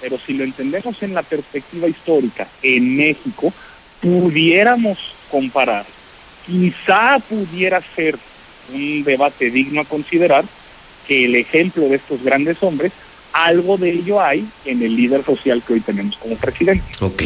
[0.00, 3.52] Pero si lo entendemos en la perspectiva histórica, en México,
[4.00, 4.98] pudiéramos
[5.30, 5.86] comparar,
[6.46, 8.18] quizá pudiera ser
[8.72, 10.44] un debate digno a considerar
[11.06, 12.92] que el ejemplo de estos grandes hombres,
[13.44, 16.84] algo de ello hay en el líder social que hoy tenemos como presidente.
[17.00, 17.24] Ok.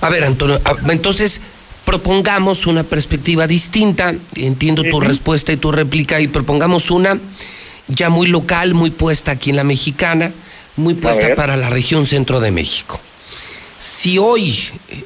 [0.00, 1.40] A ver, Antonio, entonces
[1.84, 7.18] propongamos una perspectiva distinta, entiendo tu respuesta y tu réplica, y propongamos una
[7.86, 10.32] ya muy local, muy puesta aquí en la mexicana,
[10.76, 13.00] muy puesta para la región centro de México.
[13.78, 14.58] Si hoy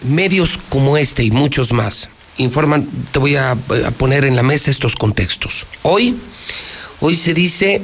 [0.03, 3.55] medios como este y muchos más informan, te voy a,
[3.99, 5.67] poner en la mesa estos contextos.
[5.83, 6.17] Hoy,
[7.01, 7.83] hoy se dice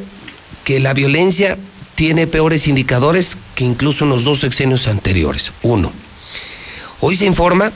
[0.65, 1.59] que la violencia
[1.99, 5.51] tiene peores indicadores que incluso en los dos sexenios anteriores.
[5.65, 5.91] Uno.
[7.01, 7.73] Hoy se informa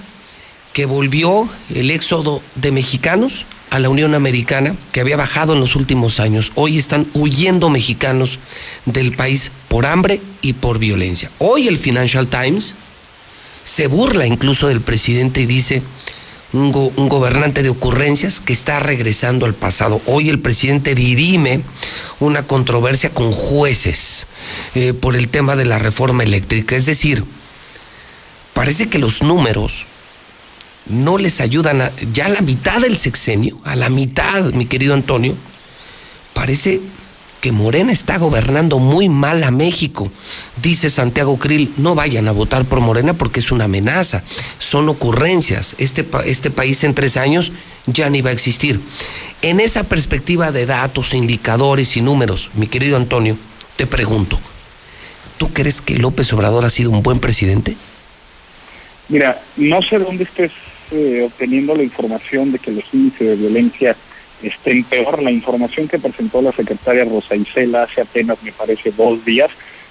[0.73, 5.75] que volvió el éxodo de mexicanos a la Unión Americana, que había bajado en los
[5.75, 6.53] últimos años.
[6.55, 8.39] Hoy están huyendo mexicanos
[8.85, 11.29] del país por hambre y por violencia.
[11.39, 12.77] Hoy el Financial Times
[13.65, 15.83] se burla incluso del presidente y dice,
[16.53, 16.71] un,
[17.09, 20.01] gobernante de ocurrencias que está regresando al pasado.
[20.07, 21.63] Hoy el presidente dirime
[22.21, 24.27] una controversia con jueces
[24.75, 26.77] eh, por el tema de la reforma eléctrica.
[26.77, 27.25] Es decir,
[28.53, 29.87] parece que los números
[30.87, 34.95] no les ayudan a, ya a la mitad del sexenio, a la mitad, mi querido
[34.95, 35.35] Antonio,
[36.35, 36.81] parece
[37.43, 40.13] que Morena está gobernando muy mal a México.
[40.63, 44.23] Dice Santiago Krill, no vayan a votar por Morena porque es una amenaza,
[44.61, 45.75] son ocurrencias.
[45.79, 47.51] Este, este país en tres años
[47.87, 48.81] ya ni va a existir.
[49.43, 53.37] En esa perspectiva de datos, indicadores y números, mi querido Antonio,
[53.75, 54.39] te pregunto,
[55.37, 57.77] ¿tú crees que López Obrador ha sido un buen presidente?
[59.09, 60.53] Mira, no sé dónde estés
[60.93, 63.97] eh, obteniendo la información de que los índices de violencia
[64.49, 65.23] estén peor.
[65.23, 69.51] La información que presentó la secretaria Rosa Isela hace apenas, me parece, dos días,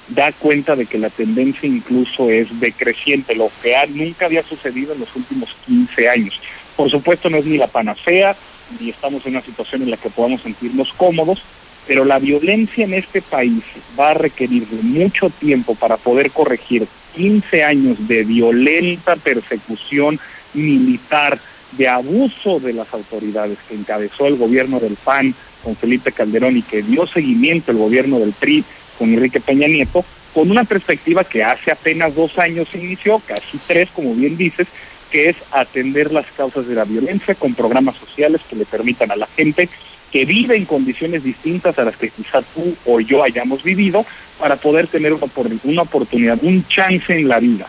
[0.10, 5.00] da cuenta de que la tendencia incluso es decreciente, lo que nunca había sucedido en
[5.00, 6.40] los últimos 15 años.
[6.76, 8.36] Por supuesto no es ni la panacea,
[8.80, 11.42] ni estamos en una situación en la que podamos sentirnos cómodos,
[11.88, 13.64] pero la violencia en este país
[14.00, 20.20] va a requerir mucho tiempo para poder corregir 15 años de violenta persecución
[20.54, 21.40] militar,
[21.74, 25.34] de abuso de las autoridades que encabezó el gobierno del PAN
[25.64, 28.64] con Felipe Calderón y que dio seguimiento el gobierno del PRI
[28.98, 30.04] con Enrique Peña Nieto,
[30.34, 34.68] con una perspectiva que hace apenas dos años se inició, casi tres, como bien dices,
[35.12, 39.16] que es atender las causas de la violencia con programas sociales que le permitan a
[39.16, 39.70] la gente
[40.12, 44.06] que vive en condiciones distintas a las que quizá tú o yo hayamos vivido,
[44.40, 45.28] para poder tener una,
[45.64, 47.68] una oportunidad, un chance en la vida.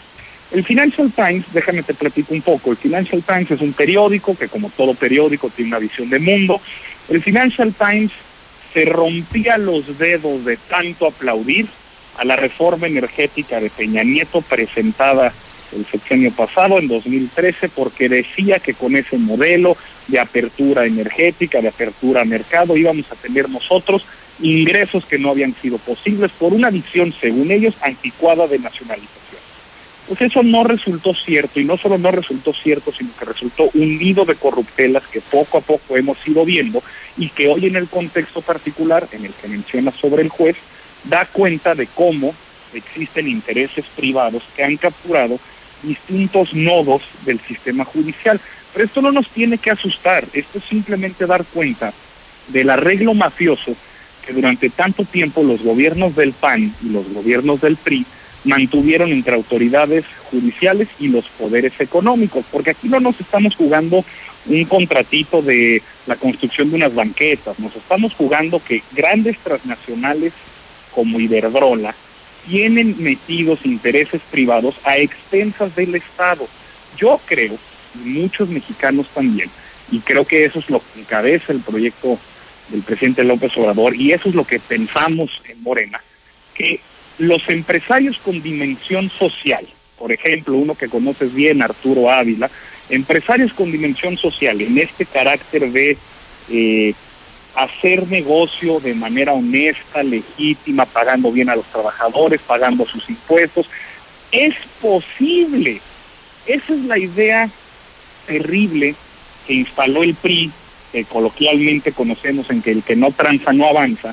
[0.53, 4.49] El Financial Times, déjame te platico un poco, el Financial Times es un periódico que
[4.49, 6.61] como todo periódico tiene una visión de mundo.
[7.09, 8.13] El Financial Times
[8.75, 11.67] se rompía los dedos de tanto aplaudir
[12.19, 15.33] a la reforma energética de Peña Nieto presentada
[15.75, 19.75] el sexenio pasado, en 2013, porque decía que con ese modelo
[20.09, 24.05] de apertura energética, de apertura a mercado, íbamos a tener nosotros
[24.41, 29.22] ingresos que no habían sido posibles por una visión, según ellos, anticuada de nacionalización.
[30.09, 33.99] Pues eso no resultó cierto, y no solo no resultó cierto, sino que resultó un
[33.99, 36.83] nido de corruptelas que poco a poco hemos ido viendo
[37.17, 40.57] y que hoy en el contexto particular en el que menciona sobre el juez,
[41.05, 42.35] da cuenta de cómo
[42.75, 45.39] existen intereses privados que han capturado
[45.83, 48.41] distintos nodos del sistema judicial.
[48.73, 51.93] Pero esto no nos tiene que asustar, esto es simplemente dar cuenta
[52.49, 53.77] del arreglo mafioso
[54.25, 58.07] que durante tanto tiempo los gobiernos del PAN y los gobiernos del PRI
[58.45, 64.05] mantuvieron entre autoridades judiciales y los poderes económicos, porque aquí no nos estamos jugando
[64.47, 70.33] un contratito de la construcción de unas banquetas, nos estamos jugando que grandes transnacionales
[70.93, 71.95] como Iberdrola
[72.49, 76.49] tienen metidos intereses privados a expensas del Estado.
[76.97, 77.57] Yo creo,
[77.95, 79.49] y muchos mexicanos también,
[79.93, 82.19] y creo que eso es lo que encabeza el proyecto
[82.71, 86.01] del presidente López Obrador, y eso es lo que pensamos en Morena,
[86.55, 86.81] que
[87.23, 89.65] los empresarios con dimensión social,
[89.97, 92.51] por ejemplo, uno que conoces bien, Arturo Ávila,
[92.89, 95.97] empresarios con dimensión social, en este carácter de
[96.51, 96.95] eh,
[97.55, 103.69] hacer negocio de manera honesta, legítima, pagando bien a los trabajadores, pagando sus impuestos,
[104.33, 105.81] es posible.
[106.47, 107.49] Esa es la idea
[108.27, 108.97] terrible
[109.47, 110.51] que instaló el PRI,
[110.91, 114.13] que coloquialmente conocemos en que el que no tranza no avanza,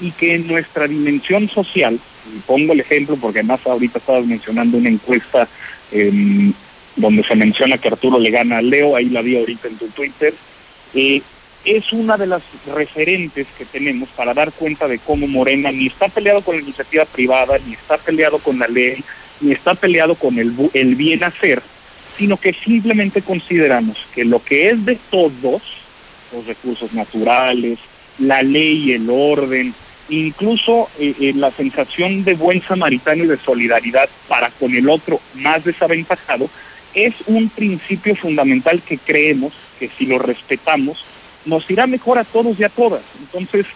[0.00, 2.00] y que en nuestra dimensión social,
[2.34, 5.48] y pongo el ejemplo porque además ahorita estabas mencionando una encuesta
[5.92, 6.52] em,
[6.96, 9.86] donde se menciona que Arturo le gana a Leo, ahí la vi ahorita en tu
[9.88, 10.34] Twitter,
[10.94, 11.22] eh,
[11.64, 12.42] es una de las
[12.74, 17.04] referentes que tenemos para dar cuenta de cómo Morena ni está peleado con la iniciativa
[17.04, 19.02] privada, ni está peleado con la ley,
[19.40, 21.60] ni está peleado con el, el bien hacer,
[22.16, 25.62] sino que simplemente consideramos que lo que es de todos,
[26.32, 27.78] los recursos naturales,
[28.18, 29.74] la ley, el orden,
[30.08, 35.20] incluso eh, eh, la sensación de buen samaritano y de solidaridad para con el otro
[35.34, 36.48] más desaventajado,
[36.94, 41.04] es un principio fundamental que creemos que si lo respetamos,
[41.44, 43.02] nos irá mejor a todos y a todas.
[43.20, 43.66] Entonces,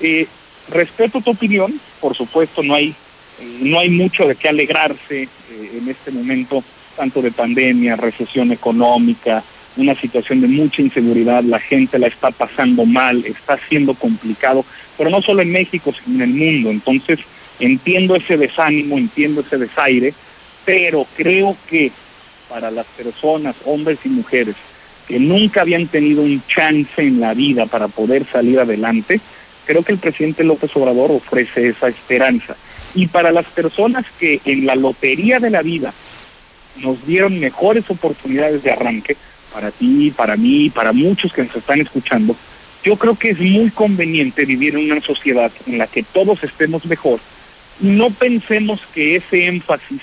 [0.00, 0.26] eh,
[0.70, 2.94] respeto tu opinión, por supuesto, no hay,
[3.60, 6.64] no hay mucho de qué alegrarse en este momento,
[6.96, 9.42] tanto de pandemia, recesión económica,
[9.76, 14.64] una situación de mucha inseguridad, la gente la está pasando mal, está siendo complicado,
[14.96, 16.70] pero no solo en México, sino en el mundo.
[16.70, 17.20] Entonces,
[17.60, 20.14] entiendo ese desánimo, entiendo ese desaire,
[20.64, 21.90] pero creo que
[22.48, 24.56] para las personas, hombres y mujeres,
[25.08, 29.20] que nunca habían tenido un chance en la vida para poder salir adelante,
[29.64, 32.56] creo que el presidente López Obrador ofrece esa esperanza.
[32.94, 35.92] Y para las personas que en la lotería de la vida
[36.76, 39.16] nos dieron mejores oportunidades de arranque,
[39.52, 42.34] para ti, para mí, para muchos que nos están escuchando,
[42.84, 46.84] yo creo que es muy conveniente vivir en una sociedad en la que todos estemos
[46.86, 47.20] mejor
[47.80, 50.00] no pensemos que ese énfasis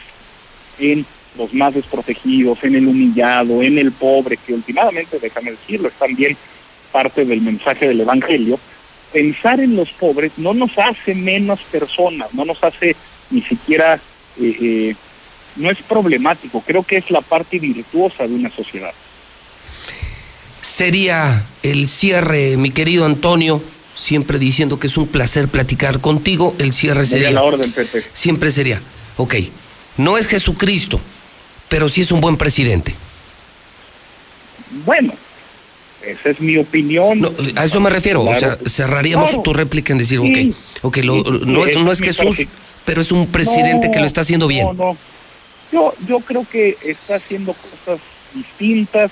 [0.79, 1.05] en
[1.37, 6.35] los más desprotegidos, en el humillado, en el pobre, que últimamente, déjame decirlo, es también
[6.91, 8.59] parte del mensaje del Evangelio,
[9.13, 12.95] pensar en los pobres no nos hace menos personas, no nos hace
[13.29, 13.95] ni siquiera,
[14.39, 14.95] eh, eh,
[15.55, 18.93] no es problemático, creo que es la parte virtuosa de una sociedad
[20.61, 23.61] sería el cierre, mi querido Antonio,
[23.95, 27.31] siempre diciendo que es un placer platicar contigo, el cierre sería...
[27.31, 28.03] la orden, Pepe.
[28.13, 28.81] Siempre sería,
[29.17, 29.35] ok,
[29.97, 30.99] no es Jesucristo,
[31.67, 32.95] pero sí es un buen presidente.
[34.85, 35.13] Bueno,
[36.01, 37.29] esa es mi opinión.
[37.55, 41.77] a eso me refiero, o sea, cerraríamos tu réplica en decir, ok, okay no, es,
[41.77, 42.47] no es Jesús,
[42.85, 44.65] pero es un presidente que lo está haciendo bien.
[44.65, 44.97] No, no.
[45.71, 47.99] Yo, yo creo que está haciendo cosas
[48.33, 49.11] distintas,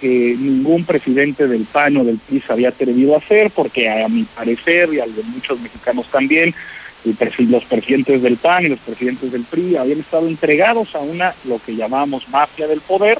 [0.00, 4.08] que ningún presidente del PAN o del PRI se había atrevido a hacer, porque a
[4.08, 6.54] mi parecer y al de muchos mexicanos también,
[7.04, 11.58] los presidentes del PAN y los presidentes del PRI habían estado entregados a una, lo
[11.58, 13.18] que llamamos mafia del poder,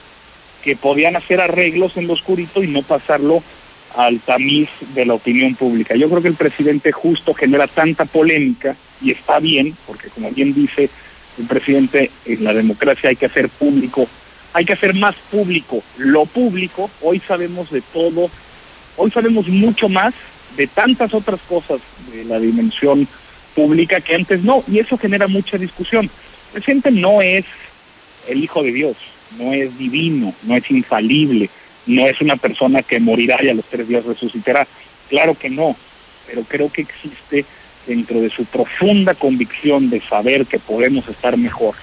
[0.62, 3.43] que podían hacer arreglos en lo oscurito y no pasarlo
[3.97, 5.97] al tamiz de la opinión pública.
[5.97, 10.55] Yo creo que el presidente justo genera tanta polémica y está bien, porque como bien
[10.55, 10.89] dice
[11.39, 14.07] el presidente, en la democracia hay que hacer público
[14.52, 16.90] hay que hacer más público lo público.
[17.01, 18.31] Hoy sabemos de todo,
[18.97, 20.14] hoy sabemos mucho más
[20.56, 21.81] de tantas otras cosas
[22.12, 23.06] de la dimensión
[23.55, 26.05] pública que antes no, y eso genera mucha discusión.
[26.05, 27.44] El presidente no es
[28.28, 28.97] el Hijo de Dios,
[29.39, 31.48] no es divino, no es infalible,
[31.86, 34.66] no es una persona que morirá y a los tres días resucitará.
[35.09, 35.77] Claro que no,
[36.27, 37.44] pero creo que existe
[37.86, 41.74] dentro de su profunda convicción de saber que podemos estar mejor,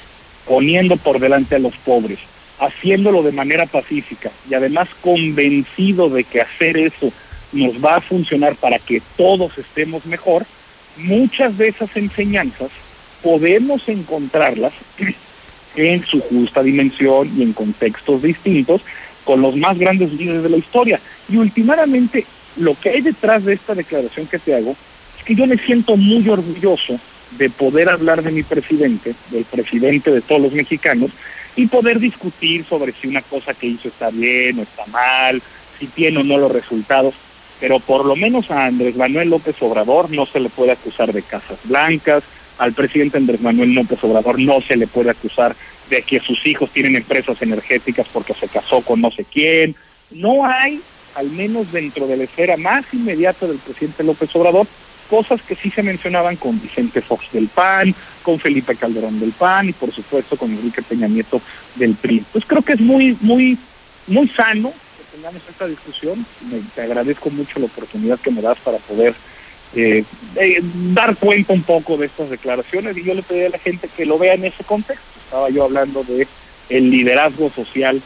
[0.45, 2.19] poniendo por delante a los pobres,
[2.60, 7.12] haciéndolo de manera pacífica y además convencido de que hacer eso
[7.52, 10.46] nos va a funcionar para que todos estemos mejor,
[10.98, 12.70] muchas de esas enseñanzas
[13.22, 14.74] podemos encontrarlas
[15.76, 18.82] en su justa dimensión y en contextos distintos
[19.24, 21.00] con los más grandes líderes de la historia.
[21.30, 22.26] Y últimamente,
[22.58, 24.76] lo que hay detrás de esta declaración que te hago
[25.18, 27.00] es que yo me siento muy orgulloso
[27.32, 31.12] de poder hablar de mi presidente, del presidente de todos los mexicanos,
[31.58, 35.42] y poder discutir sobre si una cosa que hizo está bien o está mal,
[35.78, 37.16] si tiene o no los resultados.
[37.60, 41.24] Pero por lo menos a Andrés Manuel López Obrador no se le puede acusar de
[41.24, 42.24] casas blancas,
[42.60, 45.56] al presidente Andrés Manuel López Obrador no se le puede acusar
[45.90, 49.76] de que sus hijos tienen empresas energéticas porque se casó con no sé quién.
[50.12, 50.80] No hay,
[51.16, 54.68] al menos dentro de la esfera más inmediata del presidente López Obrador,
[55.10, 57.94] cosas que sí se mencionaban con Vicente Fox del PAN,
[58.24, 61.42] con Felipe Calderón del PAN y por supuesto con Enrique Peña Nieto
[61.76, 62.26] del PRI.
[62.32, 63.58] Pues creo que es muy, muy,
[64.08, 66.26] muy sano que tengamos esta discusión.
[66.52, 69.16] Me, te agradezco mucho la oportunidad que me das para poder
[69.76, 70.04] eh,
[70.36, 70.60] eh,
[70.94, 74.06] dar cuenta un poco de estas declaraciones y yo le pedí a la gente que
[74.06, 75.06] lo vea en ese contexto.
[75.24, 76.28] Estaba yo hablando de
[76.70, 78.02] el liderazgo social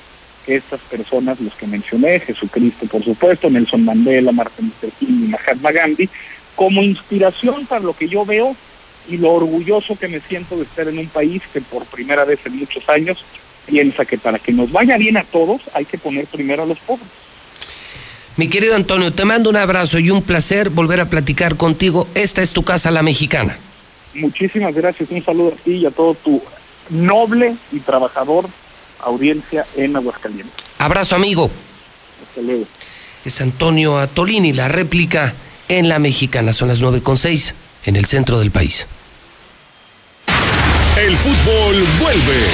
[0.45, 5.27] que estas personas, los que mencioné, Jesucristo por supuesto, Nelson Mandela, Martin Luther King y
[5.29, 6.09] Mahatma Gandhi,
[6.61, 8.55] como inspiración para lo que yo veo
[9.09, 12.39] y lo orgulloso que me siento de estar en un país que por primera vez
[12.45, 13.25] en muchos años
[13.65, 16.77] piensa que para que nos vaya bien a todos hay que poner primero a los
[16.77, 17.07] pobres.
[18.37, 22.07] Mi querido Antonio, te mando un abrazo y un placer volver a platicar contigo.
[22.13, 23.57] Esta es tu casa, la mexicana.
[24.13, 26.43] Muchísimas gracias, un saludo a ti y a todo tu
[26.91, 28.47] noble y trabajador
[28.99, 30.53] audiencia en Aguascalientes.
[30.77, 31.49] Abrazo, amigo.
[32.21, 32.67] Hasta luego.
[33.25, 35.33] Es Antonio Atolini, la réplica
[35.71, 36.51] en la mexicana.
[36.53, 38.87] Son las nueve con seis en el centro del país.
[40.97, 42.45] El fútbol vuelve.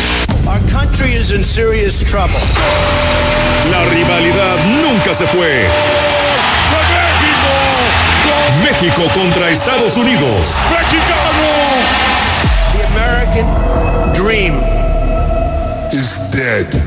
[0.45, 2.39] Our country is in serious trouble.
[3.72, 5.68] La rivalidad nunca se fue.
[8.64, 10.48] México contra Estados Unidos.
[10.69, 11.48] ¡Mexicano!
[12.73, 14.61] The American dream
[15.91, 16.86] is dead.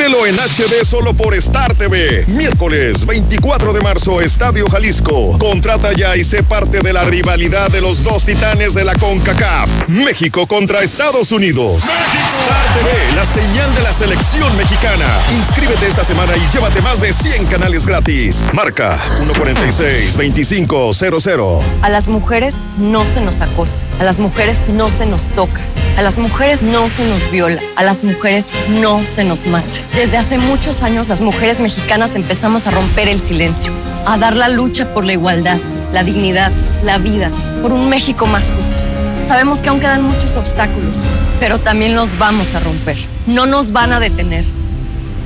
[0.00, 2.24] Vívelo en HD solo por Star TV.
[2.26, 5.36] Miércoles 24 de marzo, Estadio Jalisco.
[5.38, 9.88] Contrata ya y sé parte de la rivalidad de los dos titanes de la CONCACAF.
[9.88, 11.82] México contra Estados Unidos.
[11.82, 15.20] Star TV, la señal de la selección mexicana.
[15.36, 18.42] Inscríbete esta semana y llévate más de 100 canales gratis.
[18.54, 21.62] Marca 146-2500.
[21.82, 23.80] A las mujeres no se nos acosa.
[23.98, 25.60] A las mujeres no se nos toca.
[25.98, 27.60] A las mujeres no se nos viola.
[27.76, 29.89] A las mujeres no se nos mata.
[29.94, 33.72] Desde hace muchos años las mujeres mexicanas empezamos a romper el silencio,
[34.06, 35.58] a dar la lucha por la igualdad,
[35.92, 36.52] la dignidad,
[36.84, 37.30] la vida,
[37.60, 38.82] por un México más justo.
[39.26, 40.96] Sabemos que aún quedan muchos obstáculos,
[41.40, 42.96] pero también los vamos a romper.
[43.26, 44.44] No nos van a detener.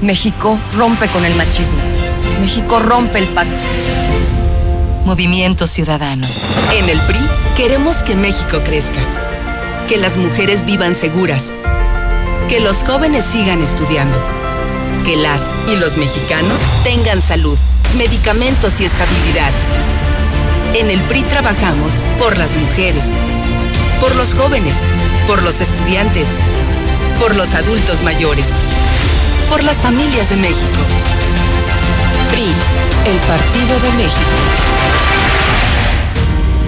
[0.01, 1.79] México rompe con el machismo.
[2.41, 3.63] México rompe el pacto.
[5.05, 6.27] Movimiento Ciudadano.
[6.75, 7.21] En el PRI
[7.57, 9.01] queremos que México crezca,
[9.89, 11.55] que las mujeres vivan seguras,
[12.49, 14.19] que los jóvenes sigan estudiando,
[15.05, 17.59] que las y los mexicanos tengan salud,
[17.99, 19.53] medicamentos y estabilidad.
[20.75, 23.05] En el PRI trabajamos por las mujeres,
[24.01, 24.77] por los jóvenes,
[25.27, 26.29] por los estudiantes,
[27.21, 28.47] por los adultos mayores,
[29.51, 30.81] por las familias de México.
[32.31, 32.47] PRI,
[33.07, 34.31] el Partido de México.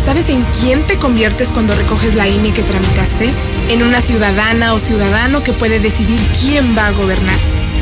[0.04, 3.32] ¿Sabes en quién te conviertes cuando recoges la INE que tramitaste?
[3.70, 7.55] En una ciudadana o ciudadano que puede decidir quién va a gobernar.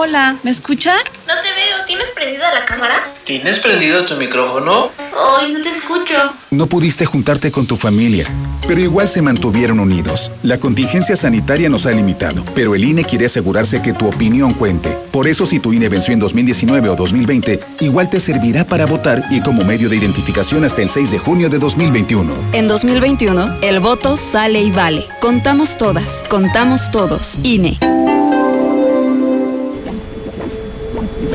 [0.00, 0.96] Hola, ¿me escuchan?
[1.26, 3.02] No te veo, ¿tienes prendida la cámara?
[3.24, 4.92] ¿Tienes prendido tu micrófono?
[5.36, 6.14] Ay, no te escucho.
[6.52, 8.24] No pudiste juntarte con tu familia,
[8.68, 10.30] pero igual se mantuvieron unidos.
[10.44, 14.96] La contingencia sanitaria nos ha limitado, pero el INE quiere asegurarse que tu opinión cuente.
[15.10, 19.24] Por eso si tu INE venció en 2019 o 2020, igual te servirá para votar
[19.32, 22.32] y como medio de identificación hasta el 6 de junio de 2021.
[22.52, 25.08] En 2021, el voto sale y vale.
[25.20, 27.40] Contamos todas, contamos todos.
[27.42, 27.80] INE.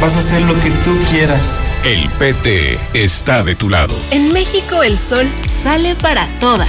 [0.00, 1.60] vas a hacer lo que tú quieras.
[1.84, 3.94] El PT está de tu lado.
[4.10, 6.68] En México el sol sale para todas.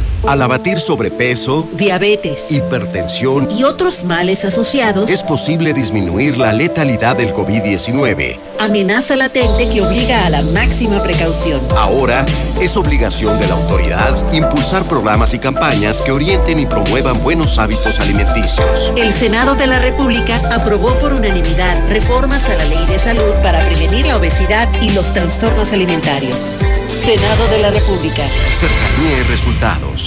[0.27, 7.33] Al abatir sobrepeso, diabetes, hipertensión y otros males asociados, es posible disminuir la letalidad del
[7.33, 8.37] COVID-19.
[8.61, 11.59] Amenaza latente que obliga a la máxima precaución.
[11.75, 12.23] Ahora
[12.61, 17.99] es obligación de la autoridad impulsar programas y campañas que orienten y promuevan buenos hábitos
[17.99, 18.93] alimenticios.
[18.95, 23.65] El Senado de la República aprobó por unanimidad reformas a la Ley de Salud para
[23.65, 26.59] prevenir la obesidad y los trastornos alimentarios.
[27.03, 28.21] Senado de la República.
[28.53, 30.05] Cercanía y resultados.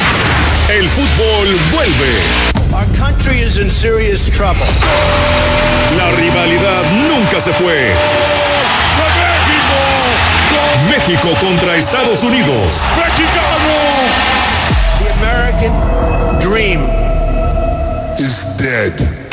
[0.71, 2.54] El fútbol vuelve.
[2.75, 4.67] Our country is in serious trouble.
[5.97, 7.95] La rivalidad nunca se fue.
[10.89, 12.75] México contra Estados Unidos.
[14.99, 15.73] The American
[16.41, 16.81] dream
[18.19, 19.24] is dead.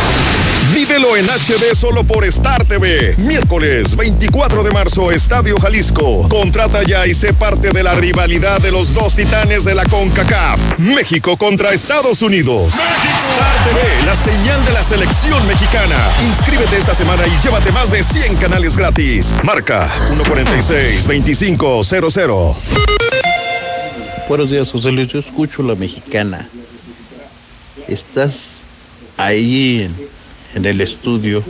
[0.73, 3.15] Vívelo en HD solo por Star TV.
[3.17, 6.29] Miércoles 24 de marzo, Estadio Jalisco.
[6.29, 10.79] Contrata ya y sé parte de la rivalidad de los dos titanes de la CONCACAF.
[10.79, 12.75] México contra Estados Unidos.
[12.75, 16.09] Star TV, la señal de la selección mexicana.
[16.25, 19.35] Inscríbete esta semana y llévate más de 100 canales gratis.
[19.43, 22.55] Marca 146-2500.
[24.29, 25.09] Buenos días, José Luis.
[25.09, 26.47] Yo escucho la mexicana.
[27.89, 28.53] Estás
[29.17, 30.20] ahí en
[30.55, 31.43] en el estudio,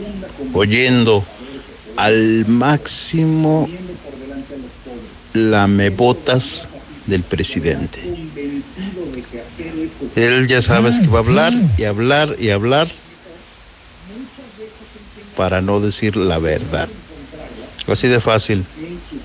[0.52, 1.24] oyendo
[1.96, 3.68] al máximo
[5.34, 6.68] la mebotas
[7.06, 8.00] del presidente.
[10.16, 12.88] Él ya sabes que va a hablar y hablar y hablar
[15.36, 16.88] para no decir la verdad.
[17.86, 18.64] Así de fácil.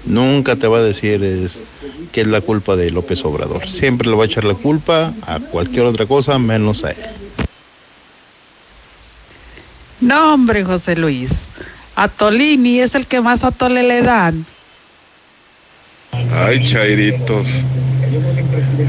[0.06, 1.60] Nunca te va a decir es,
[2.12, 3.68] que es la culpa de López Obrador.
[3.68, 7.27] Siempre le va a echar la culpa a cualquier otra cosa menos a él.
[10.00, 11.32] No, hombre, José Luis.
[11.96, 14.46] A Tolini es el que más atole le dan.
[16.34, 17.64] Ay, chairitos.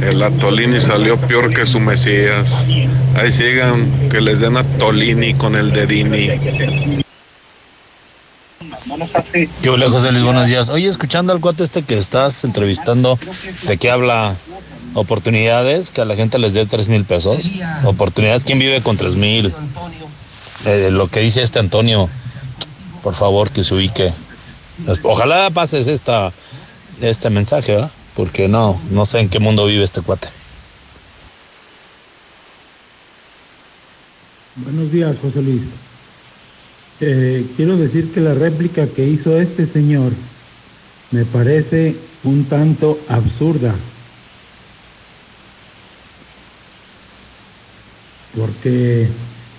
[0.03, 2.65] El Atolini salió peor que su Mesías.
[3.17, 6.31] Ahí sigan, que les den a Tolini con el dedini.
[9.63, 10.69] Yo, hola José Luis, buenos días.
[10.71, 13.19] Oye, escuchando al cuate este que estás entrevistando,
[13.63, 14.35] ¿de qué habla?
[14.95, 17.51] Oportunidades, que a la gente les dé tres mil pesos.
[17.85, 19.53] Oportunidades, ¿quién vive con tres mil?
[20.65, 22.09] Eh, lo que dice este Antonio,
[23.03, 24.13] por favor que se ubique.
[25.03, 26.33] Ojalá pases esta,
[27.01, 27.91] este mensaje, ¿verdad?
[28.15, 30.29] Porque no, no sé en qué mundo vive este cuate.
[34.57, 35.63] Buenos días, José Luis.
[37.01, 40.13] Eh, quiero decir que la réplica que hizo este señor
[41.13, 43.75] me parece un tanto absurda.
[48.37, 49.09] Porque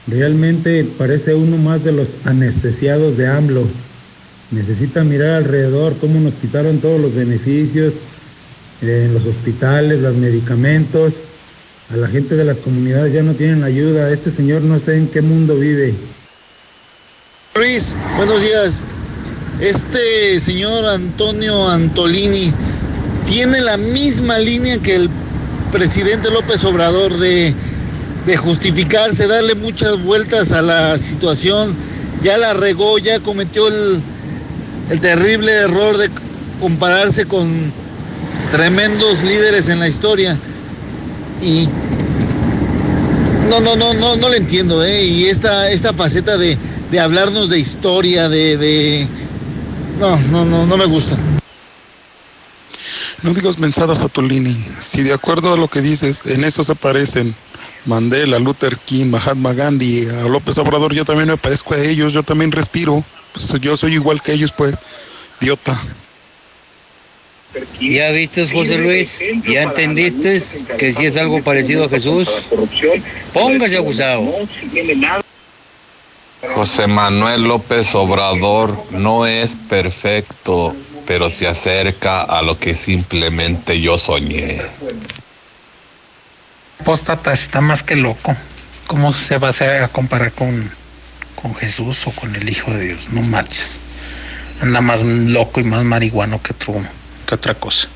[0.10, 3.68] Realmente parece uno más de los anestesiados de AMLO.
[4.52, 7.94] Necesita mirar alrededor cómo nos quitaron todos los beneficios
[8.82, 11.14] eh, en los hospitales, los medicamentos.
[11.94, 14.12] A la gente de las comunidades ya no tienen ayuda.
[14.12, 15.94] Este señor no sé en qué mundo vive.
[17.56, 18.86] Luis, buenos días.
[19.60, 22.54] Este señor Antonio Antolini
[23.28, 25.10] tiene la misma línea que el
[25.72, 27.54] presidente López Obrador de
[28.30, 31.76] de justificarse, darle muchas vueltas a la situación.
[32.24, 34.02] Ya la regó, ya cometió el,
[34.92, 36.12] el terrible error de
[36.60, 37.72] compararse con
[38.52, 40.38] tremendos líderes en la historia.
[41.42, 41.68] Y
[43.50, 45.06] no, no, no, no, no le entiendo, ¿eh?
[45.06, 46.56] Y esta, esta faceta de,
[46.92, 49.08] de hablarnos de historia, de.
[50.00, 51.18] No, no, no, no me gusta.
[53.24, 54.56] No digas mensadas a Tolini.
[54.80, 57.36] Si de acuerdo a lo que dices, en eso se aparecen
[57.90, 62.22] Mandela, Luther King, Mahatma Gandhi, a López Obrador, yo también me parezco a ellos, yo
[62.22, 63.04] también respiro.
[63.34, 64.78] Pues yo soy igual que ellos, pues,
[65.42, 65.76] idiota.
[67.82, 69.24] ¿Ya viste, José Luis?
[69.48, 70.40] ¿Ya entendiste
[70.78, 72.46] que si es algo parecido a Jesús?
[73.34, 74.24] Póngase abusado.
[76.54, 80.76] José Manuel López Obrador no es perfecto,
[81.08, 84.62] pero se acerca a lo que simplemente yo soñé.
[86.84, 88.36] Póstata está más que loco.
[88.88, 90.70] ¿Cómo se va a, hacer a comparar con,
[91.36, 93.10] con Jesús o con el Hijo de Dios?
[93.12, 93.80] No marches.
[94.62, 96.82] Anda más loco y más marihuano que, otro,
[97.28, 97.88] que otra cosa.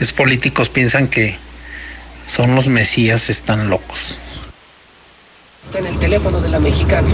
[0.00, 1.38] Es políticos piensan que
[2.26, 4.18] son los mesías, están locos.
[5.64, 7.08] Está en el teléfono de la mexicana.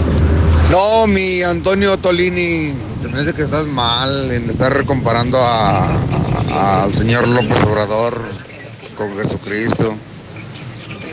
[0.69, 5.95] No, mi Antonio Tolini, se me dice que estás mal en estar comparando a-
[6.53, 8.21] a- al señor López Obrador
[8.97, 9.95] con Jesucristo.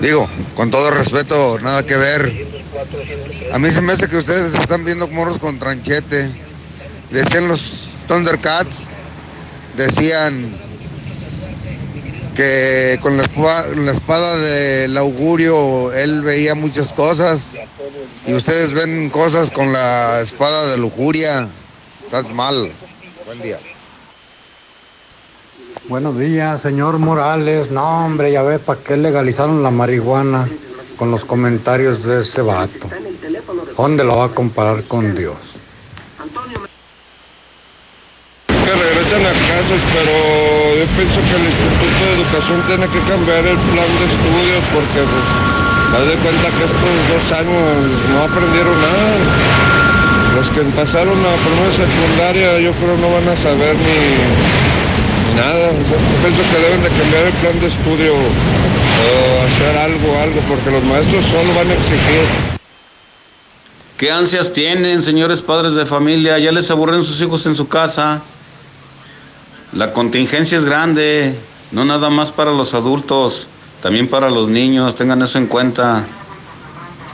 [0.01, 2.47] Digo, con todo respeto, nada que ver.
[3.53, 6.31] A mí se me hace que ustedes están viendo morros con tranchete.
[7.11, 8.89] Decían los Thundercats,
[9.77, 10.57] decían
[12.37, 17.55] que con la, espa- la espada del augurio él veía muchas cosas
[18.27, 21.49] y ustedes ven cosas con la espada de lujuria.
[22.05, 22.71] Estás mal.
[23.27, 23.59] Buen día.
[25.89, 27.71] Buenos días, señor Morales.
[27.71, 30.47] No, hombre, ya ve para qué legalizaron la marihuana
[30.99, 32.91] con los comentarios de ese vato.
[33.75, 35.39] ¿Dónde lo va a comparar con Dios?
[38.49, 40.13] Que regresen a clases, pero
[40.77, 45.01] yo pienso que el Instituto de Educación tiene que cambiar el plan de estudios porque
[45.09, 45.27] pues
[45.97, 47.65] haz de cuenta que estos dos años
[48.13, 49.17] no aprendieron nada.
[50.37, 54.68] Los que pasaron a primera secundaria yo creo no van a saber ni
[55.37, 55.73] nada.
[55.73, 60.71] Yo pienso que deben de cambiar el plan de estudio o hacer algo, algo, porque
[60.71, 62.59] los maestros solo van a exigir.
[63.97, 66.39] ¿Qué ansias tienen, señores padres de familia?
[66.39, 68.23] Ya les aburren sus hijos en su casa.
[69.73, 71.35] La contingencia es grande,
[71.73, 73.49] no nada más para los adultos,
[73.83, 76.07] también para los niños, tengan eso en cuenta.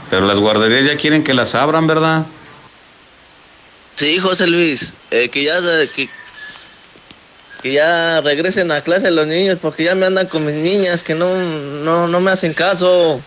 [0.09, 2.25] Pero las guarderías ya quieren que las abran, ¿verdad?
[3.95, 5.55] Sí, José Luis, eh, que ya
[5.95, 6.09] que,
[7.65, 11.15] que ya regresen a clase los niños porque ya me andan con mis niñas que
[11.15, 11.35] no,
[11.83, 13.19] no, no me hacen caso.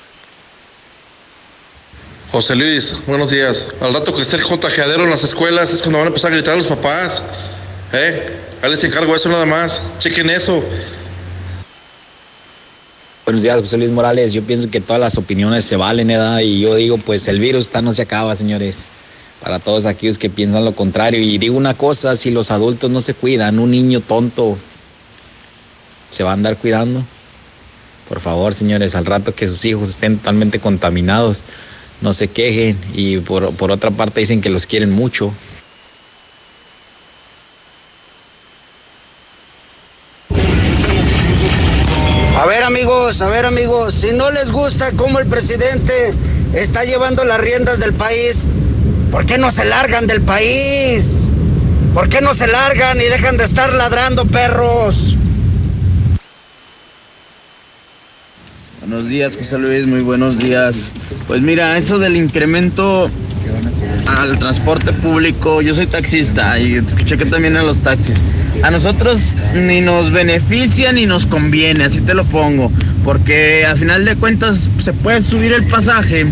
[2.30, 3.66] José Luis, buenos días.
[3.80, 6.34] Al rato que esté el contagiadero en las escuelas es cuando van a empezar a
[6.34, 7.20] gritar a los papás.
[7.92, 8.28] ¿Eh?
[8.62, 9.82] Ahí les encargo eso nada más.
[9.98, 10.62] Chequen eso.
[13.24, 14.32] Buenos días, José Luis Morales.
[14.32, 16.38] Yo pienso que todas las opiniones se valen, ¿verdad?
[16.38, 18.84] Y yo digo, pues el virus está no se acaba, señores.
[19.42, 21.20] Para todos aquellos que piensan lo contrario.
[21.20, 24.58] Y digo una cosa, si los adultos no se cuidan, un niño tonto
[26.10, 27.04] se va a andar cuidando.
[28.08, 31.42] Por favor, señores, al rato que sus hijos estén totalmente contaminados,
[32.00, 32.78] no se quejen.
[32.94, 35.32] Y por, por otra parte dicen que los quieren mucho.
[42.38, 46.14] A ver amigos, a ver amigos, si no les gusta cómo el presidente
[46.54, 48.46] está llevando las riendas del país,
[49.10, 51.28] ¿por qué no se largan del país?
[51.94, 55.16] ¿Por qué no se largan y dejan de estar ladrando perros?
[58.80, 60.92] Buenos días, José Luis, muy buenos días.
[61.26, 63.10] Pues mira, eso del incremento
[64.06, 68.22] al transporte público, yo soy taxista y escuché que también a los taxis.
[68.62, 72.72] A nosotros ni nos beneficia ni nos conviene, así te lo pongo,
[73.04, 76.26] porque a final de cuentas se puede subir el pasaje,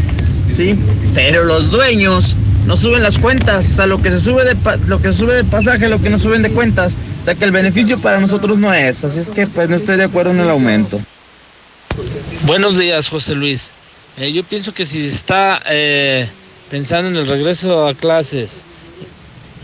[0.55, 0.79] ¿sí?
[1.15, 2.37] Pero los dueños
[2.67, 4.57] no suben las cuentas, o sea, lo que se sube de
[4.87, 7.53] lo que sube de pasaje, lo que no suben de cuentas, o sea que el
[7.53, 10.51] beneficio para nosotros no es, así es que pues no estoy de acuerdo en el
[10.51, 11.01] aumento.
[12.43, 13.71] Buenos días, José Luis.
[14.19, 16.29] Eh, yo pienso que si está eh,
[16.71, 18.63] pensando en el regreso a clases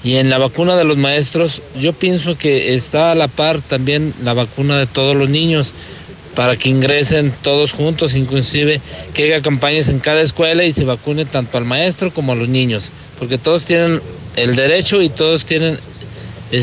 [0.04, 4.14] y en la vacuna de los maestros, yo pienso que está a la par también
[4.22, 5.74] la vacuna de todos los niños
[6.34, 8.80] para que ingresen todos juntos, inclusive
[9.14, 12.48] que haya campañas en cada escuela y se vacune tanto al maestro como a los
[12.48, 14.00] niños, porque todos tienen
[14.36, 15.78] el derecho y todos tienen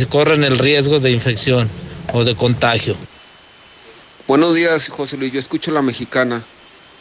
[0.10, 1.70] corren el riesgo de infección
[2.14, 2.96] o de contagio.
[4.28, 5.34] Buenos días, José Luis.
[5.34, 6.44] Yo escucho la mexicana.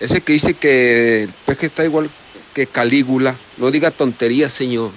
[0.01, 2.09] Ese que dice que el peje está igual
[2.55, 3.35] que Calígula.
[3.59, 4.90] No diga tonterías, señor.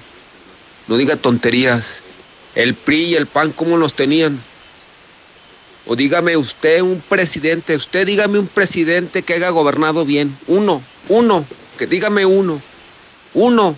[0.88, 2.02] No diga tonterías.
[2.56, 4.41] El PRI y el PAN, ¿cómo los tenían?
[5.85, 10.37] O dígame usted un presidente, usted dígame un presidente que haya gobernado bien.
[10.47, 11.45] Uno, uno,
[11.77, 12.61] que dígame uno.
[13.33, 13.77] Uno.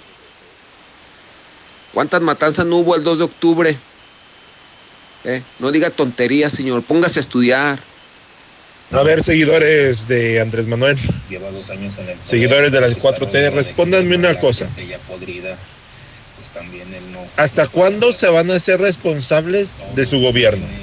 [1.93, 3.77] ¿Cuántas matanzas no hubo el 2 de octubre?
[5.25, 6.84] Eh, No diga tonterías, señor.
[6.84, 7.80] Póngase a estudiar.
[8.91, 10.99] A ver, seguidores de Andrés Manuel,
[12.25, 14.69] seguidores de las 4T, respóndanme una cosa.
[17.38, 20.82] ¿Hasta cuándo se van a ser responsables de su gobierno?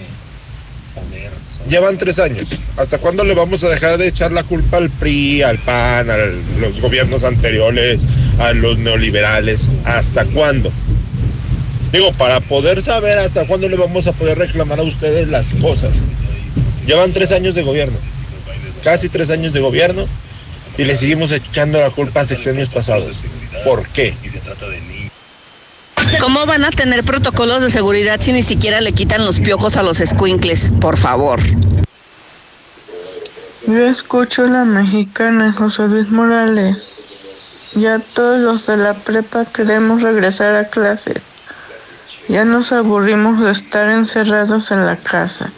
[1.70, 2.58] Llevan tres años.
[2.76, 6.16] ¿Hasta cuándo le vamos a dejar de echar la culpa al PRI, al PAN, a
[6.58, 8.06] los gobiernos anteriores,
[8.40, 9.68] a los neoliberales.
[9.84, 10.72] ¿Hasta cuándo?
[11.92, 16.02] Digo, para poder saber hasta cuándo le vamos a poder reclamar a ustedes las cosas.
[16.86, 17.96] Llevan tres años de gobierno,
[18.82, 20.06] casi tres años de gobierno,
[20.76, 23.18] y le seguimos echando la culpa a sexenios pasados.
[23.64, 24.14] ¿Por qué?
[26.18, 29.82] ¿Cómo van a tener protocolos de seguridad si ni siquiera le quitan los piojos a
[29.82, 30.72] los squinkles?
[30.80, 31.40] Por favor.
[33.66, 36.78] Yo escucho la mexicana José Luis Morales.
[37.74, 41.22] Ya todos los de la prepa queremos regresar a clases.
[42.28, 45.52] Ya nos aburrimos de estar encerrados en la casa.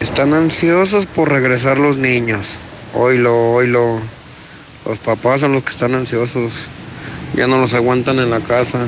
[0.00, 2.58] Están ansiosos por regresar los niños.
[2.94, 4.00] Oilo, oilo.
[4.86, 6.68] Los papás son los que están ansiosos.
[7.34, 8.80] Ya no los aguantan en la casa.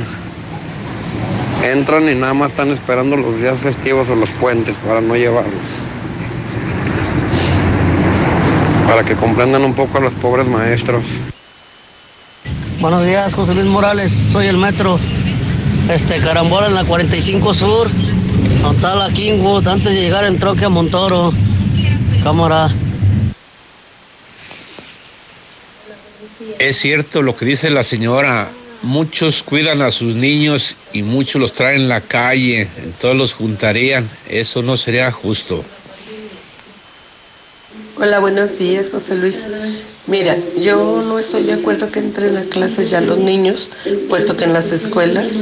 [1.73, 5.83] Entran y nada más están esperando los días festivos o los puentes para no llevarlos.
[8.87, 11.23] Para que comprendan un poco a los pobres maestros.
[12.81, 14.13] Buenos días, José Luis Morales.
[14.31, 15.01] Soy el metro.
[15.91, 17.91] Este, carambola en la 45 Sur.
[18.63, 21.33] Donde la Kingwood, antes de llegar en troque a Montoro.
[22.23, 22.73] Cámara.
[26.61, 28.49] Es cierto lo que dice la señora.
[28.83, 32.69] Muchos cuidan a sus niños y muchos los traen en la calle.
[33.01, 34.09] Todos los juntarían.
[34.29, 35.65] Eso no sería justo.
[37.99, 39.43] Hola, buenos días, José Luis.
[40.07, 43.71] Mira, yo no estoy de acuerdo que entren a clases ya los niños,
[44.09, 45.33] puesto que en las escuelas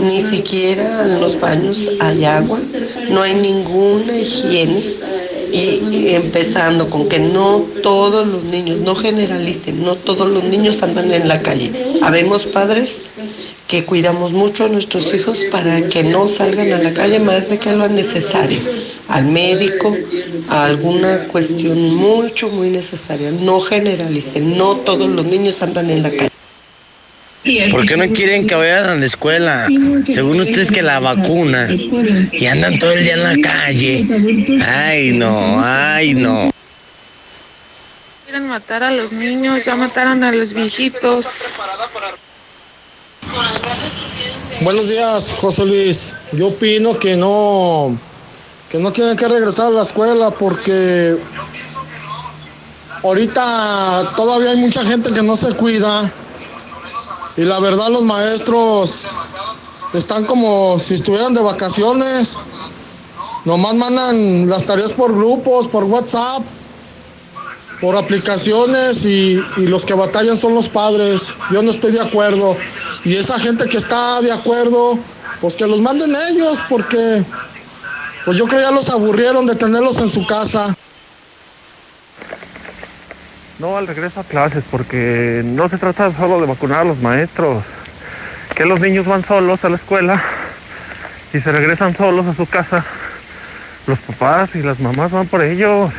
[0.00, 2.60] ni siquiera en los baños hay agua,
[3.08, 4.80] no hay ninguna higiene.
[5.52, 11.12] Y empezando con que no todos los niños, no generalicen, no todos los niños andan
[11.12, 11.72] en la calle.
[12.02, 13.02] Habemos padres
[13.68, 17.58] que cuidamos mucho a nuestros hijos para que no salgan a la calle más de
[17.58, 18.60] que lo necesario,
[19.08, 19.96] al médico,
[20.48, 23.30] a alguna cuestión mucho, muy necesaria.
[23.30, 26.32] No generalicen, no todos los niños andan en la calle.
[27.70, 29.68] ¿Por qué no quieren que vayan a la escuela?
[30.08, 31.68] Según ustedes que la vacuna
[32.30, 34.04] y andan todo el día en la calle.
[34.64, 36.51] Ay, no, ay, no.
[38.52, 41.24] Matar a los niños, ya mataron a los viejitos.
[44.60, 46.14] Buenos días, José Luis.
[46.32, 47.96] Yo opino que no,
[48.68, 51.16] que no tienen que regresar a la escuela porque
[53.02, 56.12] ahorita todavía hay mucha gente que no se cuida
[57.38, 59.12] y la verdad los maestros
[59.94, 62.36] están como si estuvieran de vacaciones.
[63.46, 66.42] Nomás mandan las tareas por grupos, por WhatsApp,
[67.82, 71.36] por aplicaciones y, los que batallan son los padres.
[71.50, 72.56] Yo no estoy de acuerdo.
[73.04, 75.00] Y esa gente que está de acuerdo,
[75.40, 77.24] pues que los manden ellos, porque
[78.24, 80.72] pues yo creo ya los aburrieron de tenerlos en su casa.
[83.58, 87.64] No al regreso a clases, porque no se trata solo de vacunar a los maestros,
[88.54, 90.22] que los niños van solos a la escuela
[91.32, 92.84] y se regresan solos a su casa.
[93.88, 95.92] Los papás y las mamás van por ellos.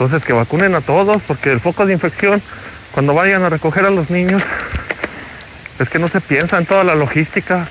[0.00, 2.40] Entonces que vacunen a todos, porque el foco de infección,
[2.92, 4.42] cuando vayan a recoger a los niños,
[5.78, 7.68] es que no se piensa en toda la logística.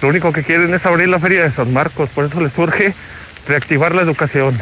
[0.00, 2.94] Lo único que quieren es abrir la feria de San Marcos, por eso les surge
[3.48, 4.56] reactivar la educación.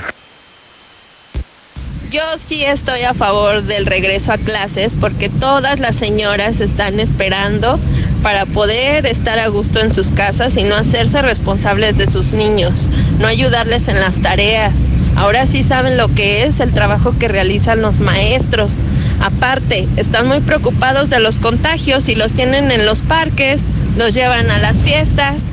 [2.11, 7.79] Yo sí estoy a favor del regreso a clases porque todas las señoras están esperando
[8.23, 12.91] para poder estar a gusto en sus casas y no hacerse responsables de sus niños,
[13.19, 14.89] no ayudarles en las tareas.
[15.17, 18.79] Ahora sí saben lo que es el trabajo que realizan los maestros.
[19.21, 23.67] Aparte, están muy preocupados de los contagios y los tienen en los parques,
[23.97, 25.47] los llevan a las fiestas.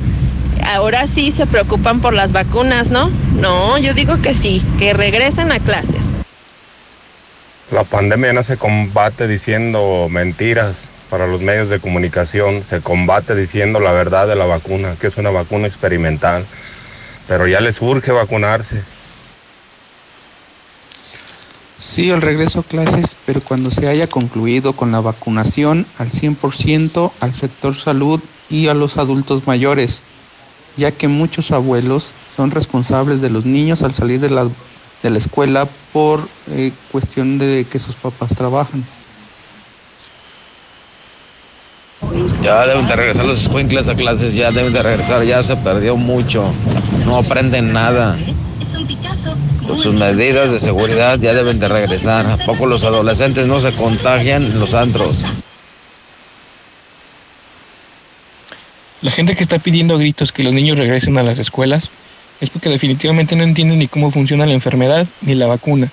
[0.74, 3.10] Ahora sí se preocupan por las vacunas, ¿no?
[3.36, 6.10] No, yo digo que sí, que regresen a clases.
[7.70, 13.80] La pandemia no se combate diciendo mentiras para los medios de comunicación, se combate diciendo
[13.80, 16.44] la verdad de la vacuna, que es una vacuna experimental,
[17.26, 18.82] pero ya les urge vacunarse.
[21.78, 27.12] Sí, el regreso a clases, pero cuando se haya concluido con la vacunación al 100%
[27.20, 28.20] al sector salud
[28.50, 30.02] y a los adultos mayores,
[30.76, 34.48] ya que muchos abuelos son responsables de los niños al salir de la,
[35.02, 38.84] de la escuela por eh, cuestión de que sus papás trabajan.
[42.36, 45.96] Ya deben de regresar los escuincles a clases, ya deben de regresar, ya se perdió
[45.96, 46.44] mucho.
[47.06, 48.16] No aprenden nada.
[49.66, 52.26] Con sus medidas de seguridad ya deben de regresar.
[52.26, 55.22] ¿A poco los adolescentes no se contagian en los antros?
[59.00, 61.88] La gente que está pidiendo a gritos que los niños regresen a las escuelas
[62.40, 65.90] es porque definitivamente no entienden ni cómo funciona la enfermedad ni la vacuna.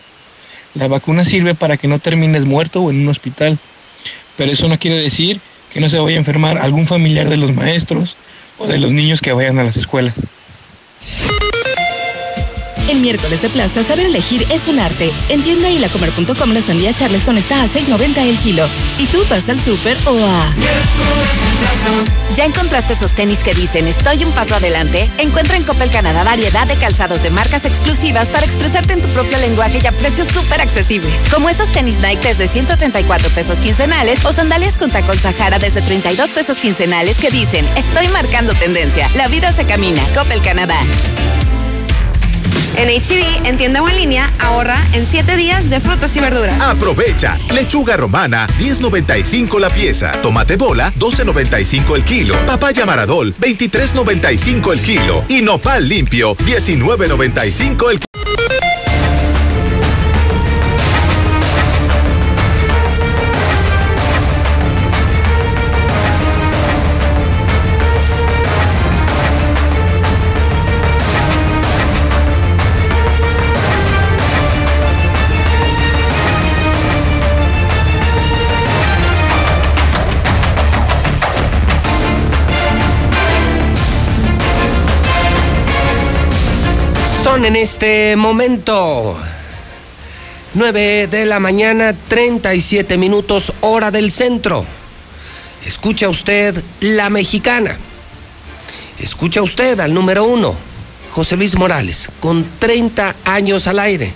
[0.74, 3.58] La vacuna sirve para que no termines muerto o en un hospital,
[4.38, 5.40] pero eso no quiere decir
[5.76, 8.16] que no se vaya a enfermar algún familiar de los maestros
[8.58, 10.14] o de los niños que vayan a las escuelas.
[12.88, 15.12] El miércoles de plaza, saber elegir es un arte.
[15.30, 18.68] En tienda y lacomer.com la sandía Charleston está a 6.90 el kilo.
[19.00, 20.54] ¿Y tú vas al súper o a...?
[22.36, 25.10] ¿Ya encontraste esos tenis que dicen estoy un paso adelante?
[25.20, 29.38] Encuentra en Coppel Canadá variedad de calzados de marcas exclusivas para expresarte en tu propio
[29.38, 31.14] lenguaje y a precios súper accesibles.
[31.34, 36.32] Como esos tenis Nike desde 134 pesos quincenales o sandalias con tacón Sahara desde 32
[36.32, 39.10] pesos quincenales que dicen estoy marcando tendencia.
[39.16, 40.02] La vida se camina.
[40.14, 40.78] Coppel Canadá.
[42.78, 46.62] En HB, en tienda o en línea, ahorra en 7 días de frutas y verduras.
[46.62, 47.38] Aprovecha.
[47.54, 50.12] Lechuga romana, 10.95 la pieza.
[50.22, 52.36] Tomate bola, 12.95 el kilo.
[52.46, 55.24] Papaya maradol, 23.95 el kilo.
[55.30, 58.25] Y nopal limpio, 19.95 el kilo.
[87.36, 89.18] En este momento
[90.54, 94.66] 9 de la mañana, 37 minutos, hora del centro.
[95.66, 97.78] Escucha usted la mexicana.
[99.00, 100.56] Escucha usted al número uno,
[101.12, 104.14] José Luis Morales, con 30 años al aire,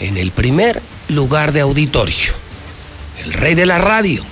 [0.00, 2.32] en el primer lugar de auditorio.
[3.22, 4.24] El rey de la radio,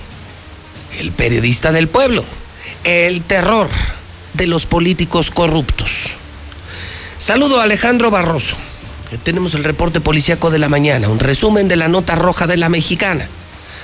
[0.99, 2.25] el periodista del pueblo,
[2.83, 3.69] el terror
[4.33, 6.17] de los políticos corruptos.
[7.19, 8.55] Saludo a Alejandro Barroso.
[9.23, 12.69] Tenemos el reporte policíaco de la mañana, un resumen de la nota roja de la
[12.69, 13.27] mexicana.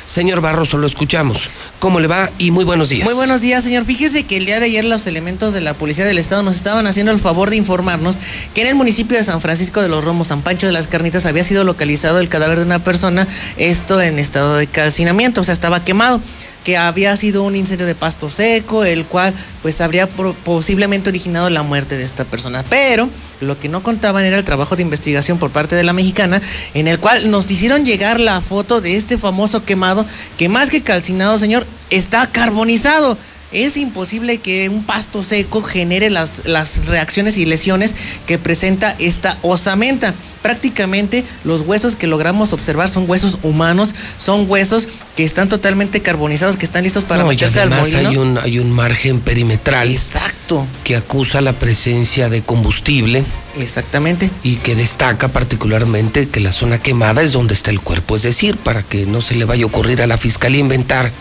[0.06, 1.50] Señor Barroso, lo escuchamos.
[1.80, 2.30] ¿Cómo le va?
[2.38, 3.06] Y muy buenos días.
[3.06, 3.86] Muy buenos días, señor.
[3.86, 6.86] Fíjese que el día de ayer los elementos de la Policía del Estado nos estaban
[6.86, 8.20] haciendo el favor de informarnos
[8.54, 11.26] que en el municipio de San Francisco de los Romos, San Pancho de las Carnitas,
[11.26, 13.28] había sido localizado el cadáver de una persona,
[13.58, 16.22] esto en estado de calcinamiento, o sea, estaba quemado
[16.64, 21.64] que había sido un incendio de pasto seco, el cual pues habría posiblemente originado la
[21.64, 22.64] muerte de esta persona.
[22.70, 23.10] Pero
[23.42, 26.42] lo que no contaban era el trabajo de investigación por parte de la mexicana,
[26.74, 30.06] en el cual nos hicieron llegar la foto de este famoso quemado,
[30.38, 33.18] que más que calcinado, señor, está carbonizado
[33.54, 39.38] es imposible que un pasto seco genere las, las reacciones y lesiones que presenta esta
[39.42, 40.14] osamenta.
[40.42, 46.58] Prácticamente los huesos que logramos observar son huesos humanos, son huesos que están totalmente carbonizados,
[46.58, 48.10] que están listos para meterse al molino.
[48.10, 49.90] Hay un, hay un margen perimetral.
[49.90, 50.68] Exacto.
[50.84, 53.24] Que acusa la presencia de combustible.
[53.58, 54.30] Exactamente.
[54.44, 58.18] Y que destaca particularmente que la zona quemada es donde está el cuerpo.
[58.18, 61.12] Es decir, para que no se le vaya a ocurrir a la fiscalía inventar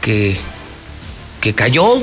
[0.00, 0.36] que
[1.40, 2.02] que cayó.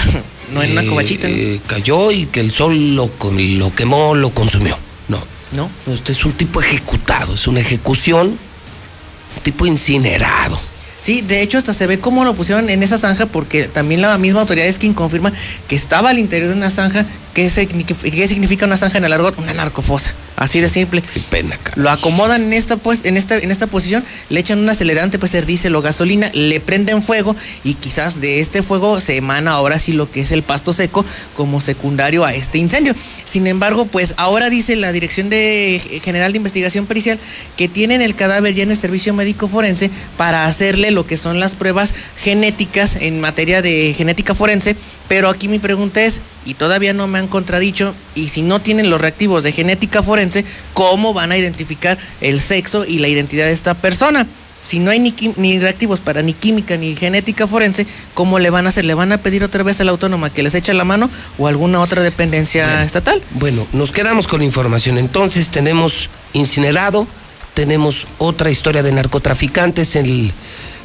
[0.52, 1.28] no en una cobachita.
[1.28, 4.76] Eh, cayó y que el sol lo, lo quemó, lo consumió.
[5.08, 5.22] No.
[5.52, 5.70] No.
[5.92, 10.58] Usted es un tipo ejecutado, es una ejecución, un tipo incinerado.
[10.98, 14.16] Sí, de hecho hasta se ve cómo lo pusieron en esa zanja porque también la
[14.18, 15.32] misma autoridad es quien confirma
[15.66, 17.06] que estaba al interior de una zanja.
[17.32, 19.38] ¿Qué, significa una zanja en el argot?
[19.38, 20.12] Una narcofosa.
[20.36, 21.02] Así de simple.
[21.02, 24.68] Qué pena, Lo acomodan en esta, pues, en esta, en esta posición, le echan un
[24.68, 29.16] acelerante, pues ser diésel o gasolina, le prenden fuego y quizás de este fuego se
[29.16, 31.04] emana ahora sí lo que es el pasto seco
[31.34, 32.94] como secundario a este incendio.
[33.24, 37.18] Sin embargo, pues ahora dice la Dirección de General de Investigación Pericial
[37.56, 41.40] que tienen el cadáver ya en el servicio médico forense para hacerle lo que son
[41.40, 44.76] las pruebas genéticas en materia de genética forense.
[45.12, 48.88] Pero aquí mi pregunta es, y todavía no me han contradicho, y si no tienen
[48.88, 53.52] los reactivos de genética forense, ¿cómo van a identificar el sexo y la identidad de
[53.52, 54.26] esta persona?
[54.62, 58.64] Si no hay ni, ni, reactivos para ni química ni genética forense, ¿cómo le van
[58.64, 58.86] a hacer?
[58.86, 61.46] ¿Le van a pedir otra vez a la autónoma que les eche la mano o
[61.46, 63.20] alguna otra dependencia estatal?
[63.32, 64.96] Bueno, nos quedamos con información.
[64.96, 67.06] Entonces tenemos incinerado,
[67.52, 70.32] tenemos otra historia de narcotraficantes en el,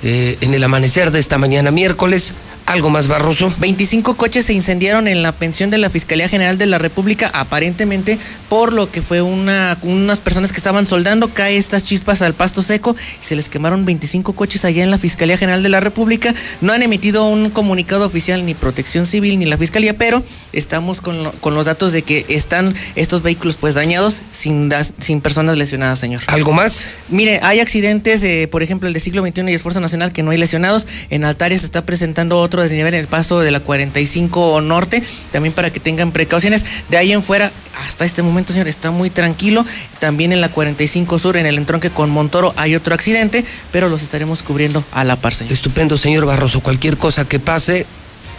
[0.03, 2.33] eh, en el amanecer de esta mañana miércoles.
[2.67, 3.53] ¿Algo más barroso?
[3.59, 8.19] 25 coches se incendiaron en la pensión de la Fiscalía General de la República, aparentemente
[8.49, 12.61] por lo que fue una, unas personas que estaban soldando, cae estas chispas al pasto
[12.61, 16.35] seco y se les quemaron 25 coches allá en la Fiscalía General de la República.
[16.59, 20.21] No han emitido un comunicado oficial ni Protección Civil ni la Fiscalía, pero
[20.51, 24.69] estamos con, con los datos de que están estos vehículos pues dañados sin,
[24.99, 26.21] sin personas lesionadas, señor.
[26.27, 26.85] ¿Algo más?
[27.07, 30.37] Mire, hay accidentes, por ejemplo, el de siglo XXI y Esfuerzo Nacional que no hay
[30.37, 30.85] lesionados.
[31.09, 35.03] En Altares se está presentando otro otro desnivel en el paso de la 45 Norte,
[35.31, 36.65] también para que tengan precauciones.
[36.89, 37.51] De ahí en fuera,
[37.87, 39.63] hasta este momento, señor, está muy tranquilo.
[39.99, 44.01] También en la 45 Sur, en el entronque con Montoro, hay otro accidente, pero los
[44.01, 45.53] estaremos cubriendo a la par, señor.
[45.53, 46.61] Estupendo, señor Barroso.
[46.61, 47.85] Cualquier cosa que pase,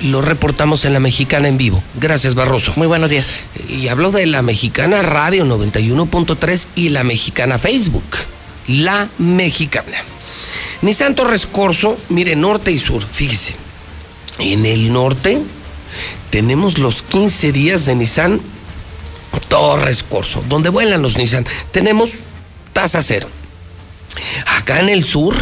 [0.00, 1.80] lo reportamos en la Mexicana en vivo.
[2.00, 2.72] Gracias, Barroso.
[2.74, 3.38] Muy buenos días.
[3.68, 8.04] Y habló de la Mexicana Radio 91.3 y la Mexicana Facebook.
[8.66, 9.98] La Mexicana.
[10.82, 13.67] Nissan Torres Corso, mire, norte y sur, fíjese.
[14.38, 15.42] En el norte
[16.30, 18.40] tenemos los 15 días de Nissan
[19.48, 21.46] Torres Corso, donde vuelan los Nissan.
[21.72, 22.10] Tenemos
[22.72, 23.28] tasa cero.
[24.46, 25.34] Acá en el sur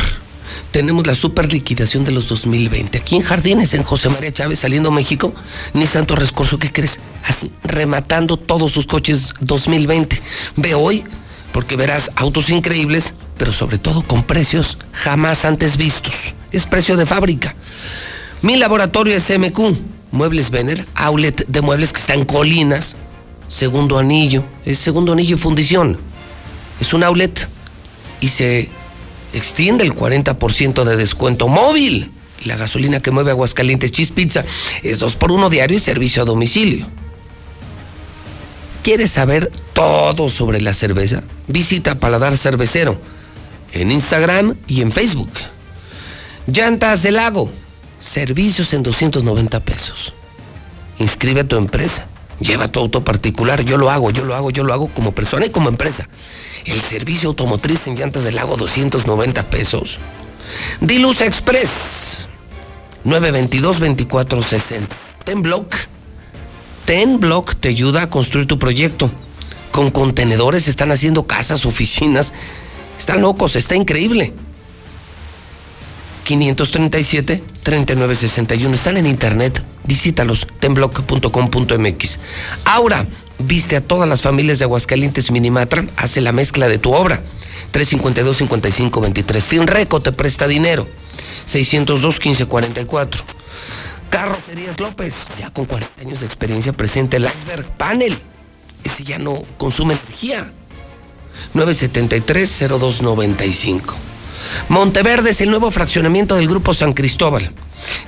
[0.71, 2.99] tenemos la super liquidación de los 2020.
[2.99, 5.35] Aquí en Jardines, en José María Chávez, saliendo México,
[5.75, 7.01] Nissan Torres Corso, ¿qué crees?
[7.25, 10.21] Así, rematando todos sus coches 2020.
[10.57, 11.05] Ve hoy,
[11.53, 16.15] porque verás autos increíbles, pero sobre todo con precios jamás antes vistos.
[16.53, 17.55] Es precio de fábrica.
[18.43, 19.77] Mi laboratorio es MQ,
[20.13, 22.97] Muebles Vener, outlet de muebles que está en Colinas,
[23.49, 25.99] segundo anillo, es segundo anillo fundición.
[26.81, 27.49] Es un outlet
[28.21, 28.69] y se
[29.33, 32.11] extiende el 40% de descuento móvil.
[32.45, 34.13] La gasolina que mueve Aguascalientes Cheese
[34.83, 36.87] es 2 por 1 diario y servicio a domicilio.
[38.83, 41.25] ¿Quieres saber todo sobre la cerveza?
[41.49, 42.97] Visita Paladar Cervecero
[43.73, 45.31] en Instagram y en Facebook.
[46.47, 47.51] Llantas del Lago,
[48.01, 50.13] servicios en 290 pesos.
[50.99, 52.07] Inscribe a tu empresa.
[52.41, 53.63] Lleva tu auto particular.
[53.65, 56.09] Yo lo hago, yo lo hago, yo lo hago como persona y como empresa.
[56.65, 59.99] El servicio automotriz en Llantas del Lago, 290 pesos.
[60.81, 62.29] Diluz Express,
[63.05, 64.89] 922-2460.
[65.25, 65.75] Ten Block.
[66.85, 69.11] Ten Block te ayuda a construir tu proyecto.
[69.71, 72.33] Con contenedores están haciendo casas, oficinas.
[72.99, 74.33] Están locos, está increíble.
[76.27, 78.75] 537-3961.
[78.75, 79.63] Están en internet.
[79.85, 82.19] Visítalos, tenblock.com.mx.
[82.65, 83.07] Aura,
[83.39, 87.23] viste a todas las familias de Aguascalientes Minimatra, hace la mezcla de tu obra.
[87.73, 89.41] 352-5523.
[89.41, 90.89] Finreco te presta dinero.
[91.47, 93.21] 602-1544.
[94.11, 98.19] Carrocerías López, ya con 40 años de experiencia, presente el Iceberg Panel.
[98.85, 100.51] Ese ya no consume energía.
[101.55, 103.95] 973-0295.
[104.69, 107.51] Monteverde es el nuevo fraccionamiento del Grupo San Cristóbal.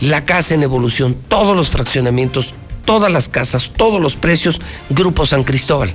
[0.00, 2.54] La casa en evolución, todos los fraccionamientos,
[2.84, 4.60] todas las casas, todos los precios,
[4.90, 5.94] Grupo San Cristóbal.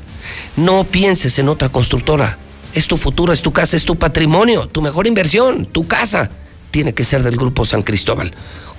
[0.56, 2.38] No pienses en otra constructora.
[2.74, 6.30] Es tu futuro, es tu casa, es tu patrimonio, tu mejor inversión, tu casa.
[6.72, 8.34] Tiene que ser del Grupo San Cristóbal.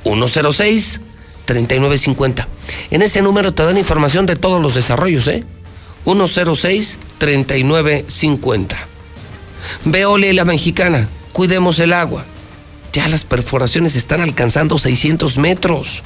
[0.04, 2.46] 106-3950.
[2.90, 5.44] En ese número te dan información de todos los desarrollos, ¿eh?
[6.04, 8.76] 106-3950.
[9.84, 12.24] Veole la mexicana, cuidemos el agua.
[12.94, 16.04] Ya las perforaciones están alcanzando 600 metros.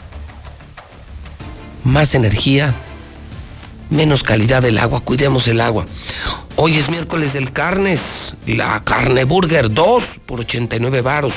[1.85, 2.75] Más energía,
[3.91, 5.85] menos calidad del agua, cuidemos el agua.
[6.57, 8.01] Hoy es miércoles del carnes,
[8.47, 11.35] la carne burger 2 por 89 varos.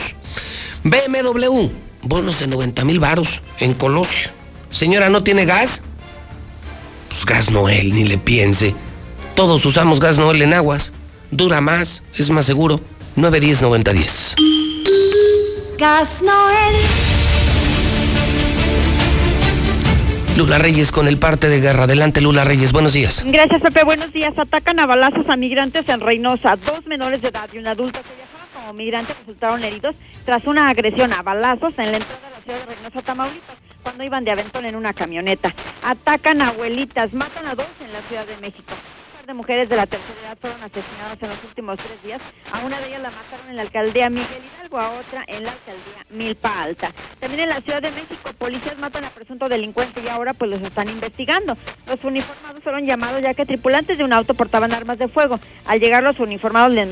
[0.84, 1.70] BMW,
[2.02, 4.32] bonos de 90 mil varos en Colosio.
[4.70, 5.82] Señora, ¿no tiene gas?
[7.10, 8.74] Pues gas Noel, ni le piense.
[9.36, 10.94] Todos usamos gas Noel en aguas.
[11.30, 12.80] Dura más, es más seguro.
[13.16, 14.36] 910-9010.
[15.78, 16.76] Gas Noel.
[20.38, 21.84] Lula Reyes con el parte de guerra.
[21.84, 22.72] Adelante, Lula Reyes.
[22.72, 23.24] Buenos días.
[23.28, 23.84] Gracias, Pepe.
[23.84, 24.34] Buenos días.
[24.38, 26.56] Atacan a balazos a migrantes en Reynosa.
[26.56, 30.70] Dos menores de edad y un adulto que viajaban como migrantes resultaron heridos tras una
[30.70, 34.32] agresión a balazos en la entrada de la ciudad de Reynosa, Tamaulipas, cuando iban de
[34.32, 35.54] aventón en una camioneta.
[35.84, 38.74] Atacan a abuelitas, matan a dos en la Ciudad de México
[39.26, 42.22] de mujeres de la tercera edad fueron asesinadas en los últimos tres días.
[42.52, 45.52] A una de ellas la mataron en la alcaldía Miguel Hidalgo, a otra en la
[45.52, 46.92] alcaldía Milpa Alta.
[47.20, 50.62] También en la Ciudad de México, policías matan a presunto delincuente y ahora pues los
[50.62, 51.58] están investigando.
[51.88, 55.40] Los uniformados fueron llamados ya que tripulantes de un auto portaban armas de fuego.
[55.66, 56.90] Al llegar los uniformados les,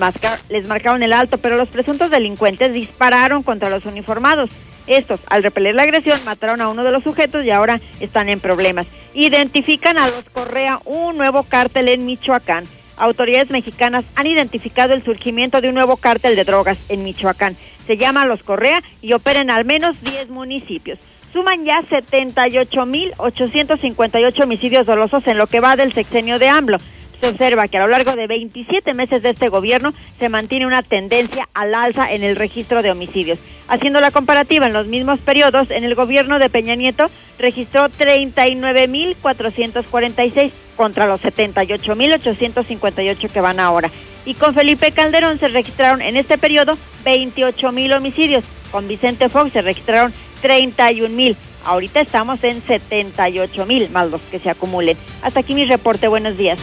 [0.50, 4.50] les marcaron el alto, pero los presuntos delincuentes dispararon contra los uniformados.
[4.88, 8.40] Estos, al repeler la agresión, mataron a uno de los sujetos y ahora están en
[8.40, 8.88] problemas.
[9.20, 12.64] Identifican a los Correa, un nuevo cártel en Michoacán.
[12.96, 17.58] Autoridades mexicanas han identificado el surgimiento de un nuevo cártel de drogas en Michoacán.
[17.86, 21.00] Se llama Los Correa y opera en al menos 10 municipios.
[21.34, 26.78] Suman ya 78.858 homicidios dolosos en lo que va del sexenio de AMLO
[27.20, 30.84] se observa que a lo largo de 27 meses de este gobierno se mantiene una
[30.84, 33.40] tendencia al alza en el registro de homicidios.
[33.68, 40.52] Haciendo la comparativa en los mismos periodos, en el gobierno de Peña Nieto registró 39.446
[40.76, 43.92] contra los 78.858 que van ahora.
[44.26, 48.44] Y con Felipe Calderón se registraron en este periodo 28.000 homicidios.
[48.72, 51.36] Con Vicente Fox se registraron 31.000.
[51.66, 54.98] Ahorita estamos en 78 mil más los que se acumulen.
[55.22, 56.08] Hasta aquí mi reporte.
[56.08, 56.60] Buenos días.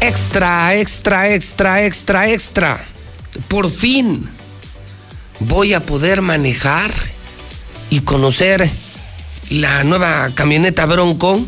[0.00, 2.86] Extra, extra, extra, extra, extra.
[3.48, 4.28] Por fin
[5.40, 6.92] voy a poder manejar
[7.90, 8.70] y conocer
[9.50, 11.40] la nueva camioneta Bronco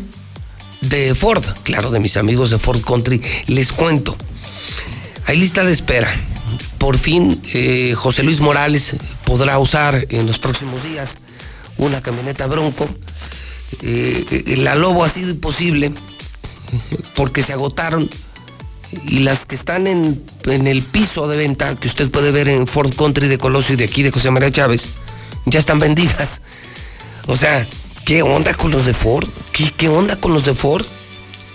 [0.81, 1.43] de Ford.
[1.63, 3.21] Claro, de mis amigos de Ford Country.
[3.47, 4.15] Les cuento.
[5.29, 6.11] Hay lista de espera.
[6.79, 8.95] Por fin eh, José Luis Morales
[9.25, 11.11] podrá usar en los próximos días
[11.77, 12.89] una camioneta Bronco.
[13.83, 15.91] Eh, eh, la Lobo ha sido imposible
[17.13, 18.09] porque se agotaron
[19.05, 22.91] y las que están en, el piso de venta que usted puede ver en Ford
[22.95, 24.95] Country de Colosio y de aquí de José María Chávez
[25.45, 26.41] ya están vendidas.
[27.27, 27.67] O sea,
[28.03, 29.29] ¿qué onda con los de Ford?
[29.51, 30.87] ¿Qué, qué onda con los de Ford?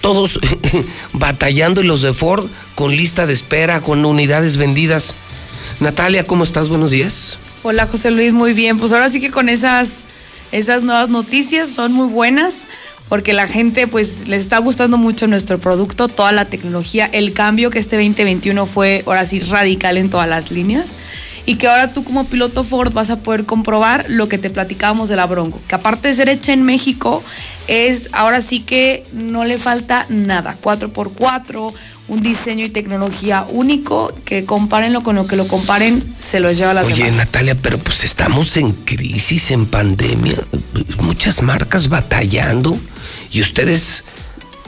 [0.01, 0.39] Todos
[1.13, 5.15] batallando y los de Ford con lista de espera, con unidades vendidas.
[5.81, 6.69] Natalia, ¿cómo estás?
[6.69, 7.39] Buenos días.
[7.63, 8.79] Hola José Luis, muy bien.
[8.79, 10.05] Pues ahora sí que con esas,
[10.53, 12.55] esas nuevas noticias son muy buenas
[13.09, 17.71] porque la gente pues les está gustando mucho nuestro producto, toda la tecnología, el cambio
[17.71, 20.91] que este 2021 fue ahora sí radical en todas las líneas
[21.47, 25.09] y que ahora tú como piloto Ford vas a poder comprobar lo que te platicábamos
[25.09, 27.23] de la Bronco, que aparte de ser hecha en México,
[27.67, 31.73] es ahora sí que no le falta nada, 4x4,
[32.07, 36.75] un diseño y tecnología único, que compárenlo con lo que lo comparen, se lo lleva
[36.75, 40.37] la Oye, Natalia, pero pues estamos en crisis, en pandemia,
[41.01, 42.79] muchas marcas batallando
[43.31, 44.05] y ustedes,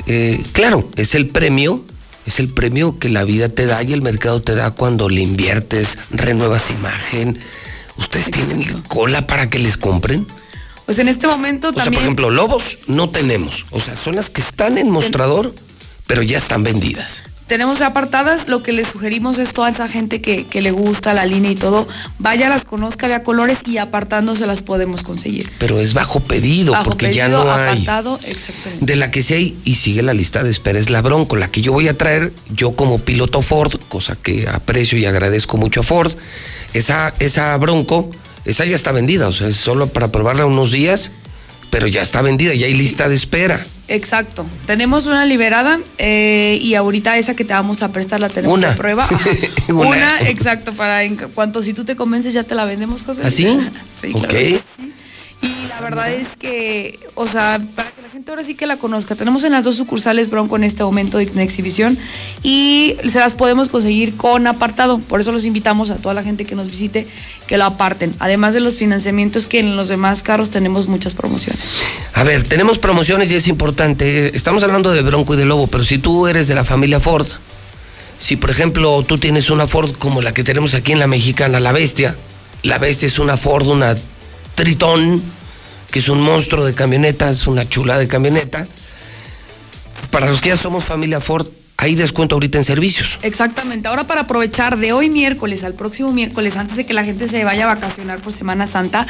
[0.07, 1.85] eh, claro, es el premio
[2.27, 5.20] es el premio que la vida te da y el mercado te da cuando le
[5.20, 7.39] inviertes, renuevas imagen.
[7.97, 10.27] ¿Ustedes tienen cola para que les compren?
[10.85, 11.85] Pues en este momento o también.
[11.85, 13.65] Sea, por ejemplo, lobos no tenemos.
[13.70, 15.55] O sea, son las que están en mostrador,
[16.07, 20.20] pero ya están vendidas tenemos ya apartadas, lo que le sugerimos es toda esa gente
[20.20, 21.86] que, que, le gusta la línea y todo,
[22.18, 25.51] vaya, las conozca, vea colores y apartándose las podemos conseguir.
[25.59, 28.32] Pero es bajo pedido, bajo porque pedido, ya no apartado, hay.
[28.32, 28.85] Exactamente.
[28.85, 31.48] De la que sí hay, y sigue la lista de espera, es la Bronco, la
[31.48, 35.81] que yo voy a traer, yo como piloto Ford, cosa que aprecio y agradezco mucho
[35.81, 36.12] a Ford,
[36.74, 38.10] esa, esa Bronco,
[38.44, 41.12] esa ya está vendida, o sea, es solo para probarla unos días,
[41.71, 43.65] pero ya está vendida, ya hay lista de espera.
[43.89, 44.45] Exacto.
[44.67, 48.73] Tenemos una liberada eh, y ahorita esa que te vamos a prestar la tenemos una.
[48.73, 49.09] a prueba.
[49.69, 49.89] una.
[49.89, 50.21] una.
[50.29, 53.23] exacto, para en cuanto si tú te convences ya te la vendemos, José.
[53.25, 53.45] ¿Así?
[54.01, 54.29] sí, ok.
[54.29, 54.95] Claro.
[55.43, 58.79] Y la verdad es que, o sea, para que la gente ahora sí que la
[58.79, 61.99] conozca, tenemos en las dos sucursales Bronco en este momento en exhibición
[62.43, 64.99] y se las podemos conseguir con apartado.
[64.99, 67.07] Por eso los invitamos a toda la gente que nos visite
[67.47, 68.15] que lo aparten.
[68.19, 71.75] Además de los financiamientos que en los demás carros tenemos muchas promociones.
[72.15, 74.35] A ver, tenemos promociones y es importante.
[74.35, 77.27] Estamos hablando de Bronco y de Lobo, pero si tú eres de la familia Ford,
[78.19, 81.60] si por ejemplo tú tienes una Ford como la que tenemos aquí en la mexicana,
[81.60, 82.17] la Bestia,
[82.62, 83.94] la Bestia es una Ford, una
[84.55, 85.23] Tritón,
[85.90, 88.66] que es un monstruo de camioneta, es una chula de camioneta.
[90.10, 91.47] Para los que ya somos familia Ford,
[91.78, 93.18] hay descuento ahorita en servicios.
[93.23, 93.89] Exactamente.
[93.89, 97.44] Ahora para aprovechar de hoy miércoles al próximo miércoles, antes de que la gente se
[97.44, 99.06] vaya a vacacionar por Semana Santa,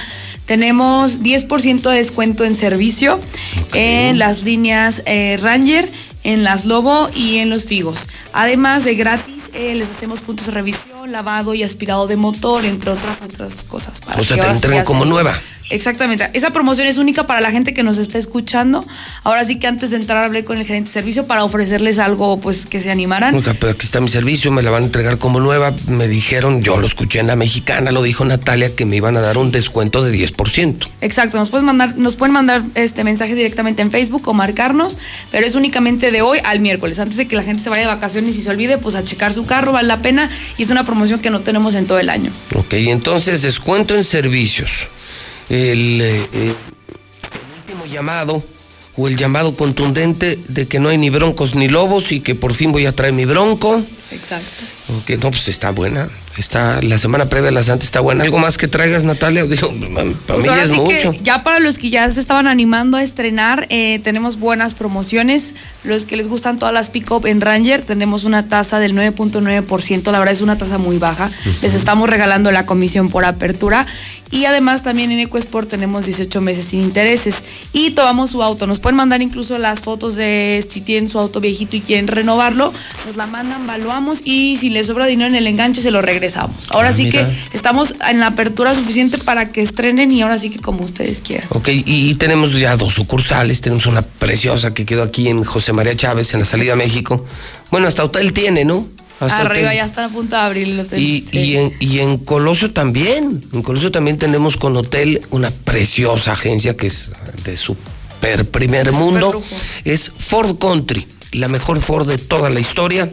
[0.46, 3.20] tenemos 10% de descuento en servicio
[3.68, 4.08] okay.
[4.08, 5.88] en las líneas eh, Ranger,
[6.24, 8.08] en las Lobo y en los Figos.
[8.32, 12.90] Además de gratis, eh, les hacemos puntos de revisión, lavado y aspirado de motor, entre
[12.90, 14.00] otras otras cosas.
[14.00, 15.40] Para o sea, te entregan como nueva.
[15.70, 16.30] Exactamente.
[16.32, 18.84] Esa promoción es única para la gente que nos está escuchando.
[19.24, 22.38] Ahora sí que antes de entrar hablé con el gerente de servicio para ofrecerles algo
[22.40, 23.34] pues que se animaran.
[23.34, 25.72] Nunca, pero aquí está mi servicio, me la van a entregar como nueva.
[25.88, 29.20] Me dijeron, yo lo escuché en la mexicana, lo dijo Natalia, que me iban a
[29.20, 30.88] dar un descuento de 10%.
[31.00, 34.98] Exacto, nos pueden mandar, nos pueden mandar este mensaje directamente en Facebook o marcarnos,
[35.30, 36.98] pero es únicamente de hoy al miércoles.
[36.98, 39.34] Antes de que la gente se vaya de vacaciones y se olvide, pues a checar
[39.34, 42.10] su carro, vale la pena y es una promoción que no tenemos en todo el
[42.10, 42.30] año.
[42.54, 44.88] Ok, entonces descuento en servicios
[45.48, 46.56] el, eh, el,
[47.60, 48.42] último llamado
[48.96, 52.54] o el llamado contundente de que no hay ni broncos ni lobos y que por
[52.54, 53.82] fin voy a traer mi bronco.
[54.10, 54.64] Exacto.
[54.98, 56.08] Ok, no, pues está buena.
[56.38, 58.22] Está, la semana previa a la Santa está buena.
[58.22, 59.44] ¿Algo más que traigas, Natalia?
[59.44, 59.72] Digo,
[60.26, 61.12] para pues mí ya es mucho.
[61.22, 65.54] ya para los que ya se estaban animando a estrenar, eh, tenemos buenas promociones.
[65.82, 70.12] Los que les gustan todas las pick-up en Ranger, tenemos una tasa del 9.9%.
[70.12, 71.26] La verdad es una tasa muy baja.
[71.26, 71.62] Uh -huh.
[71.62, 73.86] Les estamos regalando la comisión por apertura.
[74.30, 77.36] Y además también en EcoSport tenemos 18 meses sin intereses.
[77.72, 78.66] Y tomamos su auto.
[78.66, 82.72] Nos pueden mandar incluso las fotos de si tienen su auto viejito y quieren renovarlo.
[83.06, 86.68] Nos la mandan, valuamos y si les sobra dinero en el enganche se lo regresamos.
[86.70, 87.28] Ahora Ah, sí mira.
[87.50, 91.20] que estamos en la apertura suficiente para que estrenen y ahora sí que como ustedes
[91.20, 91.46] quieran.
[91.50, 93.60] Ok, y, y tenemos ya dos sucursales.
[93.60, 97.24] Tenemos una preciosa que quedó aquí en José María Chávez, en la salida a México.
[97.70, 98.86] Bueno, hasta hotel tiene, ¿no?
[99.20, 100.98] Hasta Arriba ya están a punto de abrir el hotel.
[101.00, 101.38] Y, Sí.
[101.38, 103.42] y en, y en Colosio también.
[103.52, 107.12] En Colosio también tenemos con hotel una preciosa agencia que es
[107.44, 109.42] de super primer mundo.
[109.84, 113.10] Es Ford Country, la mejor Ford de toda la historia.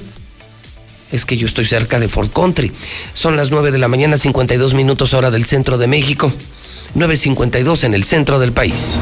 [1.12, 2.72] Es que yo estoy cerca de Fort Country.
[3.14, 6.32] Son las 9 de la mañana, 52 minutos hora del centro de México.
[6.94, 8.98] 9.52 en el centro del país.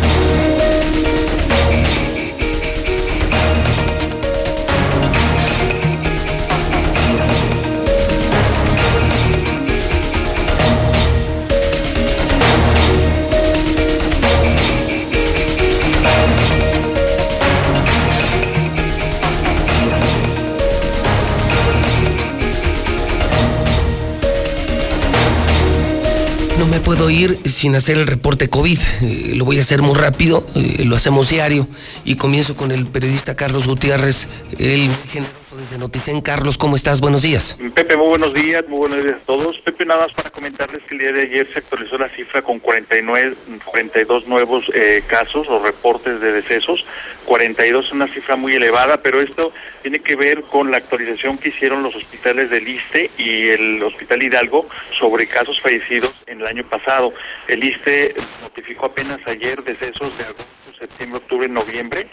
[27.45, 28.79] Sin hacer el reporte COVID.
[29.03, 31.67] Eh, lo voy a hacer muy rápido, eh, lo hacemos diario.
[32.05, 36.21] Y comienzo con el periodista Carlos Gutiérrez, el muy desde Noticen.
[36.21, 37.01] Carlos, ¿cómo estás?
[37.01, 37.57] Buenos días.
[37.75, 39.59] Pepe, muy buenos días, muy buenos días a todos.
[39.61, 42.59] Pepe, nada más para comentarles que el día de ayer se actualizó la cifra con
[42.59, 46.85] 49, 42 nuevos eh, casos o reportes de decesos.
[47.25, 49.53] 42 es una cifra muy elevada, pero esto
[49.83, 54.23] tiene que ver con la actualización que hicieron los hospitales del ISTE y el Hospital
[54.23, 54.67] Hidalgo
[54.99, 57.13] sobre casos fallecidos en el año pasado.
[57.47, 60.45] El ISTE notificó apenas ayer decesos de agosto,
[60.79, 62.09] septiembre, octubre, noviembre,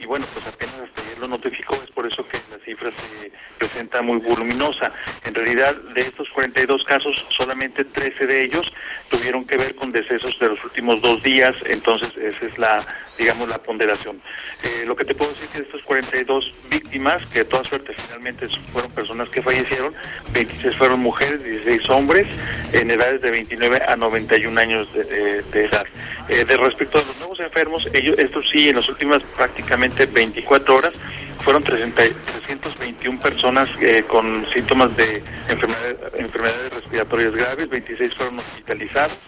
[0.00, 3.32] y bueno, pues apenas hasta ayer lo notificó, es por eso que la cifra se
[3.58, 4.92] presenta muy voluminosa.
[5.24, 8.72] En realidad, de estos 42 casos, solamente 13 de ellos
[9.10, 12.84] tuvieron que ver con decesos de los últimos dos días, entonces esa es la,
[13.18, 14.20] digamos, la ponderación.
[14.62, 17.64] Eh, lo que te puedo decir es que de estos 42 víctimas, que de toda
[17.64, 19.94] suerte finalmente fueron personas que fallecieron,
[20.32, 22.26] 26 fueron mujeres, 16 hombres,
[22.72, 25.86] en edades de 29 a 91 años de, de- de edad.
[26.28, 30.76] Eh, de respecto a los nuevos enfermos, ellos, estos sí, en las últimas prácticamente 24
[30.76, 30.92] horas,
[31.40, 32.02] fueron 30
[32.46, 39.18] 321 personas eh, con síntomas de enfermedades, enfermedades respiratorias graves, 26 fueron hospitalizados,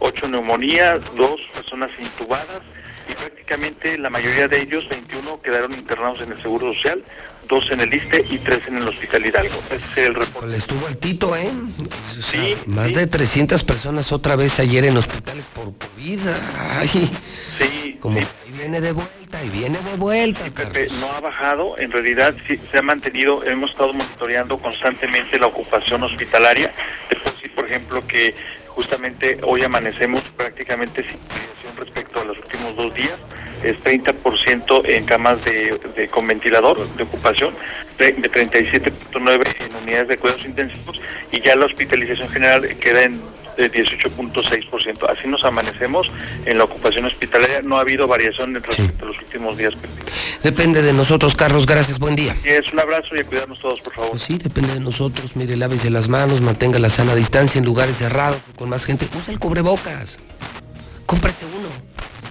[0.00, 2.62] 8 neumonía, 2 personas intubadas
[3.08, 7.02] y prácticamente la mayoría de ellos, 21, quedaron internados en el Seguro Social,
[7.48, 9.62] 2 en el ISTE y 3 en el Hospital Hidalgo.
[9.70, 10.56] Ese es el reporte.
[10.56, 11.50] Estuvo altito, ¿eh?
[12.20, 12.56] Sí.
[12.66, 16.20] Más de 300 personas otra vez ayer en hospitales por COVID.
[16.58, 17.10] Ay.
[17.58, 17.96] Sí.
[18.00, 20.44] Como ahí viene de vuelta y viene de vuelta.
[20.50, 25.46] Pepe, no ha bajado, en realidad sí se ha mantenido, hemos estado monitoreando constantemente la
[25.46, 26.72] ocupación hospitalaria.
[27.08, 28.34] Te puedo decir, por ejemplo, que
[28.78, 33.18] justamente hoy amanecemos prácticamente sin variación respecto a los últimos dos días.
[33.64, 37.52] Es 30% en camas de, con ventilador de ocupación,
[37.98, 41.00] de, de 37.9 en unidades de cuidados intensivos
[41.32, 43.20] y ya la hospitalización general queda en
[43.58, 45.10] de 18.6%.
[45.10, 46.10] Así nos amanecemos
[46.46, 47.60] en la ocupación hospitalaria.
[47.62, 49.74] No ha habido variación respecto a los últimos días.
[50.42, 51.66] Depende de nosotros, Carlos.
[51.66, 52.36] Gracias, buen día.
[52.44, 54.10] Y es un abrazo y a cuidarnos todos, por favor.
[54.12, 55.34] Pues sí, depende de nosotros.
[55.34, 59.08] Mire, lávese las manos, mantenga la sana distancia en lugares cerrados, con más gente.
[59.18, 60.18] Usa el cubrebocas.
[61.06, 61.68] Cómprese uno.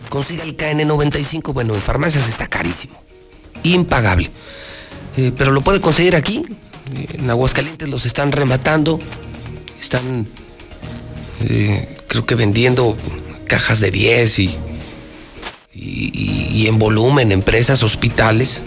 [0.09, 1.53] Consiga el KN95.
[1.53, 3.03] Bueno, en farmacias está carísimo.
[3.63, 4.31] Impagable.
[5.17, 6.45] Eh, pero lo puede conseguir aquí.
[6.95, 8.99] Eh, En Aguascalientes los están rematando.
[9.81, 10.27] Están,
[11.41, 12.97] eh, creo que vendiendo
[13.47, 14.57] cajas de 10 y,
[15.73, 18.61] y, y- en volumen, empresas, hospitales.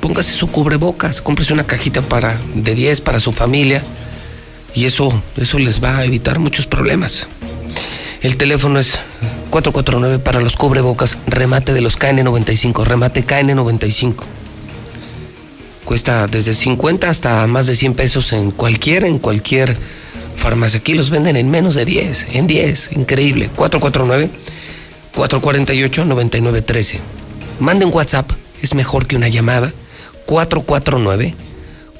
[0.00, 3.82] Póngase su cubrebocas, cómprese una cajita para, de 10 para su familia
[4.74, 7.26] y eso, eso les va a evitar muchos problemas.
[8.20, 8.98] El teléfono es
[9.50, 14.14] 449 para los cubrebocas, remate de los KN95, remate KN95.
[15.86, 19.76] Cuesta desde 50 hasta más de 100 pesos en cualquier, en cualquier
[20.36, 20.80] farmacia.
[20.80, 23.50] Aquí los venden en menos de 10, en 10, increíble.
[23.54, 24.30] 449
[25.14, 27.00] 448 9913.
[27.58, 28.30] Mande un WhatsApp,
[28.62, 29.72] es mejor que una llamada.
[30.26, 31.34] 449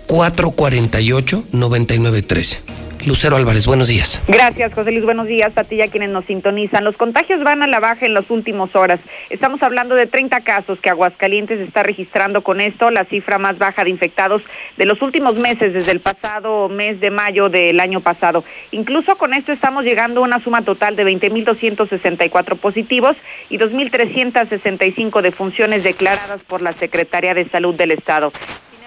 [0.07, 2.80] 448 9913.
[3.07, 4.23] Lucero Álvarez, buenos días.
[4.27, 5.05] Gracias, José Luis.
[5.05, 6.85] Buenos días a ti y a quienes nos sintonizan.
[6.85, 9.01] Los contagios van a la baja en las últimas horas.
[9.31, 13.85] Estamos hablando de 30 casos que Aguascalientes está registrando con esto, la cifra más baja
[13.85, 14.43] de infectados
[14.77, 18.45] de los últimos meses, desde el pasado mes de mayo del año pasado.
[18.71, 23.17] Incluso con esto estamos llegando a una suma total de 20.264 positivos
[23.49, 28.33] y 2.365 defunciones declaradas por la Secretaría de Salud del Estado.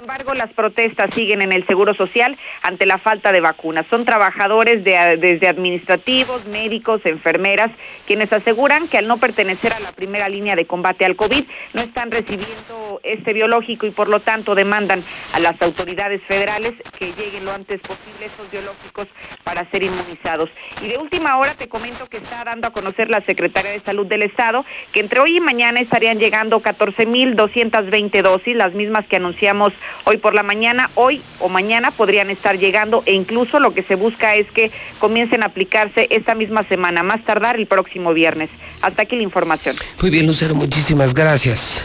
[0.03, 3.85] Sin embargo, las protestas siguen en el Seguro Social ante la falta de vacunas.
[3.85, 7.71] Son trabajadores de, desde administrativos, médicos, enfermeras,
[8.05, 11.81] quienes aseguran que al no pertenecer a la primera línea de combate al COVID, no
[11.81, 15.01] están recibiendo este biológico y por lo tanto demandan
[15.31, 19.07] a las autoridades federales que lleguen lo antes posible estos biológicos
[19.45, 20.49] para ser inmunizados.
[20.81, 24.05] Y de última hora te comento que está dando a conocer la Secretaría de Salud
[24.05, 29.71] del Estado que entre hoy y mañana estarían llegando 14.220 dosis, las mismas que anunciamos
[30.05, 33.95] hoy por la mañana, hoy o mañana podrían estar llegando e incluso lo que se
[33.95, 38.49] busca es que comiencen a aplicarse esta misma semana, más tardar el próximo viernes.
[38.81, 39.75] Hasta aquí la información.
[40.01, 41.83] Muy bien, Lucero, muchísimas gracias.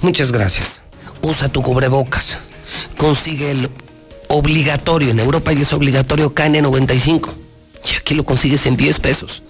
[0.00, 0.80] Muchas gracias.
[1.22, 2.38] Usa tu cubrebocas.
[2.96, 3.70] Consigue el
[4.28, 5.10] obligatorio.
[5.10, 7.37] En Europa y es obligatorio KN95.
[7.90, 9.42] Y aquí lo consigues en 10 pesos.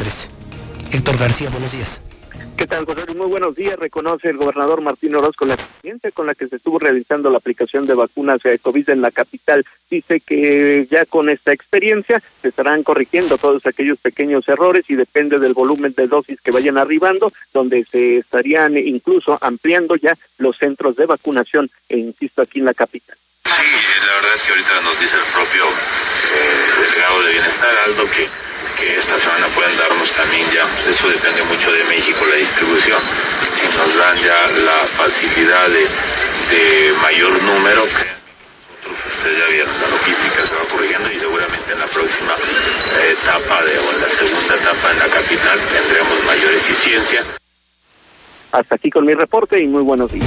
[0.93, 2.01] Héctor García, buenos días.
[2.57, 3.05] ¿Qué tal, José?
[3.15, 3.79] Muy buenos días.
[3.79, 7.87] Reconoce el gobernador Martín Orozco la eficiencia con la que se estuvo realizando la aplicación
[7.87, 9.63] de vacunas de COVID en la capital.
[9.91, 15.39] Dice que ya con esta experiencia se estarán corrigiendo todos aquellos pequeños errores y depende
[15.39, 20.97] del volumen de dosis que vayan arribando, donde se estarían incluso ampliando ya los centros
[20.97, 23.17] de vacunación, e insisto, aquí en la capital.
[23.45, 28.05] Sí, la verdad es que ahorita nos dice el propio eh, delegado de bienestar, Aldo,
[28.07, 28.46] que
[28.77, 33.01] que esta semana pueden darnos también ya, eso depende mucho de México, la distribución,
[33.57, 39.89] si nos dan ya la facilidad de, de mayor número, nosotros ustedes ya vieron, la
[39.89, 42.35] logística se va corrigiendo y seguramente en la próxima
[43.11, 47.25] etapa de, o en la segunda etapa en la capital tendremos mayor eficiencia.
[48.53, 50.27] Hasta aquí con mi reporte y muy buenos días.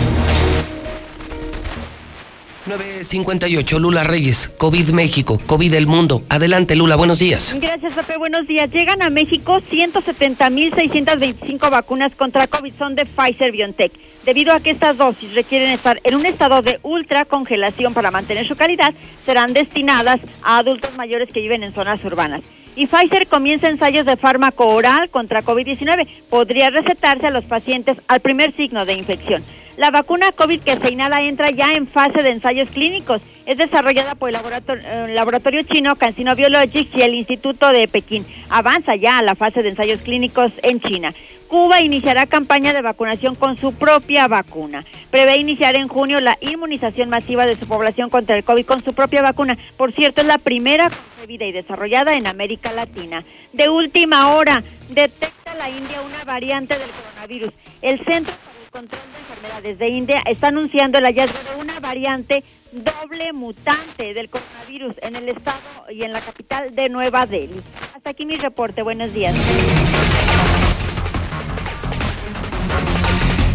[2.69, 6.21] 958, Lula Reyes, COVID México, COVID del mundo.
[6.29, 7.55] Adelante, Lula, buenos días.
[7.59, 8.71] Gracias, Pepe, buenos días.
[8.71, 13.91] Llegan a México 170.625 vacunas contra COVID, son de Pfizer BioNTech.
[14.23, 18.47] Debido a que estas dosis requieren estar en un estado de ultra congelación para mantener
[18.47, 18.93] su calidad,
[19.25, 22.41] serán destinadas a adultos mayores que viven en zonas urbanas.
[22.75, 26.07] Y Pfizer comienza ensayos de fármaco oral contra COVID-19.
[26.29, 29.43] Podría recetarse a los pacientes al primer signo de infección.
[29.79, 33.21] La vacuna COVID que se inhala entra ya en fase de ensayos clínicos.
[33.45, 38.25] Es desarrollada por el laboratorio, eh, laboratorio chino CanSino Biologics y el Instituto de Pekín.
[38.49, 41.13] Avanza ya a la fase de ensayos clínicos en China.
[41.47, 44.83] Cuba iniciará campaña de vacunación con su propia vacuna.
[45.11, 48.93] Prevé iniciar en junio la inmunización masiva de su población contra el COVID con su
[48.93, 49.57] propia vacuna.
[49.77, 53.23] Por cierto, es la primera concebida y desarrollada en América Latina.
[53.53, 57.53] De última hora, detecta la India una variante del coronavirus.
[57.81, 58.33] El Centro
[58.71, 64.29] Control de Enfermedades de India está anunciando el hallazgo de una variante doble mutante del
[64.29, 65.59] coronavirus en el estado
[65.91, 67.61] y en la capital de Nueva Delhi.
[67.95, 68.83] Hasta aquí mi reporte.
[68.83, 69.35] Buenos días.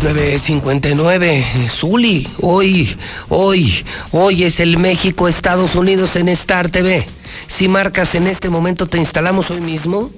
[0.02, 2.94] 959, Zuli, hoy,
[3.30, 7.06] hoy, hoy es el México-Estados Unidos en Star TV.
[7.46, 10.10] Si marcas en este momento, te instalamos hoy mismo,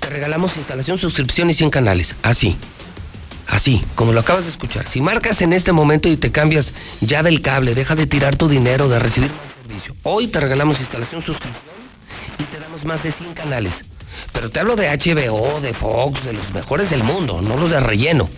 [0.00, 2.16] te regalamos instalación, suscripción y 100 canales.
[2.22, 2.56] Así,
[3.48, 4.86] así, como lo acabas de escuchar.
[4.86, 8.48] Si marcas en este momento y te cambias ya del cable, deja de tirar tu
[8.48, 9.96] dinero, de recibir más servicio.
[10.04, 11.78] Hoy te regalamos instalación, suscripción
[12.38, 13.84] y te damos más de 100 canales.
[14.32, 17.80] Pero te hablo de HBO, de Fox, de los mejores del mundo, no los de
[17.80, 18.28] relleno.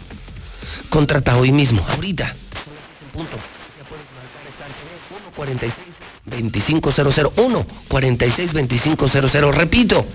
[0.88, 2.26] Contrata hoy mismo, ahorita.
[2.26, 3.36] Son las 10 en punto.
[3.78, 5.86] Ya puedes marcar TV 146
[6.26, 10.06] 2500 1 46 2500 repito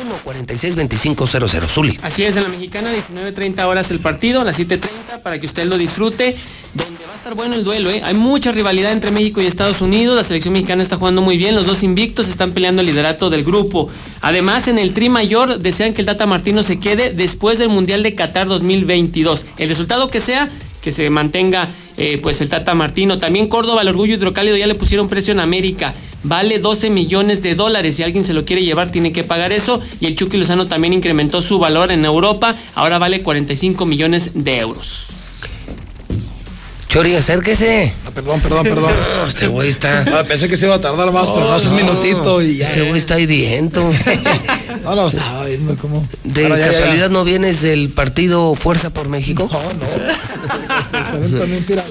[0.00, 4.58] 1 46 2500 Zuli Así es, en la mexicana, 19.30 horas el partido, a las
[4.58, 6.36] 7.30, para que usted lo disfrute.
[6.74, 8.00] Donde va a estar bueno el duelo, ¿eh?
[8.04, 10.16] Hay mucha rivalidad entre México y Estados Unidos.
[10.16, 11.54] La selección mexicana está jugando muy bien.
[11.54, 13.88] Los dos invictos están peleando el liderato del grupo.
[14.20, 18.02] Además, en el Tri Mayor desean que el Tata Martino se quede después del Mundial
[18.02, 19.44] de Qatar 2022.
[19.58, 20.50] El resultado que sea,
[20.82, 23.18] que se mantenga eh, pues el Tata Martino.
[23.18, 25.94] También Córdoba, el orgullo hidrocálido, ya le pusieron precio en América.
[26.24, 27.96] Vale 12 millones de dólares.
[27.96, 29.80] Si alguien se lo quiere llevar, tiene que pagar eso.
[30.00, 32.54] Y el Chucky Lozano también incrementó su valor en Europa.
[32.74, 35.21] Ahora vale 45 millones de euros.
[36.92, 37.90] Chori, acérquese.
[38.06, 38.92] Ah, perdón, perdón, perdón.
[39.16, 40.04] No, este güey está.
[40.12, 42.66] Ah, pensé que se iba a tardar más, pero no, hace un minutito y ya.
[42.68, 43.82] Este güey está hiriento.
[44.84, 46.06] no, no, estaba viendo cómo.
[46.22, 46.78] ¿De Ahora ya, ya, ya.
[46.78, 49.48] casualidad no vienes del partido Fuerza por México?
[49.50, 49.86] No, no.
[51.08, 51.88] también, también pirata.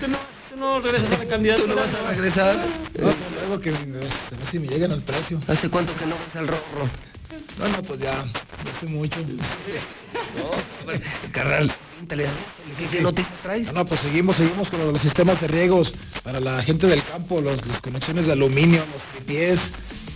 [0.00, 0.16] ¿Tú no,
[0.48, 1.68] tú no regresas a la candidatura?
[1.68, 2.56] ¿Tú no vas a regresar?
[2.98, 3.14] No, no,
[3.46, 4.06] luego que ver
[4.50, 5.38] si me llegan al precio.
[5.48, 6.88] ¿Hace cuánto que no ves al rorro?
[7.58, 8.24] No, no, pues ya, ya
[8.74, 9.18] hace mucho.
[11.32, 12.26] Carnal, píntale,
[12.78, 13.66] ¿qué, qué noticias traes?
[13.68, 16.86] No, no, pues seguimos, seguimos con lo de los sistemas de riegos para la gente
[16.86, 19.60] del campo, los, las conexiones de aluminio, los tripiés,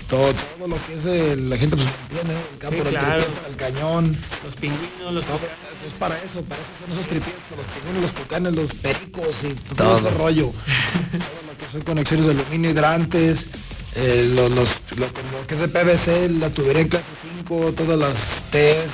[0.09, 2.41] todo, todo lo que es de la gente pues entiende, ¿no?
[2.53, 3.23] El campo, Sí, el claro.
[3.25, 4.17] tripié el cañón.
[4.45, 5.37] Los pingüinos, los Todo,
[5.87, 9.35] es para eso, para eso son esos tripiés, para los pingüinos, los tucanes, los pericos
[9.43, 9.99] y todo, Todo.
[10.09, 10.45] ese rollo.
[11.13, 13.47] todo lo que son conexiones de aluminio, hidrantes,
[13.97, 17.05] eh, los, los, lo, lo que es de PVC, la tubería en clase
[17.39, 18.91] 5, todas las T's.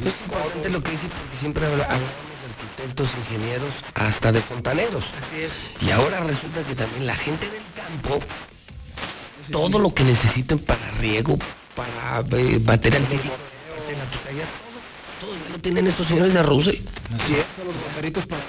[0.00, 5.04] Es importante lo que dice porque siempre habla- hablamos de arquitectos, ingenieros, hasta de fontaneros.
[5.22, 5.52] Así es.
[5.86, 8.20] Y ahora resulta que también la gente del campo,
[9.50, 11.38] todo lo que necesiten para riego,
[11.76, 13.86] para eh, material físico, todo,
[15.20, 16.72] todo ya lo tienen estos señores de Rusia.
[17.14, 18.42] Así es, los bomberitos para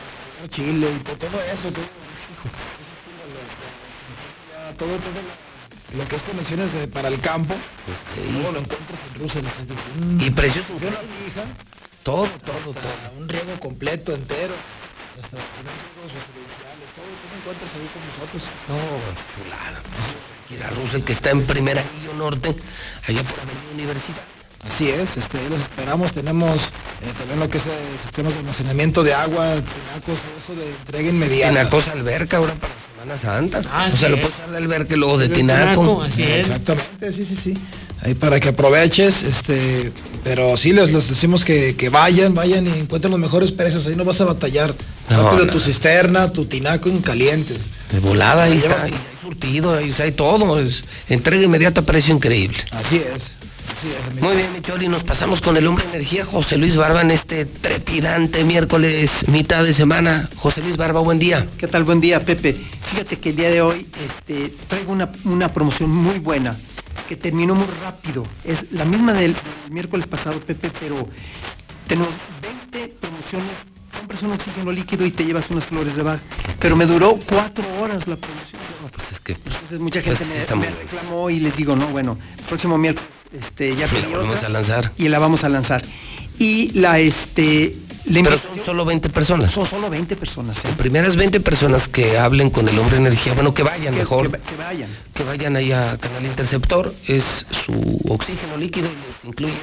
[0.49, 1.85] Chile y todo, todo eso, todo,
[4.77, 5.44] todo, todo
[5.93, 7.53] lo, que es conexiones de- para el campo,
[8.15, 9.41] todo lo encuentras en Rusia.
[9.41, 11.45] la gente dice, mm, Y precios funciona fija,
[12.03, 13.17] Todo, todo, hasta todo.
[13.17, 14.53] un riego completo, entero,
[15.21, 18.43] hasta riegos residenciales, todo, tú lo encuentras ahí con nosotros.
[18.67, 19.81] No, chulada.
[20.75, 22.55] Rusia, el que está en primer anillo norte,
[23.07, 24.34] allá por Avenida Universidad.
[24.67, 27.69] Así es, este, ahí los esperamos, tenemos eh, también lo que es eh,
[28.03, 31.51] sistemas de almacenamiento de agua, tinacos, eso de entrega inmediata.
[31.51, 33.61] Tinacos alberca ahora para Semana Santa.
[33.71, 35.81] Ah, o sea, lo puedes dar de alberca y luego de tinaco.
[35.81, 36.39] tinaco, así es.
[36.49, 37.53] Exactamente, sí, sí, sí.
[38.01, 39.91] Ahí para que aproveches, este,
[40.23, 43.95] pero sí les, les decimos que, que vayan, vayan y encuentren los mejores precios, ahí
[43.95, 44.73] no vas a batallar.
[45.09, 45.51] No, Rápido no.
[45.51, 47.59] tu cisterna, tu tinaco en calientes.
[47.91, 48.83] De volada, ahí está.
[48.83, 50.59] Hay surtido, ahí, hay todo.
[50.59, 52.57] Es entrega inmediata a precio increíble.
[52.71, 53.23] Así es.
[54.21, 57.45] Muy bien, mi Chori, nos pasamos con el hombre energía, José Luis Barba, en este
[57.45, 60.29] trepidante miércoles, mitad de semana.
[60.35, 61.45] José Luis Barba, buen día.
[61.57, 61.83] ¿Qué tal?
[61.83, 62.53] Buen día, Pepe.
[62.53, 66.55] Fíjate que el día de hoy este, traigo una, una promoción muy buena
[67.07, 68.25] que terminó muy rápido.
[68.43, 71.07] Es la misma del, del miércoles pasado, Pepe, pero
[71.87, 72.09] tenemos
[72.71, 73.51] 20 promociones.
[73.97, 76.19] Compras un oxígeno líquido y te llevas unas flores de Bach.
[76.59, 78.61] Pero me duró cuatro horas la promoción.
[78.93, 79.33] Pues es que.
[79.33, 83.75] Entonces mucha Pues gente me, me reclamó y les digo, no, bueno, próximo miércoles este,
[83.75, 84.91] ya la otra a lanzar.
[84.97, 85.83] y la vamos a lanzar.
[86.37, 87.75] Y la, este,
[88.11, 89.51] Pero son solo 20 personas.
[89.51, 90.57] son solo 20 personas.
[90.65, 90.69] ¿eh?
[90.77, 94.31] Primeras 20 personas que hablen con el hombre energía, bueno, que vayan Que- mejor.
[94.31, 94.89] que- que vayan.
[95.13, 97.23] que vayan ahí a Canal Interceptor, es
[97.65, 99.53] su oxígeno líquido y les incluye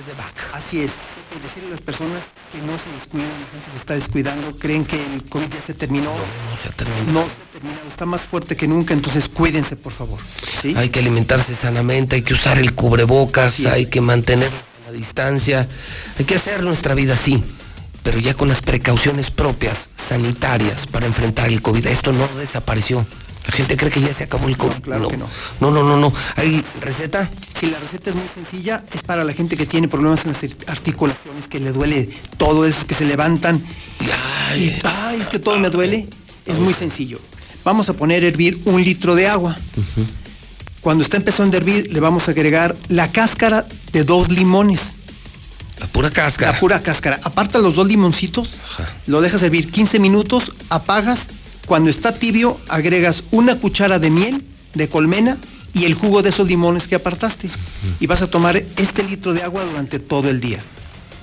[0.00, 0.42] de vaca.
[0.54, 0.90] Así es.
[1.34, 4.84] Y decirle a las personas que no se descuiden, la gente se está descuidando, creen
[4.84, 6.12] que el COVID ya se terminó.
[6.14, 7.12] No se ha terminado.
[7.12, 10.18] No se ha terminado, está más fuerte que nunca, entonces cuídense, por favor.
[10.60, 10.74] ¿sí?
[10.76, 14.50] Hay que alimentarse sanamente, hay que usar el cubrebocas, hay que mantener
[14.86, 15.68] la distancia,
[16.18, 17.42] hay que hacer nuestra vida así,
[18.02, 21.86] pero ya con las precauciones propias, sanitarias, para enfrentar el COVID.
[21.86, 23.06] Esto no desapareció.
[23.46, 24.82] La gente cree que ya se acabó el COVID.
[24.82, 25.28] claro que no.
[25.60, 26.12] No, no, no, no.
[26.36, 27.28] ¿Hay receta?
[27.52, 30.42] Si la receta es muy sencilla, es para la gente que tiene problemas en las
[30.68, 33.62] articulaciones, que le duele todo, es que se levantan
[34.56, 36.08] y ay, es que todo me duele.
[36.46, 37.18] Es muy sencillo.
[37.64, 39.56] Vamos a poner a hervir un litro de agua.
[40.80, 44.94] Cuando está empezando a hervir, le vamos a agregar la cáscara de dos limones.
[45.78, 46.52] La pura cáscara.
[46.52, 47.20] La pura cáscara.
[47.22, 48.58] Aparta los dos limoncitos,
[49.06, 51.30] lo dejas hervir 15 minutos, apagas.
[51.66, 55.36] Cuando está tibio, agregas una cuchara de miel de colmena
[55.74, 57.50] y el jugo de esos limones que apartaste.
[58.00, 60.60] Y vas a tomar este litro de agua durante todo el día.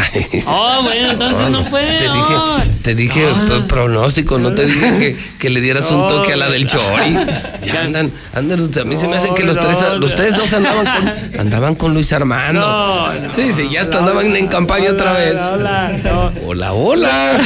[0.48, 1.84] Oh, bueno, entonces no fue.
[1.84, 2.36] Te dije,
[2.82, 6.50] te dije p- pronóstico, no te dije que, que le dieras un toque a la
[6.50, 7.16] del Chori.
[7.64, 10.16] Ya andan, andan, a mí se me hace que los No, tres, no, los no.
[10.18, 12.60] tres dos andaban con, andaban con Luis Armando.
[12.60, 15.38] No, no, sí, sí, ya hasta andaban en campaña otra vez.
[15.40, 16.32] Hola, no.
[16.45, 17.40] Hola, hola.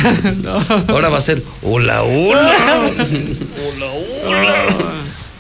[0.88, 2.52] Ahora va a ser hola, hola.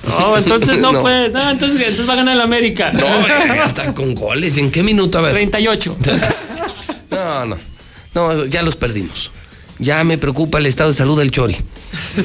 [0.08, 1.02] No, entonces no, No.
[1.02, 1.30] fue.
[1.30, 2.92] No, entonces, entonces va a ganar el América.
[2.92, 4.58] No, están con goles.
[4.58, 5.18] ¿En qué minuto?
[5.18, 5.32] A ver.
[5.34, 5.98] 38.
[7.10, 7.58] No, no.
[8.14, 9.32] No, ya los perdimos.
[9.80, 11.56] Ya me preocupa el estado de salud del Chori.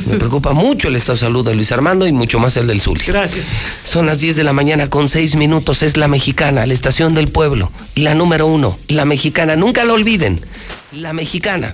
[0.06, 2.80] Me preocupa mucho el estado de salud de Luis Armando y mucho más el del
[2.80, 3.04] Zulia.
[3.06, 3.46] Gracias.
[3.84, 5.82] Son las 10 de la mañana con 6 minutos.
[5.82, 7.70] Es la mexicana, la estación del pueblo.
[7.94, 9.54] La número uno, la mexicana.
[9.54, 10.40] Nunca la olviden.
[10.92, 11.72] La mexicana.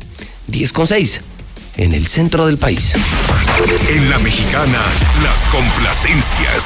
[0.48, 1.20] 10 con 6.
[1.78, 2.92] En el centro del país.
[3.88, 4.82] En la mexicana,
[5.22, 6.64] las complacencias.